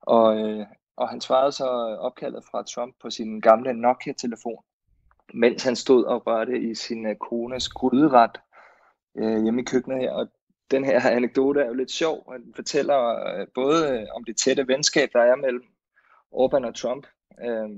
Og, 0.00 0.38
øh, 0.38 0.66
og 0.96 1.08
han 1.08 1.20
svarede 1.20 1.52
så 1.52 1.66
opkaldet 2.00 2.44
fra 2.50 2.62
Trump 2.62 2.94
på 3.02 3.10
sin 3.10 3.40
gamle 3.40 3.72
Nokia-telefon, 3.72 4.64
mens 5.34 5.64
han 5.64 5.76
stod 5.76 6.04
og 6.04 6.26
rørte 6.26 6.60
i 6.60 6.74
sin 6.74 7.06
øh, 7.06 7.16
kones 7.16 7.68
gryderet 7.68 8.40
øh, 9.18 9.42
hjemme 9.42 9.60
i 9.60 9.64
køkkenet 9.64 9.98
her. 9.98 10.12
Og 10.12 10.28
den 10.70 10.84
her 10.84 11.10
anekdote 11.10 11.60
er 11.60 11.66
jo 11.66 11.74
lidt 11.74 11.90
sjov, 11.90 12.34
den 12.44 12.54
fortæller 12.54 13.00
øh, 13.28 13.46
både 13.54 13.90
øh, 13.90 14.06
om 14.14 14.24
det 14.24 14.36
tætte 14.36 14.68
venskab, 14.68 15.08
der 15.12 15.20
er 15.20 15.36
mellem 15.36 15.64
Orbán 16.34 16.66
og 16.66 16.74
Trump. 16.74 17.06
Øh, 17.44 17.68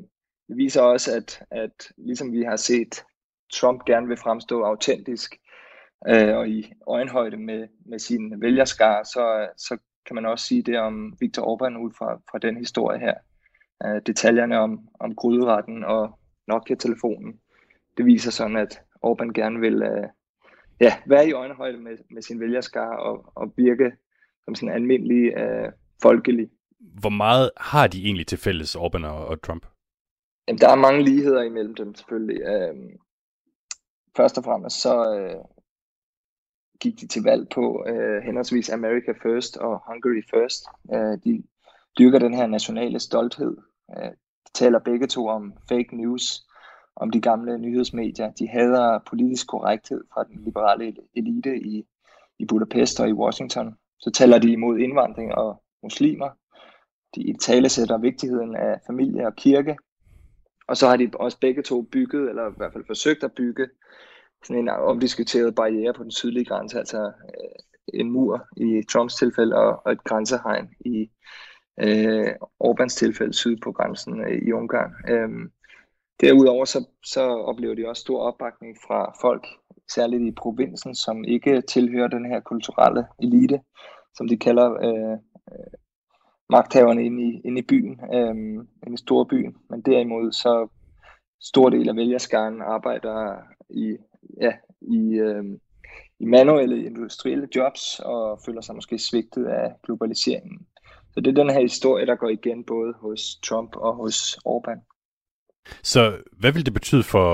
det 0.49 0.57
viser 0.57 0.83
også, 0.83 1.17
at, 1.17 1.43
at 1.51 1.93
ligesom 1.97 2.33
vi 2.33 2.43
har 2.43 2.57
set, 2.57 3.05
Trump 3.53 3.85
gerne 3.85 4.09
vil 4.09 4.17
fremstå 4.17 4.63
autentisk 4.63 5.37
øh, 6.09 6.37
og 6.37 6.49
i 6.49 6.73
øjenhøjde 6.87 7.37
med, 7.37 7.69
med 7.87 7.99
sin 7.99 8.41
vælgerskar, 8.41 9.03
så, 9.03 9.49
så 9.57 9.79
kan 10.07 10.15
man 10.15 10.27
også 10.27 10.47
sige 10.47 10.63
det 10.63 10.79
om 10.79 11.17
Viktor 11.21 11.43
Orbán 11.43 11.79
ud 11.79 11.93
fra, 11.99 12.21
fra 12.31 12.39
den 12.39 12.57
historie 12.57 12.99
her. 12.99 13.15
Øh, 13.85 14.03
detaljerne 14.07 14.59
om, 14.59 14.89
om 15.01 15.15
gryderetten 15.15 15.85
og 15.85 16.19
Nokia-telefonen, 16.49 17.41
det 17.97 18.07
viser 18.07 18.31
sådan, 18.31 18.57
at 18.57 18.83
Orbán 19.07 19.33
gerne 19.33 19.61
vil 19.61 19.83
øh, 19.83 20.09
ja, 20.81 20.97
være 21.07 21.29
i 21.29 21.33
øjenhøjde 21.33 21.79
med, 21.79 21.99
med 22.11 22.23
sin 22.23 22.41
vælgerskar 22.41 22.97
og, 22.97 23.33
og 23.35 23.53
virke 23.57 23.93
som 24.45 24.55
sådan 24.55 24.75
almindelig 24.75 25.33
øh, 25.37 25.73
folkelig. 26.03 26.51
Hvor 26.83 27.11
meget 27.11 27.51
har 27.57 27.87
de 27.87 28.05
egentlig 28.05 28.27
til 28.27 28.39
fælles, 28.39 28.77
Orbán 28.77 29.07
og, 29.07 29.27
og 29.27 29.43
Trump? 29.43 29.67
Jamen, 30.49 30.61
der 30.61 30.69
er 30.69 30.75
mange 30.75 31.05
ligheder 31.05 31.43
imellem 31.43 31.75
dem 31.75 31.95
selvfølgelig. 31.95 32.41
Øhm, 32.43 32.99
først 34.17 34.39
og 34.39 34.45
fremmest 34.45 34.81
så 34.81 35.15
øh, 35.15 35.45
gik 36.81 37.01
de 37.01 37.07
til 37.07 37.23
valg 37.23 37.49
på 37.49 37.85
øh, 37.89 38.23
henholdsvis 38.23 38.71
America 38.71 39.13
First 39.23 39.57
og 39.57 39.83
Hungary 39.87 40.23
First. 40.31 40.65
Øh, 40.95 41.19
de 41.25 41.43
dyrker 41.99 42.19
den 42.19 42.35
her 42.35 42.47
nationale 42.47 42.99
stolthed. 42.99 43.57
Øh, 43.97 44.11
de 44.47 44.53
taler 44.55 44.79
begge 44.79 45.07
to 45.07 45.27
om 45.27 45.53
fake 45.69 45.97
news 45.97 46.47
om 46.97 47.11
de 47.11 47.21
gamle 47.21 47.59
nyhedsmedier. 47.59 48.31
De 48.31 48.49
hader 48.49 48.99
politisk 49.07 49.47
korrekthed 49.49 50.05
fra 50.15 50.25
den 50.25 50.45
liberale 50.45 50.97
elite 51.15 51.57
i, 51.57 51.85
i 52.39 52.45
Budapest 52.45 53.01
og 53.01 53.09
i 53.09 53.13
Washington. 53.13 53.75
Så 53.99 54.11
taler 54.11 54.39
de 54.39 54.53
imod 54.53 54.79
indvandring 54.79 55.35
og 55.35 55.63
muslimer. 55.83 56.31
De 57.15 57.37
talesætter 57.41 57.99
vigtigheden 57.99 58.57
af 58.57 58.81
familie 58.87 59.27
og 59.27 59.37
kirke. 59.37 59.77
Og 60.69 60.77
så 60.77 60.89
har 60.89 60.97
de 60.97 61.11
også 61.15 61.39
begge 61.41 61.63
to 61.63 61.83
bygget, 61.83 62.29
eller 62.29 62.51
i 62.51 62.55
hvert 62.57 62.73
fald 62.73 62.85
forsøgt 62.87 63.25
at 63.25 63.33
bygge, 63.33 63.69
sådan 64.45 64.63
en 64.63 64.69
omdiskuteret 64.69 65.55
barriere 65.55 65.93
på 65.93 66.03
den 66.03 66.11
sydlige 66.11 66.45
grænse, 66.45 66.79
altså 66.79 67.05
øh, 67.07 68.01
en 68.01 68.11
mur 68.11 68.47
i 68.57 68.83
Trumps 68.91 69.15
tilfælde 69.15 69.57
og, 69.57 69.83
og 69.85 69.93
et 69.93 70.05
grænsehegn 70.05 70.69
i 70.81 71.11
øh, 71.81 72.33
Orbans 72.61 72.95
tilfælde 72.95 73.33
syd 73.33 73.57
på 73.57 73.73
grænsen 73.73 74.21
øh, 74.21 74.43
i 74.49 74.53
Ungarn. 74.53 74.93
Øhm, 75.09 75.53
derudover 76.21 76.65
så, 76.65 76.85
så 77.05 77.21
oplever 77.21 77.75
de 77.75 77.89
også 77.89 78.01
stor 78.01 78.21
opbakning 78.21 78.77
fra 78.87 79.15
folk, 79.21 79.47
særligt 79.95 80.23
i 80.23 80.33
provinsen, 80.33 80.95
som 80.95 81.25
ikke 81.25 81.61
tilhører 81.61 82.09
den 82.09 82.27
her 82.27 82.41
kulturelle 82.41 83.07
elite, 83.23 83.61
som 84.15 84.29
de 84.29 84.37
kalder 84.37 84.73
øh, 84.73 85.19
øh, 85.53 85.73
magthaverne 86.57 87.05
inde 87.05 87.23
i, 87.29 87.41
inde 87.45 87.59
i 87.59 87.69
byen, 87.71 87.95
øh, 88.17 88.35
inde 88.85 88.95
i 88.95 89.05
storbyen. 89.07 89.53
Men 89.71 89.81
derimod 89.83 90.33
så 90.33 90.69
stor 91.41 91.71
del 91.71 91.89
af 91.89 91.97
vælgerskaren 91.97 92.63
arbejder 92.63 93.17
i, 93.71 93.97
ja, 94.41 94.53
i, 94.81 95.01
øh, 95.27 95.45
i 96.19 96.25
manuelle 96.25 96.85
industrielle 96.85 97.49
jobs 97.57 98.01
og 98.05 98.41
føler 98.47 98.61
sig 98.61 98.75
måske 98.75 98.99
svigtet 98.99 99.45
af 99.47 99.67
globaliseringen. 99.85 100.59
Så 101.13 101.21
det 101.21 101.29
er 101.31 101.43
den 101.43 101.51
her 101.51 101.61
historie, 101.61 102.07
der 102.07 102.17
går 102.17 102.29
igen 102.29 102.65
både 102.65 102.93
hos 103.05 103.21
Trump 103.47 103.77
og 103.77 103.95
hos 103.95 104.17
Orbán. 104.49 104.81
Så 105.83 106.01
hvad 106.41 106.53
vil 106.53 106.67
det 106.67 106.75
betyde 106.75 107.03
for 107.03 107.29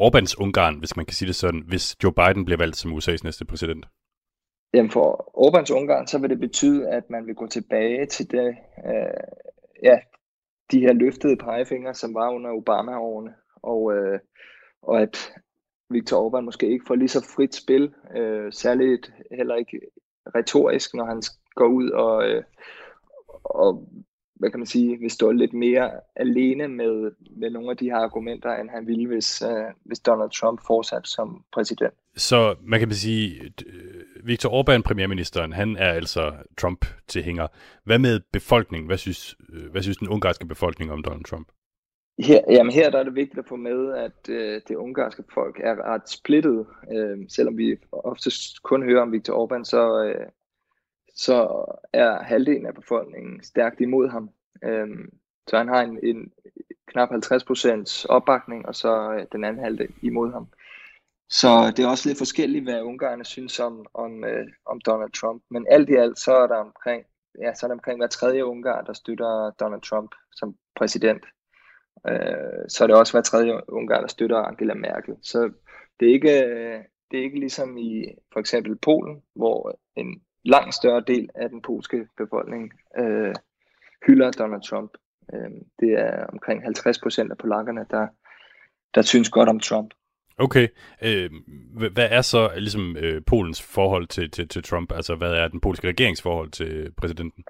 Orbáns 0.00 0.34
Ungarn, 0.42 0.78
hvis 0.78 0.96
man 0.96 1.06
kan 1.06 1.14
sige 1.14 1.26
det 1.26 1.36
sådan, 1.36 1.62
hvis 1.66 1.96
Joe 2.02 2.12
Biden 2.12 2.44
bliver 2.44 2.58
valgt 2.58 2.76
som 2.76 2.92
USA's 2.92 3.24
næste 3.24 3.44
præsident? 3.44 3.86
Jamen 4.74 4.90
for 4.90 5.30
Orbans 5.34 5.70
Ungarn, 5.70 6.06
så 6.06 6.18
vil 6.18 6.30
det 6.30 6.40
betyde, 6.40 6.88
at 6.88 7.10
man 7.10 7.26
vil 7.26 7.34
gå 7.34 7.46
tilbage 7.46 8.06
til 8.06 8.30
det, 8.30 8.56
øh, 8.86 9.24
ja, 9.82 9.98
de 10.70 10.80
her 10.80 10.92
løftede 10.92 11.36
pegefingre, 11.36 11.94
som 11.94 12.14
var 12.14 12.30
under 12.30 12.50
Obama-årene, 12.50 13.34
og, 13.62 13.92
øh, 13.96 14.20
og 14.82 15.02
at 15.02 15.32
Viktor 15.90 16.28
Orbán 16.28 16.40
måske 16.40 16.70
ikke 16.70 16.84
får 16.86 16.94
lige 16.94 17.08
så 17.08 17.26
frit 17.36 17.54
spil, 17.54 17.94
øh, 18.16 18.52
særligt 18.52 19.12
heller 19.30 19.54
ikke 19.54 19.80
retorisk, 20.34 20.94
når 20.94 21.04
han 21.04 21.22
går 21.54 21.66
ud 21.66 21.90
og, 21.90 22.28
øh, 22.28 22.42
og 23.44 23.88
hvad 24.34 24.50
kan 24.50 24.60
man 24.60 24.66
sige, 24.66 24.98
vil 24.98 25.10
stå 25.10 25.30
lidt 25.30 25.52
mere 25.52 25.90
alene 26.16 26.68
med, 26.68 27.12
med 27.36 27.50
nogle 27.50 27.70
af 27.70 27.76
de 27.76 27.90
her 27.90 27.96
argumenter, 27.96 28.52
end 28.54 28.70
han 28.70 28.86
ville, 28.86 29.06
hvis, 29.06 29.42
øh, 29.42 29.64
hvis 29.84 30.00
Donald 30.00 30.30
Trump 30.30 30.60
fortsat 30.66 31.06
som 31.08 31.44
præsident. 31.52 31.94
Så 32.16 32.56
man 32.62 32.80
kan 32.80 32.92
sige, 32.92 33.52
øh, 33.66 34.26
Viktor 34.26 34.62
Orbán, 34.62 34.82
premierministeren, 34.82 35.52
han 35.52 35.76
er 35.76 35.92
altså 35.92 36.32
Trump-tilhænger. 36.58 37.46
Hvad 37.84 37.98
med 37.98 38.20
befolkningen? 38.32 38.86
Hvad 38.86 38.98
synes, 38.98 39.36
øh, 39.52 39.70
hvad 39.70 39.82
synes 39.82 39.96
den 39.96 40.08
ungarske 40.08 40.46
befolkning 40.46 40.92
om 40.92 41.02
Donald 41.02 41.24
Trump? 41.24 41.48
Her, 42.18 42.40
jamen 42.50 42.72
her 42.72 42.90
der 42.90 42.98
er 42.98 43.04
det 43.04 43.14
vigtigt 43.14 43.38
at 43.38 43.48
få 43.48 43.56
med, 43.56 43.94
at 43.94 44.28
øh, 44.28 44.60
det 44.68 44.76
ungarske 44.76 45.22
folk 45.34 45.60
er 45.64 45.92
ret 45.92 46.08
splittet. 46.08 46.66
Øh, 46.92 47.18
selvom 47.28 47.58
vi 47.58 47.76
ofte 47.92 48.30
kun 48.62 48.82
hører 48.82 49.02
om 49.02 49.12
Viktor 49.12 49.46
Orbán, 49.46 49.64
så, 49.64 50.04
øh, 50.04 50.26
så 51.14 51.64
er 51.92 52.22
halvdelen 52.22 52.66
af 52.66 52.74
befolkningen 52.74 53.42
stærkt 53.42 53.80
imod 53.80 54.08
ham. 54.08 54.30
Øh, 54.64 54.88
så 55.48 55.56
han 55.56 55.68
har 55.68 55.82
en, 55.82 55.98
en 56.02 56.32
knap 56.86 57.10
50% 57.10 58.06
opbakning, 58.08 58.66
og 58.66 58.74
så 58.74 59.12
øh, 59.12 59.26
den 59.32 59.44
anden 59.44 59.64
halvdel 59.64 59.94
imod 60.02 60.32
ham. 60.32 60.46
Så 61.30 61.72
det 61.76 61.84
er 61.84 61.88
også 61.88 62.08
lidt 62.08 62.18
forskelligt, 62.18 62.64
hvad 62.64 62.82
ungarerne 62.82 63.24
synes 63.24 63.60
om, 63.60 63.86
om, 63.94 64.24
øh, 64.24 64.46
om 64.66 64.80
Donald 64.80 65.12
Trump. 65.12 65.42
Men 65.50 65.66
alt 65.70 65.90
i 65.90 65.94
alt, 65.94 66.18
så 66.18 66.32
er 66.34 66.46
der 66.46 66.56
omkring, 66.56 67.04
ja, 67.42 67.54
så 67.54 67.66
er 67.66 67.68
der 67.68 67.74
omkring 67.74 68.00
hver 68.00 68.06
tredje 68.06 68.44
ungar, 68.44 68.82
der 68.82 68.92
støtter 68.92 69.50
Donald 69.60 69.82
Trump 69.82 70.14
som 70.32 70.54
præsident. 70.76 71.24
Øh, 72.08 72.64
så 72.68 72.84
er 72.84 72.86
det 72.86 72.96
også 72.96 73.12
hver 73.12 73.22
tredje 73.22 73.60
ungar, 73.68 74.00
der 74.00 74.06
støtter 74.06 74.36
Angela 74.36 74.74
Merkel. 74.74 75.14
Så 75.22 75.52
det 76.00 76.08
er 76.08 76.12
ikke, 76.12 76.44
øh, 76.44 76.78
det 77.10 77.18
er 77.18 77.22
ikke 77.22 77.40
ligesom 77.40 77.76
i 77.76 78.04
for 78.32 78.40
eksempel 78.40 78.76
Polen, 78.76 79.22
hvor 79.34 79.78
en 79.96 80.22
langt 80.44 80.74
større 80.74 81.04
del 81.06 81.28
af 81.34 81.48
den 81.48 81.62
polske 81.62 82.08
befolkning 82.16 82.72
øh, 82.98 83.34
hylder 84.06 84.30
Donald 84.30 84.62
Trump. 84.62 84.92
Øh, 85.34 85.50
det 85.80 85.92
er 85.92 86.26
omkring 86.26 86.62
50 86.62 86.98
procent 87.00 87.30
af 87.30 87.38
polakkerne, 87.38 87.86
der, 87.90 88.06
der 88.94 89.02
synes 89.02 89.30
godt 89.30 89.48
om 89.48 89.60
Trump. 89.60 89.94
Okay. 90.38 90.68
Øh, 91.02 91.30
hvad 91.92 92.08
er 92.10 92.22
så 92.22 92.50
ligesom 92.56 92.96
øh, 92.96 93.22
Polens 93.26 93.62
forhold 93.62 94.06
til, 94.06 94.30
til, 94.30 94.48
til 94.48 94.62
Trump? 94.62 94.92
Altså, 94.92 95.14
hvad 95.14 95.32
er 95.32 95.48
den 95.48 95.60
polske 95.60 95.88
regerings 95.88 96.22
forhold 96.22 96.50
til 96.50 96.92
præsidenten? 96.96 97.44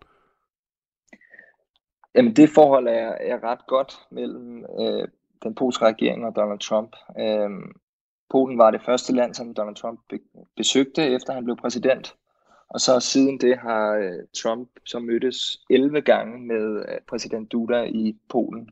Jamen, 2.15 2.37
det 2.37 2.51
forhold 2.51 2.89
er, 2.89 3.13
er 3.21 3.45
ret 3.45 3.67
godt 3.67 3.95
mellem 4.11 4.65
øh, 4.81 5.09
den 5.43 5.55
polske 5.55 5.85
regering 5.85 6.27
og 6.27 6.37
Donald 6.37 6.59
Trump. 6.59 6.97
Øh, 7.19 7.51
Polen 8.31 8.59
var 8.59 8.71
det 8.71 8.83
første 8.83 9.15
land, 9.15 9.35
som 9.35 9.55
Donald 9.55 9.77
Trump 9.77 10.01
besøgte, 10.57 11.03
efter 11.03 11.33
han 11.33 11.45
blev 11.45 11.57
præsident. 11.57 12.15
Og 12.69 12.81
så 12.81 13.01
siden 13.01 13.41
det 13.41 13.59
har 13.59 13.95
øh, 13.95 14.27
Trump 14.43 14.69
så 14.85 14.99
mødtes 14.99 15.61
11 15.71 16.01
gange 16.01 16.47
med 16.47 16.85
øh, 16.89 17.01
præsident 17.09 17.53
Duda 17.53 17.83
i 17.83 18.17
Polen. 18.29 18.71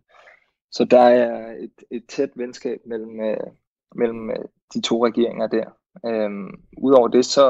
Så 0.70 0.84
der 0.84 1.00
er 1.00 1.52
et, 1.52 1.82
et 1.90 2.06
tæt 2.08 2.30
venskab 2.34 2.80
mellem, 2.86 3.20
øh, 3.20 3.36
mellem 3.94 4.30
de 4.74 4.80
to 4.80 5.06
regeringer 5.06 5.46
der. 5.46 5.64
Øhm, 6.06 6.50
Udover 6.78 7.08
det 7.08 7.24
så 7.24 7.46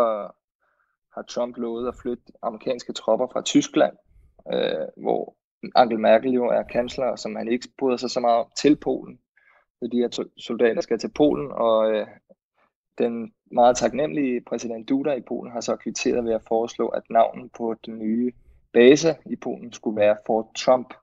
har 1.15 1.23
Trump 1.29 1.57
lovet 1.57 1.89
at 1.89 1.95
flytte 2.03 2.23
amerikanske 2.43 2.93
tropper 2.93 3.27
fra 3.33 3.43
Tyskland, 3.43 3.97
øh, 4.53 4.87
hvor 4.97 5.37
Angela 5.75 6.01
Merkel 6.01 6.33
jo 6.33 6.45
er 6.45 6.63
kansler, 6.63 7.17
som 7.17 7.37
han 7.37 7.49
ikke 7.49 7.69
bryder 7.79 7.97
sig 7.97 8.11
så 8.11 8.21
meget 8.21 8.39
om, 8.39 8.47
til 8.57 8.77
Polen. 8.77 9.21
Så 9.79 9.89
de 9.93 9.97
her 9.97 10.25
soldater 10.39 10.81
skal 10.81 10.99
til 10.99 11.11
Polen, 11.15 11.53
og 11.53 11.93
øh, 11.93 12.07
den 12.99 13.33
meget 13.53 13.77
taknemmelige 13.77 14.41
præsident 14.41 14.89
Duda 14.89 15.13
i 15.15 15.21
Polen 15.21 15.53
har 15.53 15.61
så 15.61 15.77
kvitteret 15.77 16.25
ved 16.25 16.33
at 16.33 16.45
foreslå, 16.49 16.89
at 16.89 17.03
navnet 17.11 17.53
på 17.53 17.75
den 17.87 17.99
nye 17.99 18.33
base 18.73 19.17
i 19.27 19.37
Polen 19.37 19.73
skulle 19.73 20.01
være 20.01 20.17
Fort 20.27 20.47
Trump. 20.57 20.95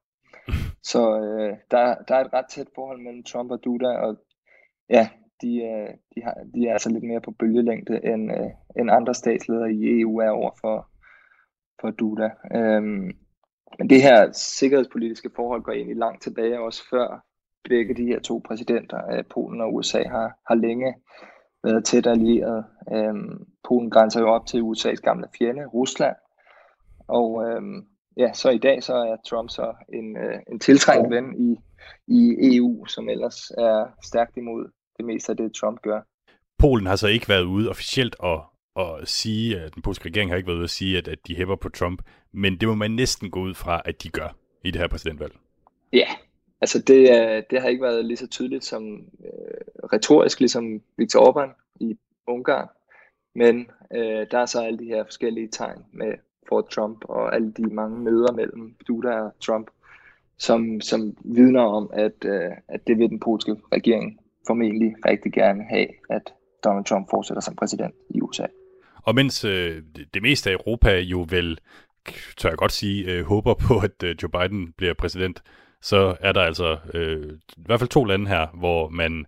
Så 0.91 1.19
øh, 1.21 1.58
der, 1.71 1.95
der 2.08 2.15
er 2.15 2.26
et 2.26 2.34
ret 2.34 2.45
tæt 2.50 2.67
forhold 2.76 3.02
mellem 3.02 3.23
Trump 3.23 3.52
og 3.52 3.63
Duda, 3.63 3.88
og 3.88 4.17
ja, 4.89 5.10
de, 5.41 5.56
øh, 5.63 5.93
de, 6.15 6.23
har, 6.23 6.36
de 6.56 6.67
er 6.67 6.73
altså 6.73 6.89
lidt 6.89 7.04
mere 7.04 7.21
på 7.21 7.32
bølgelængde, 7.32 8.06
end, 8.06 8.32
øh, 8.32 8.50
end 8.80 8.91
andre 8.91 9.13
statsledere 9.13 9.73
i 9.73 10.02
EU 10.02 10.17
er 10.17 10.30
over 10.30 10.52
for, 10.62 10.89
for 11.82 11.91
Duda. 11.91 12.30
Øhm, 12.56 13.12
men 13.80 13.89
det 13.89 14.02
her 14.02 14.32
sikkerhedspolitiske 14.32 15.30
forhold 15.36 15.62
går 15.62 15.71
egentlig 15.71 15.97
langt 15.97 16.23
tilbage, 16.23 16.60
også 16.60 16.84
før 16.89 17.26
begge 17.63 17.93
de 17.93 18.06
her 18.06 18.19
to 18.19 18.41
præsidenter, 18.45 19.12
øh, 19.12 19.23
Polen 19.30 19.62
og 19.62 19.73
USA, 19.73 20.04
har, 20.04 20.39
har 20.47 20.56
længe 20.56 20.95
været 21.63 21.86
tæt 21.86 22.08
allieret. 22.08 22.65
Øhm, 22.93 23.45
Polen 23.67 23.89
grænser 23.89 24.19
jo 24.19 24.28
op 24.28 24.45
til 24.45 24.62
USA's 24.62 25.02
gamle 25.02 25.28
fjende, 25.38 25.65
Rusland. 25.65 26.15
Og 27.08 27.50
øhm, 27.50 27.88
ja, 28.17 28.34
så 28.34 28.50
i 28.50 28.58
dag 28.58 28.84
så 28.84 28.95
er 28.95 29.15
Trump 29.30 29.50
så 29.50 29.73
en, 29.93 30.17
øh, 30.17 30.39
en 30.52 30.60
tiltrængt 30.60 31.10
ven 31.10 31.41
i, 31.41 31.60
i 32.08 32.56
EU, 32.56 32.86
som 32.86 33.10
ellers 33.10 33.52
er 33.52 33.86
stærkt 34.04 34.38
imod 34.38 34.71
det 34.98 35.06
meste 35.06 35.32
af 35.32 35.38
det, 35.38 35.54
Trump 35.54 35.82
gør. 35.82 36.02
Polen 36.60 36.88
har 36.88 36.96
så 36.96 37.08
ikke 37.08 37.30
været 37.30 37.44
ude 37.44 37.70
officielt 37.70 38.16
og, 38.20 38.46
og 38.76 39.08
sige, 39.08 39.60
at 39.60 39.76
den 39.76 39.82
polske 39.82 40.06
regering 40.06 40.32
har 40.32 40.38
ikke 40.38 40.48
været 40.48 40.58
ude 40.58 40.64
at 40.64 40.70
sige, 40.70 40.98
at, 40.98 41.08
at 41.08 41.20
de 41.28 41.36
hæpper 41.36 41.56
på 41.56 41.70
Trump, 41.70 42.02
men 42.32 42.60
det 42.60 42.68
må 42.68 42.76
man 42.76 42.92
næsten 42.92 43.32
gå 43.32 43.40
ud 43.40 43.54
fra, 43.54 43.82
at 43.86 44.04
de 44.04 44.10
gør 44.10 44.36
i 44.64 44.72
det 44.72 44.82
her 44.82 44.88
præsidentvalg. 44.88 45.34
Ja, 45.94 46.08
Altså 46.62 46.80
det, 46.80 47.46
det 47.50 47.62
har 47.62 47.70
ikke 47.70 47.84
været 47.84 48.06
lige 48.06 48.18
så 48.18 48.28
tydeligt 48.28 48.66
som 48.66 49.06
øh, 49.26 49.88
retorisk, 49.94 50.40
ligesom 50.40 50.82
Viktor 50.98 51.20
Orbán 51.20 51.78
i 51.80 51.98
Ungarn. 52.28 52.68
Men 53.36 53.70
øh, 53.94 54.28
der 54.32 54.38
er 54.38 54.46
så 54.46 54.62
alle 54.62 54.80
de 54.80 54.86
her 54.86 55.04
forskellige 55.04 55.48
tegn 55.48 55.86
med 55.92 56.14
for 56.50 56.62
Trump 56.62 57.06
og 57.06 57.36
alle 57.36 57.52
de 57.52 57.64
mange 57.64 58.00
møder 58.00 58.32
mellem 58.32 58.76
Duda 58.88 59.10
og 59.10 59.40
Trump, 59.40 59.71
som, 60.38 60.82
som 60.82 61.17
vidner 61.19 61.62
om, 61.62 61.90
at, 61.94 62.26
øh, 62.26 62.52
at 62.67 62.88
det 62.88 62.98
vil 62.98 63.10
den 63.10 63.19
polske 63.19 63.56
regering 63.71 64.19
formentlig 64.48 64.95
rigtig 65.06 65.31
gerne 65.33 65.63
have, 65.69 65.87
at 66.10 66.33
Donald 66.63 66.85
Trump 66.85 67.10
fortsætter 67.10 67.41
som 67.41 67.56
præsident 67.56 67.95
i 68.10 68.21
USA. 68.21 68.45
Og 69.04 69.15
mens 69.15 69.45
øh, 69.45 69.83
det 70.13 70.21
meste 70.21 70.50
af 70.50 70.54
Europa 70.54 71.00
jo 71.00 71.25
vel, 71.29 71.60
tør 72.37 72.50
jeg 72.50 72.58
godt 72.58 72.71
sige, 72.71 73.12
øh, 73.12 73.25
håber 73.25 73.54
på, 73.54 73.79
at 73.79 74.04
øh, 74.04 74.15
Joe 74.23 74.31
Biden 74.31 74.73
bliver 74.77 74.93
præsident, 74.93 75.43
så 75.81 76.15
er 76.19 76.31
der 76.31 76.41
altså 76.41 76.77
øh, 76.93 77.33
i 77.58 77.63
hvert 77.65 77.79
fald 77.79 77.89
to 77.89 78.06
lande 78.06 78.27
her, 78.27 78.48
hvor 78.54 78.89
man 78.89 79.25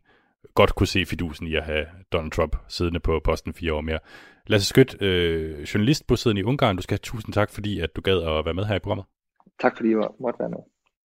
godt 0.55 0.76
kunne 0.76 0.88
se 0.88 1.05
fidusen 1.05 1.47
i 1.47 1.55
at 1.55 1.63
have 1.63 1.86
Donald 2.11 2.32
Trump 2.32 2.55
siddende 2.67 2.99
på 2.99 3.22
posten 3.24 3.53
fire 3.53 3.74
år 3.74 3.82
mere. 3.82 3.99
Lasse 4.47 4.67
Skødt, 4.67 5.01
øh, 5.01 5.61
journalist 5.61 6.07
bosiddende 6.07 6.41
i 6.41 6.43
Ungarn, 6.43 6.76
du 6.76 6.82
skal 6.82 6.93
have 6.93 7.03
tusind 7.03 7.34
tak, 7.34 7.51
fordi 7.51 7.80
at 7.80 7.95
du 7.95 8.01
gad 8.01 8.17
at 8.17 8.45
være 8.45 8.53
med 8.53 8.65
her 8.65 8.76
i 8.76 8.80
programmet. 8.80 9.05
Tak 9.61 9.78
fordi 9.78 9.89
jeg 9.89 10.07
måtte 10.20 10.39
være 10.39 10.49
med. 10.49 10.57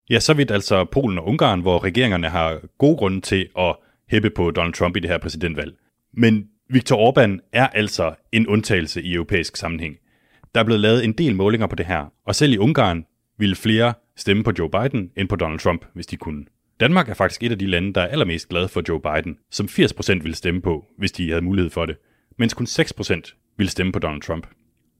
Ja, 0.09 0.19
så 0.19 0.33
vidt 0.33 0.51
altså 0.51 0.85
Polen 0.85 1.17
og 1.17 1.27
Ungarn, 1.27 1.61
hvor 1.61 1.83
regeringerne 1.83 2.29
har 2.29 2.61
gode 2.77 2.97
grunde 2.97 3.21
til 3.21 3.49
at 3.57 3.75
hæppe 4.09 4.29
på 4.29 4.51
Donald 4.51 4.73
Trump 4.73 4.97
i 4.97 4.99
det 4.99 5.09
her 5.09 5.17
præsidentvalg. 5.17 5.73
Men 6.13 6.47
Viktor 6.69 7.11
Orbán 7.11 7.49
er 7.53 7.67
altså 7.67 8.15
en 8.31 8.47
undtagelse 8.47 9.01
i 9.01 9.13
europæisk 9.13 9.55
sammenhæng. 9.55 9.97
Der 10.55 10.59
er 10.59 10.65
blevet 10.65 10.81
lavet 10.81 11.03
en 11.03 11.13
del 11.13 11.35
målinger 11.35 11.67
på 11.67 11.75
det 11.75 11.85
her, 11.85 12.13
og 12.25 12.35
selv 12.35 12.53
i 12.53 12.57
Ungarn 12.57 13.05
ville 13.37 13.55
flere 13.55 13.93
stemme 14.15 14.43
på 14.43 14.51
Joe 14.59 14.69
Biden 14.69 15.11
end 15.17 15.29
på 15.29 15.35
Donald 15.35 15.59
Trump, 15.59 15.85
hvis 15.93 16.07
de 16.07 16.17
kunne. 16.17 16.45
Danmark 16.79 17.09
er 17.09 17.13
faktisk 17.13 17.43
et 17.43 17.51
af 17.51 17.59
de 17.59 17.67
lande, 17.67 17.93
der 17.93 18.01
er 18.01 18.07
allermest 18.07 18.49
glade 18.49 18.67
for 18.67 18.81
Joe 18.89 19.01
Biden, 19.01 19.37
som 19.51 19.65
80% 19.65 20.13
ville 20.13 20.35
stemme 20.35 20.61
på, 20.61 20.85
hvis 20.97 21.11
de 21.11 21.29
havde 21.29 21.41
mulighed 21.41 21.69
for 21.69 21.85
det, 21.85 21.97
mens 22.37 22.53
kun 22.53 22.65
6% 22.65 23.53
ville 23.57 23.69
stemme 23.69 23.91
på 23.91 23.99
Donald 23.99 24.21
Trump. 24.21 24.47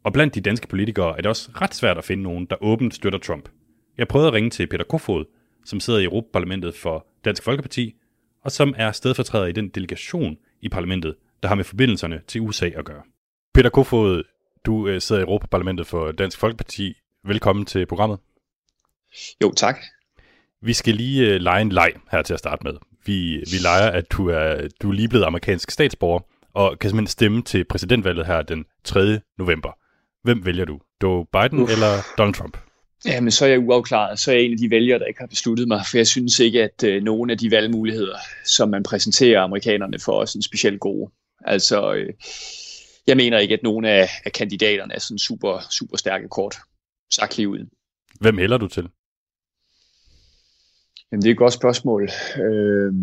Og 0.03 0.13
blandt 0.13 0.35
de 0.35 0.41
danske 0.41 0.67
politikere 0.67 1.17
er 1.17 1.21
det 1.21 1.25
også 1.25 1.49
ret 1.61 1.75
svært 1.75 1.97
at 1.97 2.03
finde 2.03 2.23
nogen, 2.23 2.45
der 2.49 2.63
åbent 2.63 2.93
støtter 2.93 3.19
Trump. 3.19 3.49
Jeg 3.97 4.07
prøvede 4.07 4.27
at 4.27 4.33
ringe 4.33 4.49
til 4.49 4.67
Peter 4.67 4.83
Kofod, 4.83 5.25
som 5.65 5.79
sidder 5.79 5.99
i 5.99 6.03
Europaparlamentet 6.03 6.75
for 6.75 7.07
Dansk 7.25 7.43
Folkeparti, 7.43 7.95
og 8.43 8.51
som 8.51 8.73
er 8.77 8.91
stedfortræder 8.91 9.45
i 9.45 9.51
den 9.51 9.69
delegation 9.69 10.37
i 10.61 10.69
parlamentet, 10.69 11.15
der 11.43 11.49
har 11.49 11.55
med 11.55 11.63
forbindelserne 11.63 12.21
til 12.27 12.41
USA 12.41 12.65
at 12.65 12.85
gøre. 12.85 13.01
Peter 13.53 13.69
Kofod, 13.69 14.23
du 14.65 14.87
øh, 14.87 15.01
sidder 15.01 15.21
i 15.21 15.23
Europaparlamentet 15.23 15.87
for 15.87 16.11
Dansk 16.11 16.39
Folkeparti. 16.39 16.93
Velkommen 17.25 17.65
til 17.65 17.85
programmet. 17.85 18.19
Jo, 19.43 19.51
tak. 19.51 19.77
Vi 20.61 20.73
skal 20.73 20.95
lige 20.95 21.33
øh, 21.33 21.41
lege 21.41 21.61
en 21.61 21.71
leg 21.71 21.93
her 22.11 22.21
til 22.21 22.33
at 22.33 22.39
starte 22.39 22.63
med. 22.63 22.73
Vi, 23.05 23.35
vi 23.35 23.57
leger, 23.63 23.91
at 23.91 24.11
du 24.11 24.29
er, 24.29 24.67
du 24.81 24.89
er 24.89 24.93
lige 24.93 25.09
blevet 25.09 25.25
amerikansk 25.25 25.71
statsborger, 25.71 26.19
og 26.53 26.79
kan 26.79 26.89
simpelthen 26.89 27.07
stemme 27.07 27.41
til 27.41 27.63
præsidentvalget 27.63 28.25
her 28.25 28.41
den 28.41 28.65
3. 28.83 29.19
november. 29.37 29.71
Hvem 30.23 30.45
vælger 30.45 30.65
du? 30.65 30.79
Joe 31.03 31.25
Biden 31.25 31.59
Uf. 31.59 31.71
eller 31.71 31.91
Donald 32.17 32.33
Trump? 32.33 32.57
Jamen, 33.05 33.31
så 33.31 33.45
er 33.45 33.49
jeg 33.49 33.59
uafklaret. 33.59 34.19
Så 34.19 34.31
er 34.31 34.35
jeg 34.35 34.43
en 34.43 34.51
af 34.51 34.57
de 34.57 34.69
vælgere, 34.69 34.99
der 34.99 35.05
ikke 35.05 35.19
har 35.19 35.27
besluttet 35.27 35.67
mig, 35.67 35.81
for 35.89 35.97
jeg 35.97 36.07
synes 36.07 36.39
ikke, 36.39 36.63
at 36.63 36.83
øh, 36.83 37.03
nogen 37.03 37.29
af 37.29 37.37
de 37.37 37.51
valgmuligheder, 37.51 38.17
som 38.45 38.69
man 38.69 38.83
præsenterer 38.83 39.41
amerikanerne 39.41 39.99
for, 39.99 40.21
er 40.21 40.25
sådan 40.25 40.41
specielt 40.41 40.79
gode. 40.79 41.11
Altså, 41.45 41.93
øh, 41.93 42.13
jeg 43.07 43.17
mener 43.17 43.39
ikke, 43.39 43.53
at 43.53 43.63
nogen 43.63 43.85
af, 43.85 44.09
af 44.25 44.31
kandidaterne 44.31 44.93
er 44.93 44.99
sådan 44.99 45.19
super, 45.19 45.67
super 45.71 45.97
stærke 45.97 46.27
kort. 46.27 46.55
Sagt 47.11 47.37
lige 47.37 47.49
ud. 47.49 47.69
Hvem 48.19 48.37
hælder 48.37 48.57
du 48.57 48.67
til? 48.67 48.89
Jamen, 51.11 51.21
det 51.21 51.29
er 51.29 51.33
et 51.33 51.37
godt 51.37 51.53
spørgsmål. 51.53 52.09
Øh, 52.37 52.93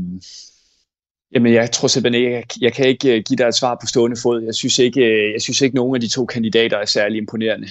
jamen, 1.35 1.55
jeg 1.55 1.71
tror 1.71 1.89
simpelthen 1.89 2.23
ikke, 2.25 2.37
jeg, 2.37 2.45
jeg 2.61 2.73
kan 2.73 2.89
ikke 2.89 3.17
øh, 3.17 3.23
give 3.29 3.37
dig 3.37 3.45
et 3.45 3.55
svar 3.55 3.79
på 3.81 3.87
stående 3.87 4.17
fod. 4.23 4.43
Jeg 4.43 4.55
synes 4.55 4.79
ikke, 4.79 5.01
øh, 5.01 5.33
jeg 5.33 5.43
synes 5.43 5.61
ikke 5.61 5.77
nogen 5.77 5.95
af 5.95 6.01
de 6.01 6.09
to 6.09 6.27
kandidater 6.27 6.77
er 6.77 6.87
særlig 6.87 7.19
imponerende. 7.19 7.69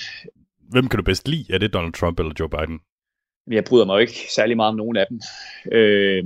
Hvem 0.70 0.88
kan 0.88 0.98
du 0.98 1.04
bedst 1.04 1.28
lide? 1.28 1.54
Er 1.54 1.58
det 1.58 1.74
Donald 1.74 1.94
Trump 1.94 2.20
eller 2.20 2.34
Joe 2.40 2.50
Biden? 2.50 2.80
Jeg 3.52 3.64
bryder 3.64 3.86
mig 3.86 4.02
ikke 4.02 4.20
særlig 4.36 4.56
meget 4.56 4.70
om 4.70 4.76
nogen 4.76 4.98
af 4.98 5.06
dem. 5.10 5.22
Øh, 5.72 6.24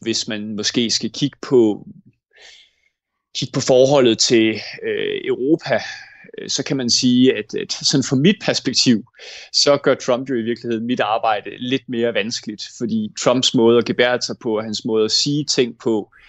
hvis 0.00 0.28
man 0.28 0.56
måske 0.56 0.90
skal 0.90 1.12
kigge 1.12 1.38
på, 1.48 1.86
kigge 3.36 3.52
på 3.52 3.60
forholdet 3.60 4.18
til 4.18 4.48
øh, 4.82 5.20
Europa, 5.24 5.80
øh, 6.38 6.48
så 6.48 6.64
kan 6.64 6.76
man 6.76 6.90
sige, 6.90 7.36
at, 7.36 7.54
at 7.54 7.72
sådan 7.72 8.04
fra 8.08 8.16
mit 8.16 8.36
perspektiv, 8.44 9.04
så 9.52 9.76
gør 9.76 9.94
Trump 9.94 10.30
jo 10.30 10.34
i 10.34 10.42
virkeligheden 10.42 10.86
mit 10.86 11.00
arbejde 11.00 11.50
lidt 11.58 11.88
mere 11.88 12.14
vanskeligt, 12.14 12.62
fordi 12.78 13.10
Trumps 13.20 13.54
måde 13.54 13.78
at 13.78 13.84
gebære 13.84 14.22
sig 14.22 14.36
på, 14.42 14.56
og 14.56 14.64
hans 14.64 14.84
måde 14.84 15.04
at 15.04 15.10
sige 15.10 15.44
ting 15.44 15.78
på, 15.78 16.12
øh, 16.14 16.21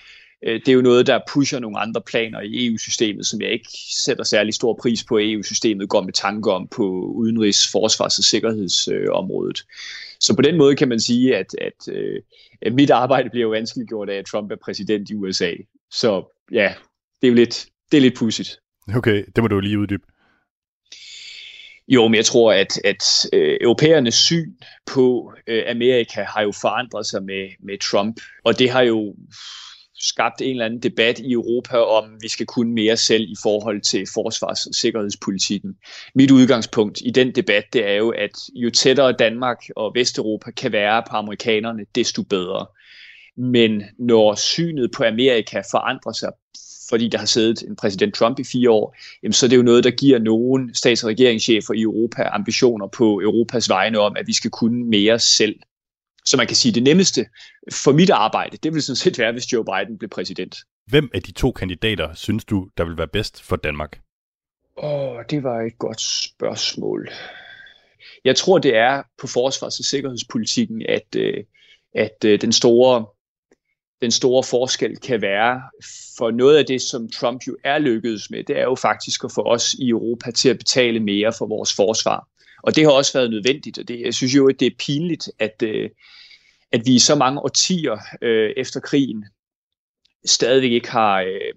det 0.46 0.68
er 0.68 0.74
jo 0.74 0.82
noget, 0.82 1.08
der 1.08 1.20
pusher 1.34 1.60
nogle 1.60 1.80
andre 1.80 2.02
planer 2.02 2.42
i 2.42 2.68
EU-systemet, 2.68 3.26
som 3.26 3.42
jeg 3.42 3.52
ikke 3.52 3.70
sætter 4.06 4.24
særlig 4.24 4.54
stor 4.54 4.80
pris 4.82 5.04
på, 5.04 5.16
at 5.16 5.32
EU-systemet 5.32 5.90
går 5.90 6.02
med 6.02 6.14
tanke 6.14 6.52
om 6.52 6.68
på 6.68 7.14
udenrigs-, 7.16 7.72
forsvars- 7.72 8.18
og 8.18 8.24
sikkerhedsområdet. 8.24 9.64
Så 10.20 10.36
på 10.36 10.42
den 10.42 10.58
måde 10.58 10.76
kan 10.76 10.90
man 10.90 11.00
sige, 11.00 11.38
at, 11.38 11.56
at, 11.62 11.96
at 12.62 12.74
mit 12.74 12.90
arbejde 12.90 13.30
bliver 13.30 13.44
jo 13.44 13.50
vanskeligt 13.50 13.90
gjort 13.90 14.10
af, 14.10 14.16
at 14.16 14.26
Trump 14.26 14.52
er 14.52 14.56
præsident 14.66 15.10
i 15.10 15.16
USA. 15.16 15.52
Så 15.92 16.38
ja, 16.52 16.74
det 17.22 17.28
er 17.28 17.32
jo 17.32 17.36
lidt, 17.36 17.66
det 17.92 17.98
er 17.98 18.02
lidt 18.02 18.18
pudsigt. 18.18 18.60
Okay, 18.96 19.24
det 19.36 19.44
må 19.44 19.48
du 19.48 19.60
lige 19.60 19.80
uddybe. 19.80 20.04
Jo, 21.88 22.08
men 22.08 22.16
jeg 22.16 22.26
tror, 22.26 22.54
at, 22.54 22.80
at 22.84 23.30
øh, 23.34 23.58
europæernes 23.62 24.16
syn 24.16 24.54
på 24.86 25.34
øh, 25.48 25.64
Amerika 25.68 26.24
har 26.24 26.42
jo 26.42 26.52
forandret 26.62 27.06
sig 27.06 27.24
med, 27.24 27.50
med 27.60 27.78
Trump, 27.78 28.22
og 28.44 28.60
det 28.60 28.70
har 28.70 28.82
jo 28.82 29.16
skabt 30.04 30.42
en 30.42 30.50
eller 30.50 30.66
anden 30.66 30.80
debat 30.80 31.20
i 31.20 31.32
Europa 31.32 31.78
om, 31.78 32.04
vi 32.22 32.30
skal 32.30 32.46
kunne 32.46 32.74
mere 32.74 32.98
selv 32.98 33.24
i 33.24 33.36
forhold 33.44 33.82
til 33.82 34.08
forsvars- 34.14 34.66
og 34.66 34.76
sikkerhedspolitikken. 34.76 35.76
Mit 36.16 36.32
udgangspunkt 36.32 37.02
i 37.06 37.12
den 37.12 37.32
debat, 37.32 37.64
det 37.74 37.88
er 37.88 37.94
jo, 37.94 38.10
at 38.10 38.32
jo 38.56 38.70
tættere 38.70 39.12
Danmark 39.12 39.58
og 39.76 39.92
Vesteuropa 39.96 40.52
kan 40.52 40.72
være 40.72 41.04
på 41.10 41.16
amerikanerne, 41.16 41.86
desto 41.96 42.24
bedre. 42.24 42.66
Men 43.38 43.84
når 44.00 44.36
synet 44.36 44.92
på 44.92 45.04
Amerika 45.04 45.62
forandrer 45.72 46.12
sig 46.12 46.32
fordi 46.90 47.08
der 47.08 47.18
har 47.18 47.26
siddet 47.26 47.62
en 47.62 47.76
præsident 47.76 48.16
Trump 48.16 48.40
i 48.40 48.44
fire 48.44 48.72
år, 48.72 48.96
jamen, 49.24 49.34
så 49.34 49.46
er 49.46 49.50
det 49.50 49.58
jo 49.58 49.62
noget, 49.62 49.84
der 49.84 49.92
giver 49.92 50.20
nogen 50.20 50.76
stats- 50.76 51.04
og 51.04 51.10
regeringschefer 51.10 51.74
i 51.74 51.82
Europa 51.82 52.24
ambitioner 52.24 52.88
på 52.88 53.22
Europas 53.24 53.70
vegne 53.70 54.00
om, 54.00 54.16
at 54.20 54.28
vi 54.28 54.34
skal 54.34 54.52
kunne 54.52 54.86
mere 54.86 55.20
selv. 55.20 55.56
Så 56.26 56.38
man 56.38 56.48
kan 56.48 56.56
sige, 56.56 56.72
at 56.72 56.76
det 56.76 56.84
nemmeste 56.84 57.26
for 57.72 57.92
mit 57.92 58.10
arbejde, 58.10 58.58
det 58.58 58.74
vil 58.74 58.82
sådan 58.82 58.96
set 58.96 59.20
være, 59.20 59.32
hvis 59.32 59.54
Joe 59.54 59.66
Biden 59.66 59.98
blev 59.98 60.10
præsident. 60.10 60.56
Hvem 60.88 61.10
af 61.14 61.24
de 61.24 61.32
to 61.32 61.52
kandidater 61.52 62.14
synes 62.14 62.46
du, 62.46 62.70
der 62.78 62.86
vil 62.86 62.98
være 62.98 63.08
bedst 63.08 63.42
for 63.42 63.56
Danmark? 63.56 64.00
Åh, 64.78 64.92
oh, 64.94 65.24
det 65.30 65.44
var 65.44 65.62
et 65.62 65.78
godt 65.80 66.02
spørgsmål. 66.02 67.10
Jeg 68.26 68.36
tror, 68.36 68.58
det 68.58 68.76
er 68.76 69.04
på 69.22 69.28
forsvars- 69.28 69.80
og 69.80 69.86
sikkerhedspolitikken, 69.86 70.86
at, 70.90 71.16
øh, 71.16 71.44
at 71.96 72.26
øh, 72.26 72.42
den 72.42 72.52
store 72.52 73.06
den 74.04 74.12
store 74.12 74.44
forskel 74.44 74.98
kan 74.98 75.22
være. 75.22 75.62
For 76.18 76.32
noget 76.32 76.58
af 76.58 76.66
det, 76.66 76.82
som 76.82 77.10
Trump 77.10 77.42
jo 77.48 77.58
er 77.64 77.80
lykkedes 77.80 78.30
med, 78.30 78.44
det 78.44 78.58
er 78.58 78.64
jo 78.64 78.76
faktisk 78.76 79.24
at 79.24 79.32
få 79.32 79.42
os 79.42 79.74
i 79.74 79.90
Europa 79.90 80.32
til 80.32 80.50
at 80.50 80.58
betale 80.58 81.00
mere 81.00 81.34
for 81.38 81.46
vores 81.48 81.76
forsvar. 81.76 82.28
Og 82.64 82.76
det 82.76 82.84
har 82.84 82.92
også 82.92 83.14
været 83.14 83.32
nødvendigt, 83.32 83.80
og 83.80 83.88
det, 83.88 84.02
jeg 84.02 84.14
synes 84.14 84.36
jo, 84.36 84.50
at 84.50 84.60
det 84.60 84.66
er 84.66 84.76
pinligt, 84.80 85.30
at, 85.40 85.64
øh, 85.64 85.90
at 86.72 86.82
vi 86.86 86.96
i 86.96 87.00
så 87.00 87.16
mange 87.16 87.40
årtier 87.40 87.98
øh, 88.22 88.52
efter 88.58 88.80
krigen 88.80 89.26
stadigvæk 90.26 90.72
ikke 90.72 90.92
har, 90.92 91.22
øh, 91.22 91.54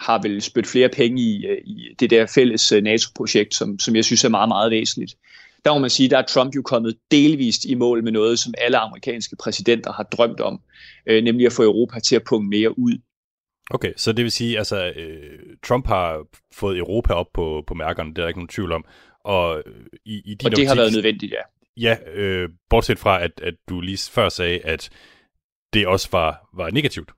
har 0.00 0.22
vel 0.22 0.42
spyttet 0.42 0.70
flere 0.70 0.88
penge 0.88 1.22
i, 1.22 1.46
øh, 1.46 1.58
i 1.64 1.94
det 2.00 2.10
der 2.10 2.26
fælles 2.34 2.72
øh, 2.72 2.82
NATO-projekt, 2.82 3.54
som, 3.54 3.78
som 3.78 3.96
jeg 3.96 4.04
synes 4.04 4.24
er 4.24 4.28
meget, 4.28 4.48
meget 4.48 4.70
væsentligt 4.70 5.14
der 5.64 5.72
må 5.72 5.78
man 5.78 5.90
sige, 5.90 6.10
der 6.10 6.18
er 6.18 6.22
Trump 6.22 6.56
jo 6.56 6.62
kommet 6.62 6.96
delvist 7.10 7.64
i 7.64 7.74
mål 7.74 8.04
med 8.04 8.12
noget, 8.12 8.38
som 8.38 8.54
alle 8.58 8.78
amerikanske 8.78 9.36
præsidenter 9.36 9.92
har 9.92 10.02
drømt 10.02 10.40
om, 10.40 10.60
øh, 11.06 11.24
nemlig 11.24 11.46
at 11.46 11.52
få 11.52 11.62
Europa 11.62 12.00
til 12.00 12.16
at 12.16 12.24
punge 12.24 12.48
mere 12.48 12.78
ud. 12.78 12.98
Okay, 13.70 13.92
så 13.96 14.12
det 14.12 14.22
vil 14.22 14.32
sige, 14.32 14.58
altså 14.58 14.92
øh, 14.96 15.56
Trump 15.66 15.86
har 15.86 16.24
fået 16.52 16.78
Europa 16.78 17.12
op 17.12 17.26
på, 17.34 17.64
på 17.66 17.74
mærkerne, 17.74 18.10
det 18.10 18.18
er 18.18 18.22
der 18.22 18.28
ikke 18.28 18.40
nogen 18.40 18.48
tvivl 18.48 18.72
om. 18.72 18.84
Og, 19.24 19.62
øh, 19.66 19.86
i, 20.04 20.14
i 20.24 20.32
og 20.32 20.38
det 20.40 20.46
optik, 20.46 20.66
har 20.66 20.74
været 20.74 20.92
nødvendigt, 20.92 21.32
ja. 21.32 21.40
Ja, 21.76 21.96
øh, 22.14 22.48
bortset 22.70 22.98
fra, 22.98 23.24
at, 23.24 23.30
at 23.42 23.54
du 23.68 23.80
lige 23.80 23.98
før 24.10 24.28
sagde, 24.28 24.58
at 24.58 24.90
det 25.72 25.86
også 25.86 26.08
var, 26.12 26.48
var 26.56 26.70
negativt. 26.70 27.10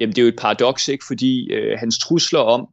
Jamen, 0.00 0.12
det 0.12 0.18
er 0.18 0.22
jo 0.22 0.28
et 0.28 0.38
paradoks, 0.38 0.88
ikke? 0.88 1.04
Fordi 1.06 1.52
øh, 1.52 1.78
hans 1.78 1.98
trusler 1.98 2.40
om, 2.40 2.68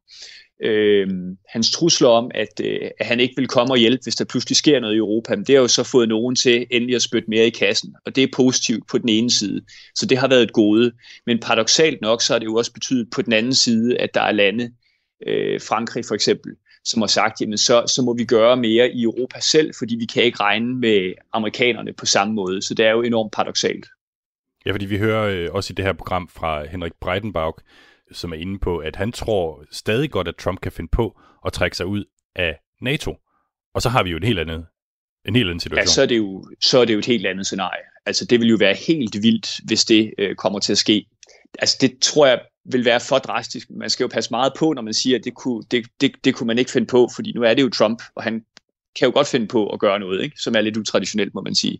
øh, 0.63 1.07
hans 1.49 1.71
trusler 1.71 2.09
om, 2.09 2.31
at, 2.35 2.59
øh, 2.63 2.89
at 2.99 3.05
han 3.05 3.19
ikke 3.19 3.33
vil 3.37 3.47
komme 3.47 3.73
og 3.73 3.77
hjælpe, 3.77 4.03
hvis 4.03 4.15
der 4.15 4.25
pludselig 4.25 4.55
sker 4.55 4.79
noget 4.79 4.93
i 4.93 4.97
Europa, 4.97 5.35
men 5.35 5.45
det 5.45 5.55
har 5.55 5.61
jo 5.61 5.67
så 5.67 5.83
fået 5.83 6.09
nogen 6.09 6.35
til 6.35 6.67
endelig 6.71 6.95
at 6.95 7.01
spytte 7.01 7.29
mere 7.29 7.47
i 7.47 7.49
kassen, 7.49 7.95
og 8.05 8.15
det 8.15 8.23
er 8.23 8.27
positivt 8.35 8.87
på 8.89 8.97
den 8.97 9.09
ene 9.09 9.31
side. 9.31 9.61
Så 9.95 10.05
det 10.05 10.17
har 10.17 10.27
været 10.27 10.43
et 10.43 10.53
gode. 10.53 10.91
Men 11.25 11.39
paradoxalt 11.39 12.01
nok, 12.01 12.21
så 12.21 12.33
har 12.33 12.39
det 12.39 12.45
jo 12.45 12.55
også 12.55 12.73
betydet 12.73 13.07
på 13.15 13.21
den 13.21 13.33
anden 13.33 13.53
side, 13.53 13.97
at 13.97 14.13
der 14.13 14.21
er 14.21 14.31
lande, 14.31 14.71
øh, 15.27 15.61
Frankrig 15.61 16.05
for 16.05 16.15
eksempel, 16.15 16.51
som 16.85 17.01
har 17.01 17.07
sagt, 17.07 17.41
jamen 17.41 17.57
så, 17.57 17.83
så 17.87 18.01
må 18.01 18.13
vi 18.13 18.25
gøre 18.25 18.57
mere 18.57 18.91
i 18.91 19.03
Europa 19.03 19.39
selv, 19.39 19.73
fordi 19.77 19.95
vi 19.95 20.05
kan 20.05 20.23
ikke 20.23 20.39
regne 20.39 20.75
med 20.75 21.13
amerikanerne 21.33 21.93
på 21.93 22.05
samme 22.05 22.33
måde. 22.33 22.61
Så 22.61 22.73
det 22.73 22.85
er 22.85 22.91
jo 22.91 23.01
enormt 23.01 23.31
paradoxalt. 23.31 23.85
Ja, 24.65 24.71
fordi 24.71 24.85
vi 24.85 24.97
hører 24.97 25.23
øh, 25.23 25.49
også 25.51 25.73
i 25.73 25.75
det 25.75 25.85
her 25.85 25.93
program 25.93 26.27
fra 26.27 26.65
Henrik 26.65 26.93
Breitenbach, 27.01 27.57
som 28.11 28.33
er 28.33 28.37
inde 28.37 28.59
på, 28.59 28.77
at 28.77 28.95
han 28.95 29.11
tror 29.11 29.65
stadig 29.71 30.11
godt, 30.11 30.27
at 30.27 30.35
Trump 30.35 30.61
kan 30.61 30.71
finde 30.71 30.89
på 30.91 31.19
at 31.45 31.53
trække 31.53 31.77
sig 31.77 31.85
ud 31.85 32.05
af 32.35 32.59
NATO. 32.81 33.15
Og 33.73 33.81
så 33.81 33.89
har 33.89 34.03
vi 34.03 34.09
jo 34.09 34.17
en 34.17 34.23
helt 34.23 34.39
andet, 34.39 34.65
en 35.25 35.35
helt 35.35 35.47
anden 35.47 35.59
situation. 35.59 35.81
Ja, 35.81 35.85
så 35.85 36.01
er, 36.01 36.05
det 36.05 36.17
jo, 36.17 36.45
så 36.61 36.79
er 36.79 36.85
det 36.85 36.93
jo 36.93 36.99
et 36.99 37.05
helt 37.05 37.25
andet 37.25 37.45
scenarie. 37.45 37.83
Altså, 38.05 38.25
det 38.25 38.39
vil 38.39 38.49
jo 38.49 38.55
være 38.59 38.75
helt 38.87 39.23
vildt, 39.23 39.59
hvis 39.65 39.85
det 39.85 40.13
øh, 40.17 40.35
kommer 40.35 40.59
til 40.59 40.71
at 40.71 40.77
ske. 40.77 41.05
Altså, 41.59 41.77
det 41.81 41.99
tror 42.01 42.25
jeg 42.25 42.41
vil 42.65 42.85
være 42.85 42.99
for 42.99 43.17
drastisk. 43.17 43.67
Man 43.69 43.89
skal 43.89 44.03
jo 44.03 44.07
passe 44.07 44.31
meget 44.31 44.53
på, 44.59 44.73
når 44.73 44.81
man 44.81 44.93
siger, 44.93 45.17
at 45.17 45.23
det 45.23 45.33
kunne, 45.33 45.63
det, 45.71 45.85
det, 46.01 46.11
det 46.23 46.35
kunne 46.35 46.47
man 46.47 46.57
ikke 46.57 46.71
finde 46.71 46.87
på, 46.87 47.09
fordi 47.15 47.31
nu 47.31 47.41
er 47.41 47.53
det 47.53 47.61
jo 47.61 47.69
Trump, 47.69 48.01
og 48.15 48.23
han 48.23 48.45
kan 48.99 49.07
jo 49.07 49.11
godt 49.13 49.27
finde 49.27 49.47
på 49.47 49.69
at 49.69 49.79
gøre 49.79 49.99
noget, 49.99 50.23
ikke? 50.23 50.37
som 50.39 50.55
er 50.55 50.61
lidt 50.61 50.77
utraditionelt, 50.77 51.33
må 51.33 51.41
man 51.41 51.55
sige. 51.55 51.79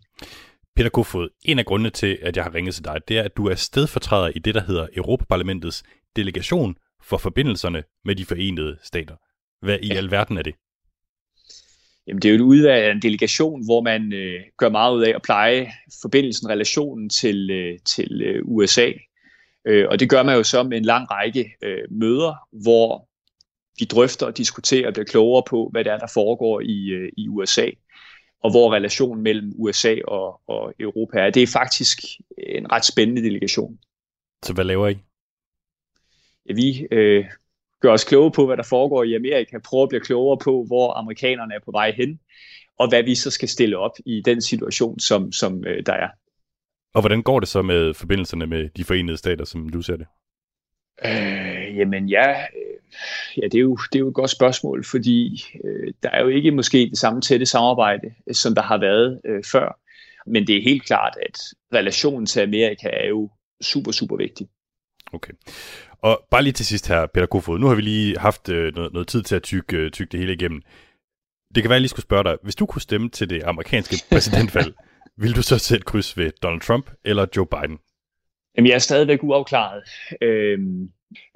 Peter 0.76 0.90
Kofod, 0.90 1.28
en 1.44 1.58
af 1.58 1.64
grundene 1.64 1.90
til, 1.90 2.18
at 2.22 2.36
jeg 2.36 2.44
har 2.44 2.54
ringet 2.54 2.74
til 2.74 2.84
dig, 2.84 3.00
det 3.08 3.18
er, 3.18 3.22
at 3.22 3.36
du 3.36 3.46
er 3.46 3.54
stedfortræder 3.54 4.30
i 4.34 4.38
det, 4.38 4.54
der 4.54 4.62
hedder 4.62 4.86
Europaparlamentets 4.96 5.82
delegation 6.16 6.76
for 7.02 7.18
forbindelserne 7.18 7.82
med 8.04 8.16
de 8.16 8.24
forenede 8.24 8.76
stater. 8.82 9.14
Hvad 9.62 9.78
i 9.82 9.86
ja. 9.86 9.94
alverden 9.94 10.38
er 10.38 10.42
det? 10.42 10.54
Jamen, 12.06 12.22
det 12.22 12.28
er 12.28 12.32
jo 12.32 12.36
et 12.36 12.48
udvalg 12.48 12.84
af 12.84 12.92
en 12.92 13.02
delegation, 13.02 13.64
hvor 13.64 13.80
man 13.82 14.12
øh, 14.12 14.40
gør 14.58 14.68
meget 14.68 14.96
ud 14.96 15.02
af 15.02 15.12
at 15.14 15.22
pleje 15.22 15.72
forbindelsen, 16.02 16.48
relationen 16.48 17.10
til, 17.10 17.50
øh, 17.50 17.78
til 17.86 18.22
øh, 18.22 18.42
USA. 18.44 18.92
Øh, 19.66 19.86
og 19.90 20.00
det 20.00 20.10
gør 20.10 20.22
man 20.22 20.36
jo 20.36 20.42
så 20.42 20.62
med 20.62 20.76
en 20.76 20.84
lang 20.84 21.10
række 21.10 21.56
øh, 21.62 21.82
møder, 21.90 22.48
hvor 22.52 23.08
vi 23.78 23.84
drøfter 23.84 24.26
og 24.26 24.36
diskuterer 24.36 24.86
og 24.86 24.92
bliver 24.92 25.06
klogere 25.06 25.42
på, 25.46 25.68
hvad 25.72 25.84
det 25.84 25.92
er, 25.92 25.98
der 25.98 26.06
foregår 26.14 26.60
i, 26.60 26.88
øh, 26.88 27.12
i 27.16 27.28
USA, 27.28 27.66
og 28.42 28.50
hvor 28.50 28.74
relationen 28.74 29.22
mellem 29.22 29.52
USA 29.56 29.96
og, 30.08 30.40
og 30.46 30.74
Europa 30.80 31.18
er. 31.18 31.30
Det 31.30 31.42
er 31.42 31.46
faktisk 31.46 31.98
en 32.38 32.72
ret 32.72 32.84
spændende 32.84 33.22
delegation. 33.22 33.78
Så 34.42 34.52
hvad 34.52 34.64
laver 34.64 34.88
I? 34.88 34.96
Ja, 36.48 36.54
vi 36.54 36.86
øh, 36.90 37.24
gør 37.80 37.92
os 37.92 38.04
kloge 38.04 38.32
på, 38.32 38.46
hvad 38.46 38.56
der 38.56 38.62
foregår 38.62 39.04
i 39.04 39.14
Amerika, 39.14 39.58
prøver 39.58 39.82
at 39.82 39.88
blive 39.88 40.00
klogere 40.00 40.38
på, 40.44 40.64
hvor 40.66 40.92
amerikanerne 40.92 41.54
er 41.54 41.60
på 41.64 41.70
vej 41.70 41.92
hen, 41.92 42.20
og 42.78 42.88
hvad 42.88 43.02
vi 43.02 43.14
så 43.14 43.30
skal 43.30 43.48
stille 43.48 43.78
op 43.78 43.96
i 44.06 44.22
den 44.24 44.42
situation, 44.42 45.00
som, 45.00 45.32
som 45.32 45.64
øh, 45.66 45.86
der 45.86 45.92
er. 45.92 46.08
Og 46.94 47.02
hvordan 47.02 47.22
går 47.22 47.40
det 47.40 47.48
så 47.48 47.62
med 47.62 47.94
forbindelserne 47.94 48.46
med 48.46 48.68
de 48.76 48.84
forenede 48.84 49.16
stater, 49.16 49.44
som 49.44 49.68
du 49.68 49.82
ser 49.82 49.96
det? 49.96 50.06
Øh, 51.04 51.76
jamen 51.76 52.08
ja, 52.08 52.30
øh, 52.30 52.78
ja 53.36 53.42
det, 53.42 53.54
er 53.54 53.62
jo, 53.62 53.78
det 53.92 53.98
er 53.98 54.00
jo 54.00 54.08
et 54.08 54.14
godt 54.14 54.30
spørgsmål, 54.30 54.84
fordi 54.84 55.44
øh, 55.64 55.92
der 56.02 56.10
er 56.10 56.22
jo 56.22 56.28
ikke 56.28 56.50
måske 56.50 56.78
det 56.78 56.98
samme 56.98 57.20
tætte 57.20 57.46
samarbejde, 57.46 58.14
som 58.32 58.54
der 58.54 58.62
har 58.62 58.78
været 58.78 59.20
øh, 59.24 59.44
før. 59.52 59.78
Men 60.26 60.46
det 60.46 60.56
er 60.56 60.62
helt 60.62 60.84
klart, 60.84 61.16
at 61.22 61.38
relationen 61.74 62.26
til 62.26 62.40
Amerika 62.40 62.88
er 62.88 63.08
jo 63.08 63.30
super, 63.62 63.92
super 63.92 64.16
vigtig. 64.16 64.48
Okay. 65.12 65.32
Og 66.02 66.26
bare 66.30 66.42
lige 66.42 66.52
til 66.52 66.66
sidst 66.66 66.88
her, 66.88 67.06
Peter 67.14 67.26
Kofod. 67.26 67.58
Nu 67.58 67.66
har 67.66 67.74
vi 67.74 67.82
lige 67.82 68.18
haft 68.18 68.48
øh, 68.48 68.74
noget, 68.74 68.92
noget 68.92 69.08
tid 69.08 69.22
til 69.22 69.36
at 69.36 69.42
tykke, 69.42 69.76
øh, 69.76 69.90
tykke 69.90 70.12
det 70.12 70.20
hele 70.20 70.32
igennem. 70.32 70.62
Det 71.54 71.62
kan 71.62 71.70
være, 71.70 71.76
at 71.76 71.78
jeg 71.78 71.80
lige 71.80 71.88
skulle 71.88 72.02
spørge 72.02 72.24
dig. 72.24 72.36
Hvis 72.42 72.56
du 72.56 72.66
kunne 72.66 72.82
stemme 72.82 73.10
til 73.10 73.30
det 73.30 73.42
amerikanske 73.42 73.96
præsidentvalg, 74.12 74.74
vil 75.16 75.36
du 75.36 75.42
så 75.42 75.58
sætte 75.58 75.84
kryds 75.84 76.18
ved 76.18 76.30
Donald 76.42 76.60
Trump 76.60 76.90
eller 77.04 77.26
Joe 77.36 77.46
Biden? 77.46 77.78
Jamen, 78.56 78.68
jeg 78.68 78.74
er 78.74 78.78
stadigvæk 78.78 79.22
uafklaret. 79.22 79.82
Øhm, 80.22 80.88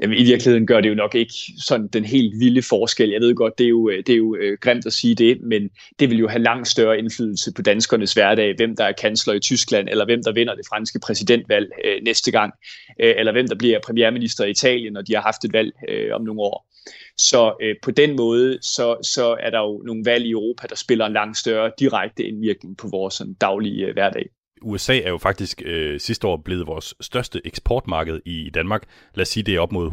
jamen, 0.02 0.18
I 0.18 0.24
virkeligheden 0.24 0.66
gør 0.66 0.80
det 0.80 0.88
jo 0.88 0.94
nok 0.94 1.14
ikke 1.14 1.34
sådan 1.58 1.88
den 1.88 2.04
helt 2.04 2.40
vilde 2.40 2.62
forskel. 2.62 3.10
Jeg 3.10 3.20
ved 3.20 3.34
godt, 3.34 3.58
det 3.58 3.64
er 3.64 3.68
jo, 3.68 3.90
øh, 3.90 3.96
det 3.96 4.08
er 4.08 4.16
jo 4.16 4.36
øh, 4.36 4.58
grimt 4.60 4.86
at 4.86 4.92
sige 4.92 5.14
det, 5.14 5.40
men 5.42 5.70
det 5.98 6.10
vil 6.10 6.18
jo 6.18 6.28
have 6.28 6.42
langt 6.42 6.68
større 6.68 6.98
indflydelse 6.98 7.52
på 7.52 7.62
danskernes 7.62 8.12
hverdag, 8.12 8.54
hvem 8.56 8.76
der 8.76 8.84
er 8.84 8.92
kansler 8.92 9.34
i 9.34 9.40
Tyskland, 9.40 9.88
eller 9.88 10.04
hvem 10.04 10.22
der 10.24 10.32
vinder 10.32 10.54
det 10.54 10.66
franske 10.68 11.00
præsidentvalg 11.00 11.70
øh, 11.84 12.02
næste 12.02 12.30
gang, 12.30 12.52
øh, 13.00 13.14
eller 13.16 13.32
hvem 13.32 13.48
der 13.48 13.54
bliver 13.54 13.78
premierminister 13.86 14.44
i 14.44 14.50
Italien, 14.50 14.92
når 14.92 15.02
de 15.02 15.14
har 15.14 15.22
haft 15.22 15.44
et 15.44 15.52
valg 15.52 15.72
øh, 15.88 16.14
om 16.14 16.22
nogle 16.22 16.40
år. 16.40 16.67
Så 17.16 17.54
øh, 17.62 17.76
på 17.82 17.90
den 17.90 18.16
måde, 18.16 18.58
så, 18.62 18.96
så 19.02 19.36
er 19.40 19.50
der 19.50 19.58
jo 19.58 19.82
nogle 19.86 20.02
valg 20.04 20.26
i 20.26 20.30
Europa, 20.30 20.66
der 20.66 20.76
spiller 20.76 21.06
en 21.06 21.12
langt 21.12 21.36
større 21.36 21.72
direkte 21.78 22.24
indvirkning 22.24 22.76
på 22.76 22.88
vores 22.88 23.14
sådan, 23.14 23.34
daglige 23.34 23.86
øh, 23.86 23.92
hverdag. 23.92 24.26
USA 24.62 24.98
er 24.98 25.08
jo 25.08 25.18
faktisk 25.18 25.62
øh, 25.64 26.00
sidste 26.00 26.26
år 26.26 26.36
blevet 26.36 26.66
vores 26.66 26.94
største 27.00 27.40
eksportmarked 27.44 28.20
i 28.24 28.50
Danmark. 28.54 28.82
Lad 29.14 29.22
os 29.22 29.28
sige, 29.28 29.44
det 29.44 29.54
er 29.54 29.60
op 29.60 29.72
mod 29.72 29.90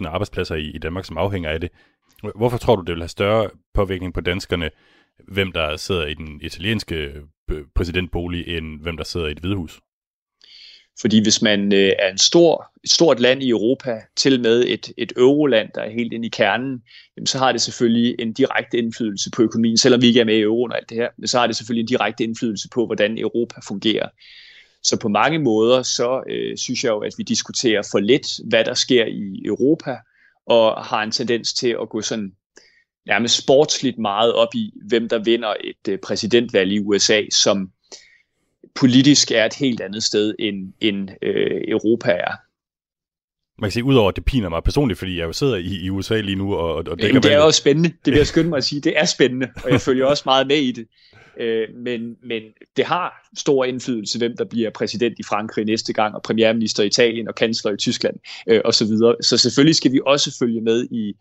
100.000 0.00 0.08
arbejdspladser 0.08 0.54
i, 0.54 0.70
i 0.70 0.78
Danmark, 0.78 1.04
som 1.04 1.18
afhænger 1.18 1.50
af 1.50 1.60
det. 1.60 1.70
Hvorfor 2.34 2.58
tror 2.58 2.76
du, 2.76 2.82
det 2.82 2.94
vil 2.94 3.02
have 3.02 3.08
større 3.08 3.50
påvirkning 3.74 4.14
på 4.14 4.20
danskerne, 4.20 4.70
hvem 5.28 5.52
der 5.52 5.76
sidder 5.76 6.06
i 6.06 6.14
den 6.14 6.40
italienske 6.42 7.12
øh, 7.50 7.64
præsidentbolig, 7.74 8.56
end 8.56 8.80
hvem 8.80 8.96
der 8.96 9.04
sidder 9.04 9.26
i 9.26 9.32
et 9.32 9.38
hvidehus? 9.38 9.80
Fordi 11.00 11.22
hvis 11.22 11.42
man 11.42 11.72
øh, 11.72 11.92
er 11.98 12.10
en 12.10 12.18
stor, 12.18 12.70
et 12.84 12.90
stort 12.90 13.20
land 13.20 13.42
i 13.42 13.50
Europa, 13.50 14.00
til 14.16 14.40
med 14.40 14.64
et, 14.66 14.92
et 14.96 15.12
euroland, 15.16 15.68
der 15.74 15.80
er 15.80 15.90
helt 15.90 16.12
inde 16.12 16.26
i 16.26 16.30
kernen, 16.30 16.82
jamen, 17.16 17.26
så 17.26 17.38
har 17.38 17.52
det 17.52 17.60
selvfølgelig 17.60 18.16
en 18.18 18.32
direkte 18.32 18.78
indflydelse 18.78 19.30
på 19.30 19.42
økonomien, 19.42 19.76
selvom 19.76 20.02
vi 20.02 20.06
ikke 20.06 20.20
er 20.20 20.24
med 20.24 20.36
i 20.36 20.40
euroen 20.40 20.72
og 20.72 20.78
alt 20.78 20.88
det 20.88 20.96
her, 20.96 21.08
men 21.18 21.28
så 21.28 21.38
har 21.38 21.46
det 21.46 21.56
selvfølgelig 21.56 21.82
en 21.82 21.88
direkte 21.88 22.24
indflydelse 22.24 22.68
på, 22.74 22.86
hvordan 22.86 23.18
Europa 23.18 23.60
fungerer. 23.68 24.08
Så 24.82 24.98
på 24.98 25.08
mange 25.08 25.38
måder, 25.38 25.82
så 25.82 26.22
øh, 26.30 26.56
synes 26.58 26.84
jeg 26.84 26.90
jo, 26.90 26.98
at 26.98 27.12
vi 27.18 27.22
diskuterer 27.22 27.82
for 27.90 27.98
lidt, 27.98 28.26
hvad 28.48 28.64
der 28.64 28.74
sker 28.74 29.04
i 29.04 29.42
Europa, 29.44 29.96
og 30.46 30.84
har 30.84 31.02
en 31.02 31.10
tendens 31.10 31.54
til 31.54 31.76
at 31.82 31.88
gå 31.88 32.00
sådan 32.00 32.32
nærmest 33.06 33.42
sportsligt 33.42 33.98
meget 33.98 34.32
op 34.32 34.54
i, 34.54 34.72
hvem 34.88 35.08
der 35.08 35.18
vinder 35.18 35.54
et 35.60 35.88
øh, 35.88 35.98
præsidentvalg 35.98 36.72
i 36.72 36.80
USA, 36.80 37.22
som 37.32 37.70
politisk 38.74 39.30
er 39.30 39.44
et 39.44 39.54
helt 39.54 39.80
andet 39.80 40.02
sted, 40.02 40.34
end, 40.38 40.72
end 40.80 41.08
øh, 41.22 41.60
Europa 41.68 42.10
er. 42.10 42.32
Man 43.60 43.68
kan 43.68 43.72
sige, 43.72 43.84
udover 43.84 44.08
at 44.08 44.16
det 44.16 44.24
piner 44.24 44.48
mig 44.48 44.62
personligt, 44.62 44.98
fordi 44.98 45.18
jeg 45.18 45.24
jo 45.24 45.32
sidder 45.32 45.56
i, 45.56 45.84
i 45.84 45.90
USA 45.90 46.20
lige 46.20 46.36
nu 46.36 46.54
og, 46.54 46.74
og 46.74 46.86
dækker 46.86 47.06
Jamen, 47.06 47.22
det 47.22 47.32
er 47.32 47.38
også 47.38 47.58
spændende. 47.58 47.92
Det 48.04 48.12
vil 48.12 48.16
jeg 48.18 48.26
skynde 48.26 48.48
mig 48.48 48.56
at 48.56 48.64
sige. 48.64 48.80
Det 48.80 48.98
er 48.98 49.04
spændende, 49.04 49.48
og 49.64 49.70
jeg 49.70 49.80
følger 49.88 50.06
også 50.06 50.22
meget 50.26 50.46
med 50.46 50.56
i 50.56 50.72
det. 50.72 50.86
Øh, 51.40 51.68
men, 51.76 52.16
men 52.22 52.42
det 52.76 52.84
har 52.84 53.30
stor 53.38 53.64
indflydelse, 53.64 54.18
hvem 54.18 54.36
der 54.36 54.44
bliver 54.44 54.70
præsident 54.70 55.18
i 55.18 55.22
Frankrig 55.22 55.64
næste 55.64 55.92
gang, 55.92 56.14
og 56.14 56.22
premierminister 56.22 56.82
i 56.82 56.86
Italien 56.86 57.28
og 57.28 57.34
kansler 57.34 57.72
i 57.72 57.76
Tyskland 57.76 58.16
øh, 58.46 58.60
osv. 58.64 58.72
Så, 58.72 58.84
videre. 58.84 59.16
så 59.22 59.38
selvfølgelig 59.38 59.76
skal 59.76 59.92
vi 59.92 60.00
også 60.06 60.36
følge 60.38 60.60
med 60.60 60.88
i, 60.90 61.14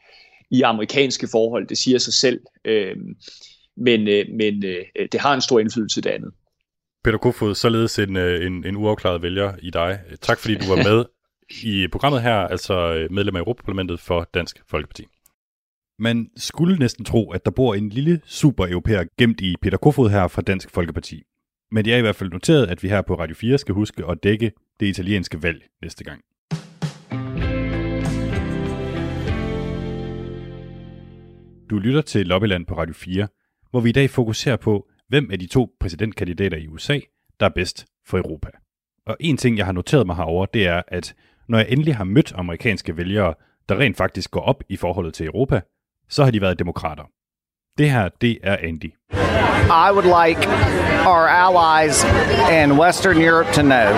i 0.52 0.62
amerikanske 0.62 1.28
forhold. 1.32 1.68
Det 1.68 1.78
siger 1.78 1.98
sig 1.98 2.14
selv. 2.14 2.40
Øh, 2.66 2.96
men 3.78 4.08
øh, 4.08 4.26
men 4.38 4.66
øh, 4.66 4.86
det 5.12 5.20
har 5.20 5.34
en 5.34 5.42
stor 5.42 5.60
indflydelse 5.60 6.02
det 6.02 6.10
andet. 6.10 6.32
Peter 7.04 7.18
Kofod, 7.18 7.56
således 7.56 8.00
en, 8.00 8.16
øh, 8.16 8.46
en, 8.46 8.66
en 8.66 8.76
uafklaret 8.76 9.22
vælger 9.22 9.54
i 9.62 9.70
dig. 9.70 10.00
Tak 10.22 10.40
fordi 10.40 10.56
du 10.56 10.76
var 10.76 10.76
med 10.76 11.06
i 11.74 11.88
programmet 11.88 12.22
her, 12.22 12.36
altså 12.36 12.74
øh, 12.74 13.12
medlem 13.12 13.36
af 13.36 13.40
Europaparlamentet 13.40 14.00
for 14.00 14.30
Dansk 14.34 14.62
Folkeparti. 14.70 15.06
Man 16.00 16.30
skulle 16.38 16.78
næsten 16.78 17.06
tro, 17.06 17.32
at 17.32 17.46
der 17.46 17.52
bor 17.52 17.76
en 17.76 17.90
lille 17.90 18.22
super-europæer 18.26 19.04
gemt 19.18 19.42
i 19.42 19.56
Peter 19.62 19.78
Kofod 19.78 20.10
her 20.10 20.28
fra 20.28 20.42
Dansk 20.42 20.70
Folkeparti. 20.70 21.24
Men 21.72 21.86
det 21.86 21.94
er 21.94 21.98
i 21.98 22.02
hvert 22.02 22.16
fald 22.16 22.32
noteret, 22.32 22.68
at 22.68 22.84
vi 22.84 22.90
her 22.90 23.02
på 23.02 23.16
Radio 23.16 23.36
4 23.36 23.58
skal 23.58 23.76
huske 23.76 24.04
at 24.10 24.24
dække 24.24 24.52
det 24.80 24.86
italienske 24.86 25.44
valg 25.44 25.62
næste 25.82 26.04
gang. 26.04 26.22
Du 31.70 31.80
lytter 31.80 32.02
til 32.02 32.28
Lobbyland 32.28 32.66
på 32.66 32.78
Radio 32.78 32.94
4, 32.94 33.28
hvor 33.72 33.80
vi 33.80 33.90
i 33.90 33.92
dag 33.92 34.10
fokuserer 34.10 34.58
på, 34.58 34.88
hvem 35.12 35.32
af 35.32 35.40
de 35.40 35.48
to 35.48 35.76
præsidentkandidater 35.80 36.58
i 36.58 36.68
USA, 36.68 37.00
der 37.40 37.46
er 37.46 37.50
bedst 37.50 37.86
for 38.08 38.18
Europa. 38.18 38.50
Og 39.06 39.18
en 39.20 39.38
ting, 39.38 39.58
jeg 39.58 39.66
har 39.66 39.74
noteret 39.74 40.06
mig 40.06 40.16
herover, 40.16 40.46
det 40.46 40.68
er, 40.68 40.82
at 40.88 41.16
når 41.48 41.58
jeg 41.58 41.68
endelig 41.70 41.96
har 41.96 42.04
mødt 42.04 42.34
amerikanske 42.36 42.98
vælgere, 42.98 43.34
der 43.70 43.80
rent 43.80 43.98
faktisk 43.98 44.32
går 44.32 44.42
op 44.42 44.64
i 44.70 44.76
forholdet 44.78 45.14
til 45.14 45.26
Europa, 45.26 45.62
så 46.10 46.24
har 46.24 46.32
de 46.32 46.42
været 46.42 46.60
demokrater. 46.60 47.04
Det 47.78 47.90
her, 47.90 48.10
det 48.22 48.38
er 48.44 48.58
Andy. 48.58 48.94
I 49.88 49.92
would 49.92 50.06
like 50.06 50.48
our 51.06 51.28
allies 51.28 52.04
in 52.52 52.78
Western 52.78 53.18
Europe 53.18 53.52
to 53.54 53.62
know 53.62 53.94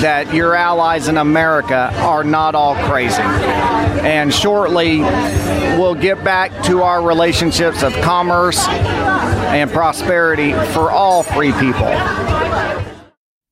that 0.00 0.32
your 0.34 0.54
allies 0.54 1.08
in 1.08 1.16
America 1.18 1.90
are 2.12 2.24
not 2.24 2.54
all 2.54 2.74
crazy. 2.74 3.22
And 4.16 4.32
shortly, 4.32 5.00
we'll 5.78 6.00
get 6.08 6.24
back 6.24 6.50
to 6.64 6.82
our 6.82 7.00
relationships 7.08 7.82
of 7.82 7.92
commerce 8.02 8.68
and 9.60 9.70
prosperity 9.70 10.52
for 10.52 10.90
all 10.90 11.22
free 11.22 11.52
people. 11.52 11.92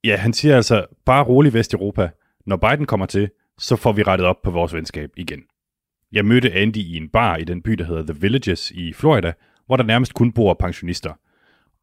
Ja, 0.04 0.16
han 0.16 0.32
siger 0.32 0.56
altså, 0.56 0.86
bare 1.06 1.24
rolig 1.24 1.54
Vesteuropa. 1.54 2.08
Når 2.46 2.56
Biden 2.56 2.86
kommer 2.86 3.06
til, 3.06 3.30
så 3.58 3.76
får 3.76 3.92
vi 3.92 4.02
rettet 4.02 4.26
op 4.26 4.36
på 4.44 4.50
vores 4.50 4.74
venskab 4.74 5.10
igen. 5.16 5.40
Jeg 6.12 6.24
mødte 6.24 6.52
Andy 6.52 6.76
i 6.76 6.96
en 6.96 7.08
bar 7.08 7.36
i 7.36 7.44
den 7.44 7.62
by, 7.62 7.70
der 7.72 7.84
hedder 7.84 8.12
The 8.12 8.20
Villages 8.20 8.70
i 8.70 8.92
Florida, 8.92 9.32
hvor 9.66 9.76
der 9.76 9.84
nærmest 9.84 10.14
kun 10.14 10.32
bor 10.32 10.54
pensionister. 10.54 11.12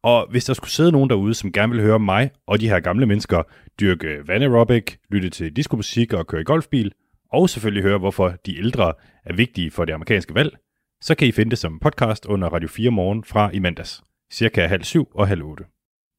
Og 0.02 0.26
hvis 0.30 0.44
der 0.44 0.54
skulle 0.54 0.70
sidde 0.70 0.92
nogen 0.92 1.10
derude, 1.10 1.34
som 1.34 1.52
gerne 1.52 1.72
vil 1.72 1.82
høre 1.82 1.98
mig 1.98 2.30
og 2.46 2.60
de 2.60 2.68
her 2.68 2.80
gamle 2.80 3.06
mennesker 3.06 3.42
dyrke 3.80 4.28
vanaerobic, 4.28 4.96
lytte 5.10 5.30
til 5.30 5.56
diskomusik 5.56 6.12
og 6.12 6.26
køre 6.26 6.40
i 6.40 6.44
golfbil, 6.44 6.92
og 7.32 7.50
selvfølgelig 7.50 7.82
høre, 7.82 7.98
hvorfor 7.98 8.28
de 8.46 8.58
ældre 8.58 8.92
er 9.24 9.32
vigtige 9.34 9.70
for 9.70 9.84
det 9.84 9.92
amerikanske 9.92 10.34
valg, 10.34 10.56
så 11.00 11.14
kan 11.14 11.28
I 11.28 11.32
finde 11.32 11.50
det 11.50 11.58
som 11.58 11.78
podcast 11.78 12.26
under 12.26 12.48
Radio 12.48 12.68
4 12.68 12.90
morgen 12.90 13.24
fra 13.24 13.50
i 13.50 13.58
mandags, 13.58 14.02
cirka 14.32 14.66
halv 14.66 14.82
syv 14.82 15.08
og 15.14 15.28
halv 15.28 15.42
otte. 15.42 15.64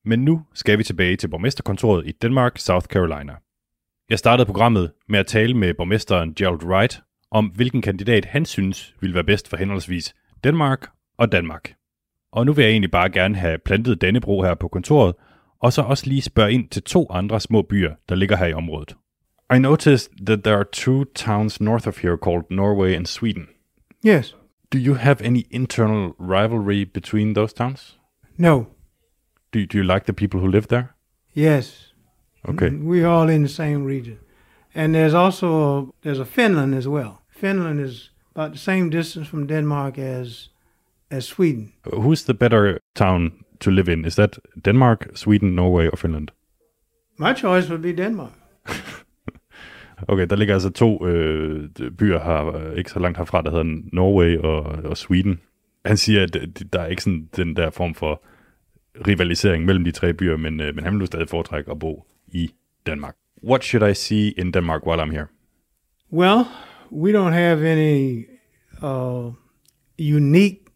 Men 0.06 0.26
nu 0.26 0.46
skal 0.54 0.78
vi 0.78 0.84
tilbage 0.84 1.16
til 1.16 1.28
borgmesterkontoret 1.28 2.08
i 2.08 2.12
Denmark, 2.12 2.58
South 2.58 2.86
Carolina. 2.86 3.34
Jeg 4.10 4.20
startede 4.20 4.46
programmet 4.46 4.92
med 5.08 5.20
at 5.20 5.28
tale 5.28 5.54
med 5.54 5.74
borgmesteren 5.74 6.34
Gerald 6.34 6.64
Wright 6.64 7.02
om, 7.32 7.46
hvilken 7.46 7.82
kandidat 7.82 8.26
han 8.26 8.46
synes 8.46 8.96
ville 9.02 9.14
være 9.14 9.24
bedst 9.24 9.48
for 9.48 9.58
henholdsvis 9.58 10.16
Danmark 10.44 10.90
og 11.18 11.32
Danmark. 11.32 11.74
Og 12.32 12.46
nu 12.46 12.54
vil 12.54 12.64
jeg 12.64 12.72
egentlig 12.72 12.92
bare 12.92 13.10
gerne 13.10 13.36
have 13.36 13.58
plantet 13.58 14.02
Dannebro 14.02 14.44
her 14.44 14.56
på 14.56 14.68
kontoret, 14.68 15.16
og 15.60 15.74
så 15.74 15.82
også 15.82 16.08
lige 16.08 16.22
spørge 16.22 16.52
ind 16.52 16.70
til 16.70 16.84
to 16.84 17.08
andre 17.10 17.40
små 17.40 17.62
byer, 17.62 17.94
der 18.10 18.16
ligger 18.16 18.36
her 18.36 18.46
i 18.46 18.54
området. 18.54 18.96
I 19.56 19.60
noticed 19.60 20.10
that 20.26 20.44
there 20.44 20.56
are 20.56 20.66
two 20.72 21.06
towns 21.16 21.62
north 21.62 21.88
of 21.88 22.02
here 22.02 22.18
called 22.24 22.44
Norway 22.50 22.96
and 22.96 23.06
Sweden. 23.06 23.48
Yes. 24.08 24.36
Do 24.74 24.78
you 24.78 24.94
have 24.94 25.26
any 25.26 25.44
internal 25.52 26.14
rivalry 26.20 26.84
between 26.94 27.36
those 27.36 27.54
towns? 27.56 28.00
No. 28.38 28.66
Do, 29.54 29.66
do 29.66 29.78
you 29.78 29.84
like 29.84 30.06
the 30.06 30.14
people 30.14 30.40
who 30.40 30.48
live 30.48 30.68
there? 30.68 30.94
Yes. 31.36 31.94
Okay. 32.48 32.70
We're 32.70 33.08
all 33.08 33.30
in 33.30 33.42
the 33.42 33.50
same 33.50 33.86
region. 33.86 34.20
And 34.76 34.94
there's 34.94 35.14
also 35.14 35.48
a, 35.48 35.88
there's 36.04 36.20
a 36.20 36.26
Finland 36.26 36.76
as 36.76 36.88
well. 36.88 37.19
Finland 37.40 37.80
is 37.80 38.12
about 38.36 38.52
the 38.52 38.60
same 38.60 38.90
distance 38.90 39.30
from 39.30 39.48
Denmark 39.48 39.98
as 39.98 40.50
as 41.12 41.26
Sweden. 41.26 41.72
Who's 41.84 42.24
the 42.24 42.34
better 42.34 42.80
town 42.96 43.32
to 43.60 43.72
live 43.72 43.92
in? 43.94 44.06
Is 44.06 44.16
that 44.16 44.40
Denmark, 44.66 45.10
Sweden, 45.16 45.56
Norway 45.56 45.88
or 45.88 45.98
Finland? 45.98 46.32
My 47.18 47.34
choice 47.34 47.70
would 47.70 47.82
be 47.82 47.94
Denmark. 47.94 48.32
Okay, 50.08 50.26
der 50.26 50.36
ligger 50.36 50.54
altså 50.54 50.70
to 50.70 51.08
øh, 51.08 51.70
byer 51.98 52.20
her, 52.20 52.56
øh, 52.56 52.78
ikke 52.78 52.92
så 52.92 53.00
langt 53.00 53.18
herfra, 53.18 53.42
der 53.42 53.50
hedder 53.50 53.82
Norway 53.94 54.38
og, 54.38 54.64
og 54.64 54.98
Sweden. 54.98 55.40
Han 55.86 55.98
siger, 55.98 56.24
at 56.24 56.64
der 56.74 56.82
er 56.82 56.88
ikke 56.88 57.04
sådan 57.04 57.30
den 57.36 57.56
der 57.56 57.70
form 57.70 57.96
for 57.96 58.24
rivalisering 59.08 59.66
mellem 59.66 59.84
de 59.84 59.92
tre 59.92 60.14
byer, 60.14 60.38
men, 60.38 60.60
øh, 60.60 60.76
men 60.76 60.84
han 60.84 60.94
vil 60.94 61.00
nu 61.00 61.06
stadig 61.06 61.30
foretrække 61.30 61.72
at 61.72 61.80
bo 61.80 62.06
i 62.28 62.52
Danmark. 62.86 63.16
What 63.44 63.64
should 63.64 63.92
I 63.92 63.94
see 63.94 64.34
in 64.38 64.52
Denmark 64.52 64.88
while 64.88 65.04
I'm 65.04 65.12
here? 65.12 65.28
Well, 66.14 66.46
we 66.92 67.12
don't 67.12 67.34
have 67.34 67.64
any 67.64 68.28
uh, 68.82 69.32
unique 69.98 70.70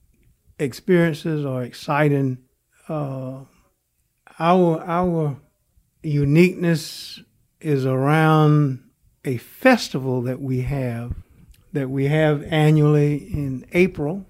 experiences 0.60 1.46
or 1.46 1.64
exciting. 1.64 2.38
Uh, 2.88 3.42
our 4.40 4.82
our 4.82 5.38
uniqueness 6.02 7.22
is 7.62 7.86
around 7.86 8.84
a 9.24 9.38
festival 9.38 10.22
that 10.24 10.42
we 10.42 10.62
have 10.62 11.14
that 11.72 11.90
we 11.90 12.06
have 12.06 12.44
annually 12.44 13.16
in 13.16 13.66
April, 13.74 14.26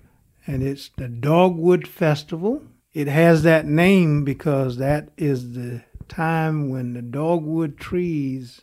and 0.47 0.63
it's 0.63 0.89
the 0.97 1.09
Dogwood 1.09 1.87
Festival. 1.87 2.63
It 2.93 3.07
has 3.07 3.43
that 3.43 3.65
name 3.65 4.23
because 4.23 4.77
that 4.77 5.09
is 5.17 5.53
the 5.53 5.83
time 6.07 6.69
when 6.69 6.93
the 6.93 7.01
dogwood 7.01 7.77
trees 7.77 8.61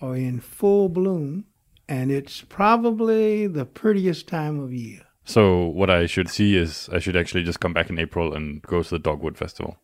are 0.00 0.14
in 0.14 0.40
full 0.40 0.88
bloom, 0.88 1.46
and 1.88 2.10
it's 2.10 2.42
probably 2.42 3.46
the 3.46 3.64
prettiest 3.64 4.28
time 4.28 4.60
of 4.60 4.72
year. 4.72 5.00
So 5.24 5.66
what 5.66 5.90
I 5.90 6.06
should 6.06 6.28
see 6.28 6.56
is 6.56 6.88
I 6.92 6.98
should 6.98 7.16
actually 7.16 7.44
just 7.44 7.60
come 7.60 7.72
back 7.72 7.90
in 7.90 7.98
April 7.98 8.34
and 8.34 8.60
go 8.62 8.82
to 8.82 8.90
the 8.90 8.98
Dogwood 8.98 9.36
Festival. 9.38 9.76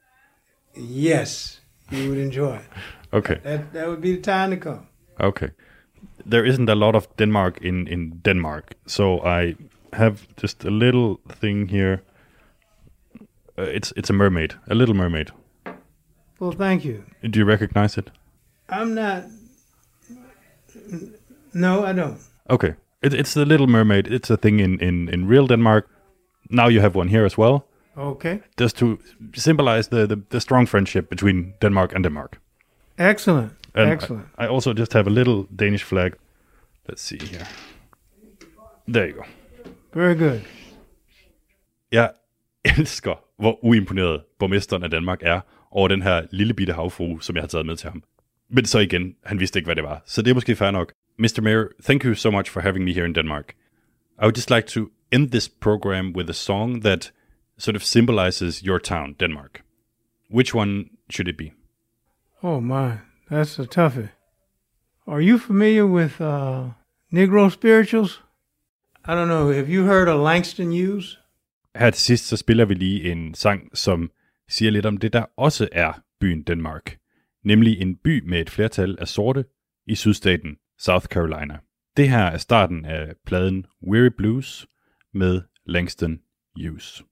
Yes, 0.75 1.61
you 1.91 2.09
would 2.11 2.19
enjoy 2.19 2.57
it. 2.57 2.67
Okay. 3.11 3.41
That 3.43 3.73
that 3.73 3.89
would 3.89 4.03
be 4.03 4.17
the 4.17 4.21
time 4.21 4.51
to 4.51 4.57
come. 4.59 4.87
Okay. 5.19 5.51
There 6.27 6.45
isn't 6.45 6.69
a 6.69 6.75
lot 6.75 6.95
of 6.95 7.09
Denmark 7.17 7.59
in, 7.63 7.89
in 7.89 8.21
Denmark, 8.23 8.75
so 8.87 9.21
I 9.25 9.55
have 9.95 10.27
just 10.37 10.65
a 10.65 10.71
little 10.71 11.19
thing 11.41 11.69
here. 11.69 12.03
Uh, 13.57 13.63
it's 13.63 13.95
it's 13.97 14.11
a 14.11 14.13
mermaid, 14.13 14.55
a 14.67 14.75
little 14.75 14.95
mermaid. 14.95 15.31
Well, 16.39 16.53
thank 16.53 16.85
you. 16.85 17.03
Do 17.23 17.39
you 17.39 17.47
recognize 17.47 17.97
it? 17.99 18.11
I'm 18.69 18.95
not. 18.95 19.25
No, 21.59 21.85
I 21.85 21.93
don't. 21.93 22.19
Okay. 22.49 22.75
It, 23.03 23.15
it's 23.15 23.35
the 23.35 23.45
Little 23.45 23.67
Mermaid. 23.67 24.07
It's 24.07 24.31
a 24.31 24.37
thing 24.37 24.61
in, 24.61 24.79
in, 24.81 25.09
in 25.09 25.27
real 25.27 25.47
Denmark. 25.47 25.89
Now 26.51 26.69
you 26.69 26.81
have 26.81 26.95
one 26.95 27.09
here 27.09 27.25
as 27.25 27.37
well. 27.37 27.67
Okay. 27.97 28.41
Just 28.57 28.79
to 28.79 28.99
symbolize 29.35 29.89
the, 29.89 30.07
the, 30.07 30.23
the 30.31 30.41
strong 30.41 30.67
friendship 30.67 31.11
between 31.11 31.55
Denmark 31.61 31.95
and 31.95 32.05
Denmark. 32.05 32.39
Excellent. 32.99 33.53
And 33.75 33.91
Excellent. 33.91 34.27
I, 34.39 34.45
I 34.45 34.49
also 34.49 34.73
just 34.73 34.93
have 34.93 35.07
a 35.09 35.11
little 35.11 35.47
Danish 35.57 35.85
flag. 35.85 36.13
Let's 36.89 37.03
see 37.03 37.19
here. 37.19 37.47
There 38.87 39.09
you 39.09 39.15
go. 39.15 39.25
Very 39.95 40.15
good. 40.15 40.41
Jeg 41.93 42.11
elsker, 42.65 43.15
hvor 43.39 43.65
uimponeret 43.65 44.23
borgmesteren 44.39 44.83
af 44.83 44.91
Danmark 44.91 45.19
er 45.23 45.41
over 45.71 45.89
den 45.89 46.03
her 46.03 46.23
lille 46.31 46.55
bitte 46.55 46.73
havfrue, 46.73 47.23
som 47.23 47.37
jeg 47.37 47.43
har 47.43 47.49
taget 47.49 47.67
med 47.67 47.77
til 47.77 47.91
ham. 47.91 48.03
Men 48.51 48.65
så 48.65 48.79
igen, 48.79 49.15
han 49.25 49.41
vidste 49.41 49.59
ikke, 49.59 49.67
hvad 49.67 49.77
det 49.77 49.85
var. 49.85 50.03
Så 50.07 50.23
det 50.23 50.31
er 50.31 50.35
måske 50.35 50.57
fair 50.57 50.71
nok. 50.71 50.93
Mr. 51.19 51.43
Mayor, 51.43 51.75
thank 51.83 52.05
you 52.05 52.15
so 52.15 52.31
much 52.31 52.49
for 52.49 52.63
having 52.63 52.85
me 52.85 52.93
here 52.93 53.05
in 53.05 53.13
Denmark. 53.13 53.57
I 54.19 54.27
would 54.27 54.37
just 54.37 54.51
like 54.51 54.69
to 54.69 54.93
end 55.11 55.31
this 55.31 55.49
program 55.49 56.13
with 56.13 56.31
a 56.31 56.35
song 56.35 56.81
that 56.81 57.11
sort 57.57 57.75
of 57.75 57.83
symbolizes 57.83 58.63
your 58.63 58.79
town, 58.79 59.17
Denmark. 59.19 59.63
Which 60.31 60.55
one 60.55 60.91
should 61.11 61.29
it 61.29 61.37
be? 61.37 61.53
Oh 62.43 62.61
my, 62.61 62.99
that's 63.29 63.59
a 63.59 63.67
toughie. 63.67 64.11
Are 65.09 65.21
you 65.21 65.39
familiar 65.39 65.87
with 65.87 66.21
uh, 66.21 66.69
Negro 67.13 67.51
spirituals? 67.51 68.21
I 69.05 69.15
don't 69.15 69.29
know. 69.29 69.51
Have 69.51 69.69
you 69.69 69.87
heard 69.87 70.09
of 70.09 70.21
Langston 70.21 70.71
Hughes? 70.71 71.19
Her 71.75 71.91
til 71.91 72.03
sidst, 72.03 72.29
så 72.29 72.37
spiller 72.37 72.65
vi 72.65 72.75
lige 72.75 73.13
en 73.13 73.35
sang, 73.35 73.77
som 73.77 74.11
siger 74.49 74.71
lidt 74.71 74.87
om 74.87 74.97
det, 74.97 75.13
der 75.13 75.25
også 75.37 75.69
er 75.73 75.93
byen 76.21 76.43
Denmark. 76.43 76.99
Nemlig 77.45 77.81
en 77.81 77.97
by 77.97 78.23
med 78.29 78.41
et 78.41 78.51
flertal 78.51 78.97
af 79.01 79.09
sorte 79.09 79.45
i 79.87 79.95
sydstaten 79.95 80.57
South 80.79 81.07
Carolina. 81.07 81.59
Det 81.97 82.09
her 82.09 82.25
er 82.25 82.39
starten 82.39 82.85
af 82.85 83.13
pladen 83.27 83.67
Weary 83.91 84.11
Blues 84.17 84.67
med 85.15 85.43
Langston 85.67 86.19
Hughes. 86.57 87.03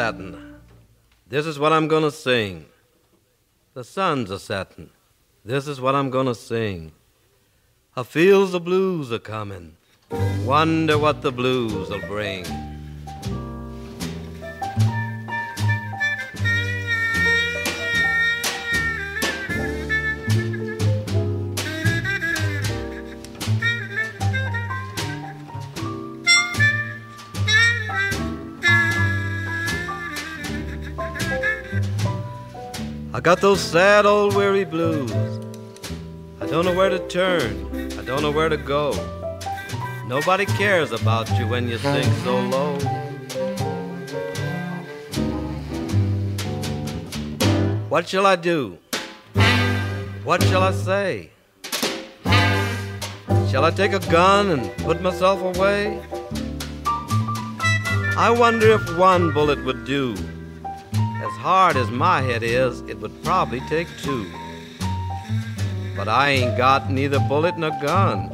Setting. 0.00 0.34
This 1.28 1.44
is 1.44 1.58
what 1.58 1.74
I'm 1.74 1.86
gonna 1.86 2.10
sing. 2.10 2.64
The 3.74 3.84
suns 3.84 4.30
are 4.30 4.38
setting. 4.38 4.88
This 5.44 5.68
is 5.68 5.78
what 5.78 5.94
I'm 5.94 6.08
gonna 6.08 6.34
sing. 6.34 6.92
I 7.94 8.02
feel 8.04 8.46
the 8.46 8.60
blues 8.60 9.12
are 9.12 9.18
coming. 9.18 9.76
Wonder 10.46 10.96
what 10.96 11.20
the 11.20 11.30
blues 11.30 11.90
will 11.90 12.06
bring. 12.08 12.46
I 33.20 33.22
got 33.22 33.42
those 33.42 33.60
sad 33.60 34.06
old 34.06 34.34
weary 34.34 34.64
blues. 34.64 35.12
I 36.40 36.46
don't 36.46 36.64
know 36.64 36.74
where 36.74 36.88
to 36.88 37.06
turn. 37.08 37.52
I 37.98 38.02
don't 38.02 38.22
know 38.22 38.30
where 38.30 38.48
to 38.48 38.56
go. 38.56 38.94
Nobody 40.06 40.46
cares 40.46 40.90
about 40.90 41.28
you 41.38 41.46
when 41.46 41.68
you 41.68 41.76
sing 41.76 42.10
so 42.24 42.40
low. 42.40 42.78
What 47.90 48.08
shall 48.08 48.24
I 48.24 48.36
do? 48.36 48.78
What 50.24 50.42
shall 50.44 50.62
I 50.62 50.72
say? 50.72 51.30
Shall 53.50 53.66
I 53.66 53.70
take 53.70 53.92
a 53.92 54.00
gun 54.10 54.48
and 54.48 54.74
put 54.78 55.02
myself 55.02 55.42
away? 55.42 56.00
I 58.16 58.34
wonder 58.34 58.70
if 58.70 58.96
one 58.96 59.30
bullet 59.34 59.62
would 59.66 59.84
do. 59.84 60.16
As 61.22 61.36
hard 61.36 61.76
as 61.76 61.90
my 61.90 62.22
head 62.22 62.42
is, 62.42 62.80
it 62.88 62.98
would 62.98 63.22
probably 63.22 63.60
take 63.68 63.88
two. 64.02 64.26
But 65.94 66.08
I 66.08 66.30
ain't 66.30 66.56
got 66.56 66.90
neither 66.90 67.20
bullet 67.20 67.58
nor 67.58 67.72
gun, 67.82 68.30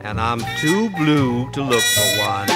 and 0.00 0.18
I'm 0.18 0.40
too 0.58 0.88
blue 0.96 1.50
to 1.52 1.62
look 1.62 1.82
for 1.82 2.08
one. 2.18 2.48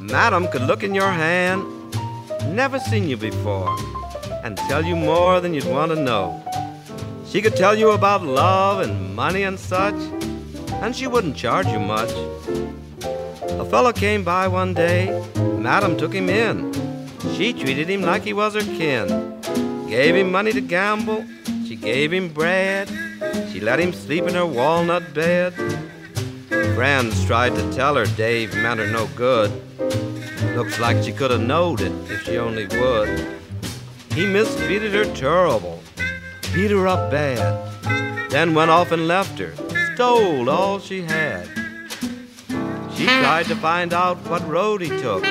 Madam 0.00 0.48
could 0.48 0.62
look 0.62 0.82
in 0.82 0.94
your 0.94 1.10
hand, 1.10 1.62
never 2.54 2.78
seen 2.78 3.06
you 3.06 3.18
before, 3.18 3.76
tell 4.68 4.84
you 4.84 4.96
more 4.96 5.40
than 5.40 5.54
you'd 5.54 5.64
want 5.64 5.92
to 5.92 6.00
know. 6.00 6.42
She 7.26 7.40
could 7.40 7.54
tell 7.54 7.76
you 7.76 7.92
about 7.92 8.22
love 8.24 8.80
and 8.80 9.14
money 9.14 9.44
and 9.44 9.58
such, 9.58 9.94
and 10.82 10.94
she 10.94 11.06
wouldn't 11.06 11.36
charge 11.36 11.66
you 11.68 11.78
much. 11.78 12.10
A 13.62 13.64
fellow 13.64 13.92
came 13.92 14.24
by 14.24 14.48
one 14.48 14.74
day, 14.74 15.24
Madam 15.36 15.96
took 15.96 16.12
him 16.12 16.28
in. 16.28 16.72
She 17.34 17.52
treated 17.52 17.88
him 17.88 18.02
like 18.02 18.22
he 18.22 18.32
was 18.32 18.54
her 18.54 18.60
kin, 18.60 19.06
gave 19.88 20.16
him 20.16 20.32
money 20.32 20.52
to 20.52 20.60
gamble, 20.60 21.24
She 21.66 21.74
gave 21.74 22.12
him 22.12 22.28
bread. 22.28 22.88
She 23.52 23.60
let 23.60 23.80
him 23.80 23.92
sleep 23.92 24.24
in 24.24 24.34
her 24.34 24.46
walnut 24.46 25.12
bed. 25.12 25.52
Friends 26.76 27.24
tried 27.24 27.54
to 27.56 27.72
tell 27.72 27.96
her 27.96 28.06
Dave 28.06 28.54
meant 28.54 28.78
her 28.78 28.86
no 28.86 29.08
good. 29.16 29.50
Looks 30.54 30.78
like 30.78 31.02
she 31.02 31.12
could 31.12 31.32
have 31.32 31.40
knowed 31.40 31.80
it 31.80 31.92
if 32.08 32.24
she 32.24 32.38
only 32.38 32.66
would. 32.66 33.35
He 34.16 34.24
mistreated 34.24 34.94
her 34.94 35.04
terrible, 35.14 35.82
beat 36.54 36.70
her 36.70 36.88
up 36.88 37.10
bad, 37.10 38.30
then 38.30 38.54
went 38.54 38.70
off 38.70 38.90
and 38.90 39.06
left 39.06 39.38
her, 39.38 39.52
stole 39.92 40.48
all 40.48 40.78
she 40.78 41.02
had. 41.02 41.46
She 42.94 43.04
tried 43.04 43.44
to 43.48 43.56
find 43.56 43.92
out 43.92 44.16
what 44.30 44.48
road 44.48 44.80
he 44.80 44.88
took. 44.88 45.22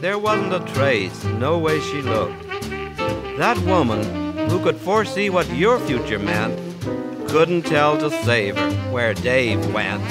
There 0.00 0.18
wasn't 0.18 0.54
a 0.54 0.72
trace, 0.72 1.24
no 1.24 1.58
way 1.58 1.78
she 1.78 2.00
looked. 2.00 2.42
That 3.36 3.58
woman, 3.66 4.48
who 4.48 4.62
could 4.62 4.78
foresee 4.78 5.28
what 5.28 5.54
your 5.54 5.78
future 5.80 6.18
meant, 6.18 6.58
couldn't 7.28 7.66
tell 7.66 7.98
to 7.98 8.08
save 8.24 8.56
her 8.56 8.70
where 8.90 9.12
Dave 9.12 9.74
went. 9.74 10.02